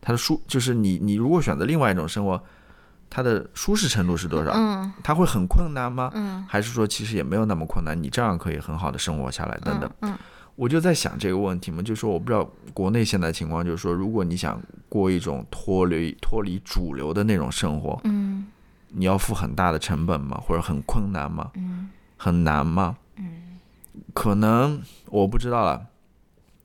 [0.00, 2.42] 它的舒，就是你你如果选择另外一种生活。
[3.08, 4.52] 它的舒适程度是多少？
[4.54, 6.10] 嗯，它会很困难吗？
[6.14, 9.90] 嗯，还是说其实也没有那么困难，你照样可以很好的生活下来等等。
[10.00, 10.16] 嗯，
[10.54, 18.46] 我就在想这个问题嘛，就是说我不知道国内现在情况，就是说如果你想过一种脱离脱离主流的那种生活，嗯，
[18.88, 20.40] 你要付很大的成本吗？
[20.44, 21.50] 或者很困难吗？
[21.54, 22.96] 嗯，很难吗？
[23.16, 23.58] 嗯，
[24.12, 25.86] 可能我不知道了，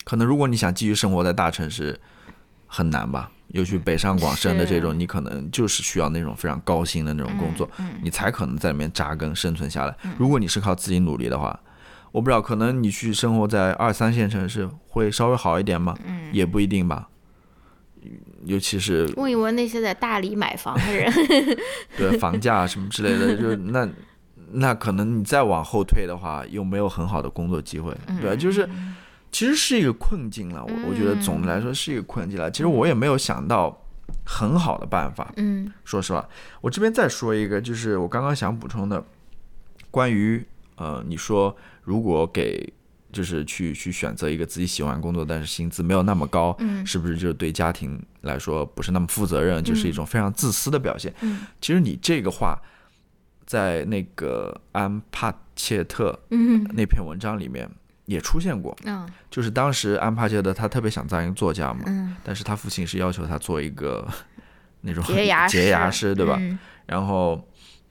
[0.03, 1.99] 可能如果你想继续生活在大城市，
[2.73, 3.29] 很难吧。
[3.49, 7.69] 尤其北上广深的这种，你可能就是需要那种非常高薪的那种工作，
[8.01, 9.93] 你才可能在里面扎根生存下来。
[10.17, 11.59] 如果你是靠自己努力的话，
[12.13, 15.93] 我不知道，可能你去生活在二三线城市会稍微好一点吗？
[16.07, 17.09] 嗯，也不一定吧。
[18.45, 21.11] 尤其是问一问那些在大理买房的人，
[21.97, 23.87] 对房价什么之类的， 就那
[24.53, 28.67] 那可能你再往后退的话，又没有很好的工作机会，对就是
[29.31, 30.63] 其实是一个困境了。
[30.65, 32.49] 我我觉得总的来说是一个困境了。
[32.51, 33.85] 其实我也没有想到
[34.25, 35.31] 很好的办法。
[35.37, 36.27] 嗯，说实话，
[36.61, 39.03] 我这边再说一个，就是我刚刚想补充的，
[39.89, 40.45] 关于
[40.75, 42.73] 呃，你说如果给。
[43.13, 51.13] 就是去去选择一个自己喜欢工作，但是薪资没有那么高，嗯，是不是就是对家庭来说不是那么负责任，就是一种非常自私的表现？
[51.19, 52.57] 嗯，其实你这个话，
[53.45, 56.17] 在那个安帕切特
[56.69, 57.69] 那篇文章里面
[58.11, 64.07] 也出现过，嗯，就是当时安帕切德他特别想当一个作家嘛，嗯，但是他父亲是要求他做一个
[64.81, 66.37] 那种结牙结牙师，对吧？
[66.39, 67.41] 嗯，然后。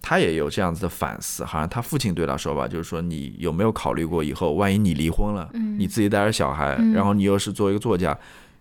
[0.03, 8.19] 他也有这样子的反思，好像他父亲对他说吧，就是说你有没有考虑过以后，万一你离婚了，你自己带着小孩，然后你又是做一个作家，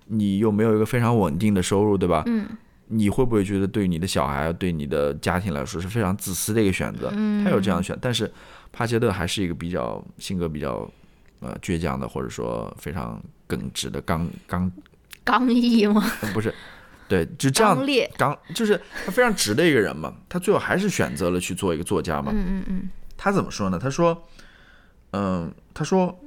[0.07, 2.23] 你又没有一个非常稳定的收入，对吧？
[2.25, 2.45] 嗯，
[2.87, 7.09] 你会不会觉得对你的小孩、对你的家庭来说是非常自私的一个选择？
[7.41, 8.29] 他有这样选，但是
[8.73, 10.91] 帕切特还是一个比较性格比较
[11.39, 14.71] 呃倔强的，或者说非常耿直的刚刚
[15.23, 16.01] 刚毅吗？
[16.33, 16.53] 不是。
[17.07, 17.75] 对，就这样
[18.17, 22.31] 刚就是他非常直的一个人嘛，他最后还是选择了去做一个作家嘛。
[22.35, 22.89] 嗯嗯嗯。
[23.17, 23.79] 他怎么说呢？
[23.79, 24.27] 他说，
[25.11, 26.19] 嗯，他说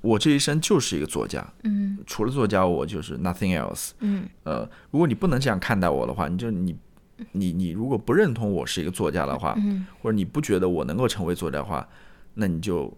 [0.00, 1.46] 我这一生就是一个作家。
[1.64, 1.98] 嗯。
[2.06, 3.90] 除了作家，我就是 nothing else。
[3.98, 4.26] 嗯。
[4.44, 6.74] 呃，如果你不能这样看待我的话，你就你
[7.32, 9.54] 你你如果不认同我是一个作家的话，
[10.00, 11.86] 或者你不觉得我能够成为作家的话，
[12.32, 12.90] 那你就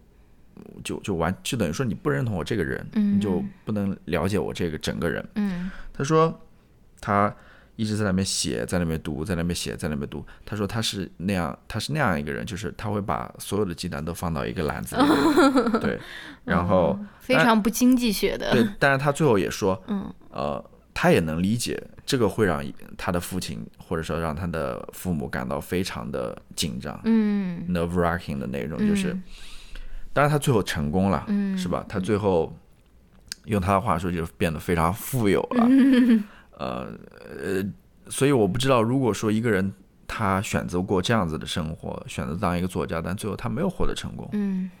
[0.83, 5.27] 就就完就等于说你不认同我这个人，你就不能了解我这个整个人。
[5.35, 5.71] 嗯。
[5.93, 6.39] 他说。
[6.99, 7.31] 他
[7.75, 10.25] 一直在那边写，在那边读，在那边写，在那边读。
[10.43, 15.03] 他说他是那样，他是那样一个人，就是他会把所有的鸡蛋都放到一个篮子里。
[15.79, 15.99] 对，
[16.43, 18.51] 然后非常不经济学的。
[18.51, 22.65] 对，但是他最后也说，嗯，呃，他也能理解这个会让
[22.97, 29.15] 他的父亲或者说让他的父母感到非常的紧张，嗯，nerve wracking 的那种，就是，
[30.17, 31.85] 当然他最后成功了，嗯，是吧？
[31.87, 32.51] 他最后
[33.45, 35.67] 用他的话说，就变得非常富有了。
[36.57, 36.87] 呃
[37.39, 37.63] 呃，
[38.09, 39.71] 所以我不知道，如果说一个人
[40.07, 44.71] 他选择过这样子的生活，选择当一个作家，但最后他没有获得成功，嗯，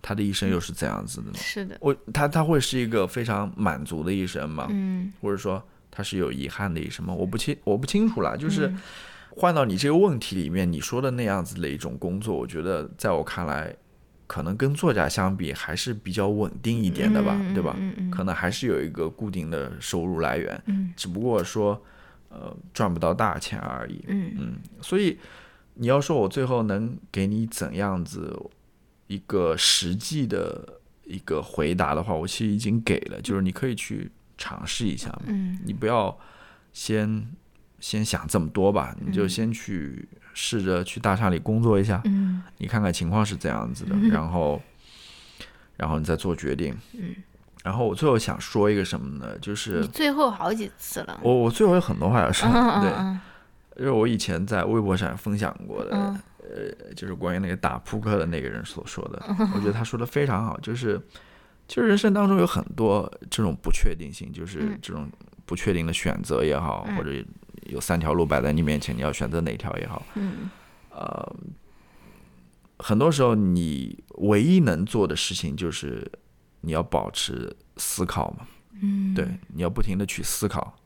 [0.00, 1.34] 他的一生又是怎样子的呢？
[1.34, 4.68] 是的，我他他会是一个非常满足的一生吗？
[4.70, 7.12] 嗯，或者说他是有遗憾的一生吗？
[7.12, 8.34] 我不清我不清楚啦。
[8.34, 8.72] 就是
[9.36, 13.76] 换到你这个问题里面，你说的那样子的一种工作，我觉得在我看来。
[14.32, 17.76] 可能跟作家相比还是比较稳定一点的吧，对吧？
[18.10, 21.78] 可能还是有一个固定的收入来源，只不过说，
[22.30, 24.02] 呃，赚不到大钱而已。
[24.08, 25.18] 嗯嗯，所以
[25.74, 28.34] 你要说我最后能给你怎样子
[29.06, 35.24] 一个实际的一个回答的话，我其实已经给了，就是你可以去尝试一下嘛。
[35.26, 36.18] 嗯，你不要
[36.72, 37.26] 先
[37.80, 40.08] 先想这么多吧，你就先去。
[40.34, 44.60] 试着去大厦里工作一下，嗯，你看看情况是怎样子的，然后，
[45.76, 47.14] 然后你再做决定，嗯，
[47.62, 49.38] 然后我最后想说一个什么呢？
[49.38, 52.48] 就是你最后好几次了，我我最后有很多话要说，
[52.80, 52.90] 对，
[53.76, 55.96] 就是我以前在微博上分享过的，
[56.40, 59.22] 呃，就是关于那个打扑克的那个人所说的，
[59.54, 61.00] 我觉得他说的非常好，就是
[61.68, 65.08] 就是人生当中有很多这种不确定性，就是这种
[65.44, 67.10] 不确定的选择也好，或者。
[67.66, 70.02] 有三条路摆在你面前，你要选择哪条也好。
[70.14, 70.50] 嗯，
[70.90, 71.36] 呃，
[72.78, 76.10] 很多时候你唯一能做的事情就是
[76.62, 78.46] 你要保持思考嘛。
[78.82, 80.76] 嗯，对，你要不停的去思考，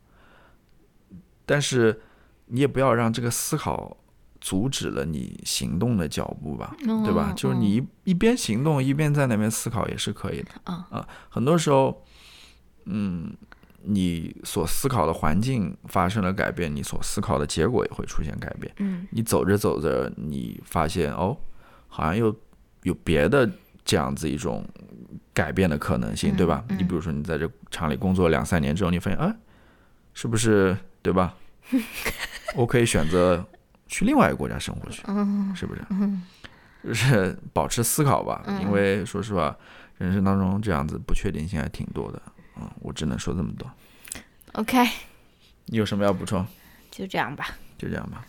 [1.44, 2.02] 但是
[2.46, 3.96] 你也不要让这个思考
[4.40, 7.32] 阻止了你行动的脚步吧，对吧？
[7.34, 10.50] 就是你一一边行动一边在那边思考也是可以的。
[10.64, 12.04] 啊啊，很多时候，
[12.84, 13.34] 嗯。
[13.86, 18.72] 你所思考的环境发生了改变，你所思考的结果也会出现改变。
[18.78, 21.36] 嗯，你走着走着，你发现哦，
[21.88, 22.34] 好像又
[22.82, 23.48] 有别的
[23.84, 24.66] 这样子一种
[25.32, 26.64] 改变的可能性，对吧？
[26.68, 29.34] 你比如说，你在这厂里工作两三年之后，你发现，哎，
[30.14, 31.34] 是不是对吧？
[32.54, 33.44] 我可以选择
[33.86, 35.02] 去另外一个国家生活去，
[35.54, 35.82] 是不是？
[36.84, 39.56] 就是保持思考吧，因为说实话，
[39.98, 42.22] 人生当中这样子不确定性还挺多的。
[42.56, 43.70] 嗯，我只能说这么多。
[44.52, 44.86] OK，
[45.66, 46.46] 你有什么要补充？
[46.90, 47.50] 就这样吧。
[47.76, 48.26] 就这样吧。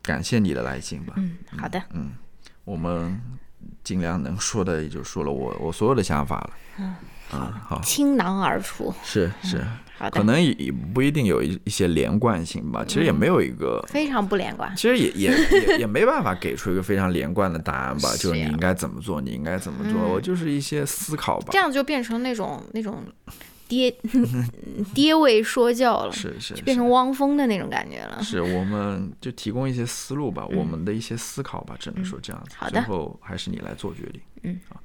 [0.00, 1.14] 感谢你的来信吧。
[1.16, 1.82] 嗯，好的。
[1.90, 2.12] 嗯，
[2.64, 3.20] 我们
[3.84, 6.50] 尽量能说的也就说了我我所有的想法了。
[6.78, 6.94] 嗯，
[7.30, 8.94] 好，倾囊而出。
[9.04, 9.64] 是是，
[9.98, 10.20] 好的。
[10.20, 14.74] 可能也不一定有一一些连贯性吧，其实也没有一个非常不连贯。
[14.76, 15.30] 其实也也
[15.68, 21.48] 也也没办法给出一个非常连贯的答案吧，就是你应该怎么做，你应该怎么做，我就是一些思考吧。
[21.50, 23.02] 这样就变成那种那种。
[23.72, 23.90] 爹
[24.92, 28.22] 爹位说教了，是是，就变成汪峰的那种感觉了。
[28.22, 32.54] 是，我们就提供一些思路吧，我们的一些思考吧，只能说这样子。
[32.58, 34.20] 好的，最后还是你来做决定。
[34.42, 34.82] 嗯，好，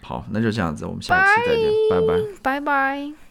[0.00, 3.29] 好，那就这样子，我们下期再见，拜拜，拜拜。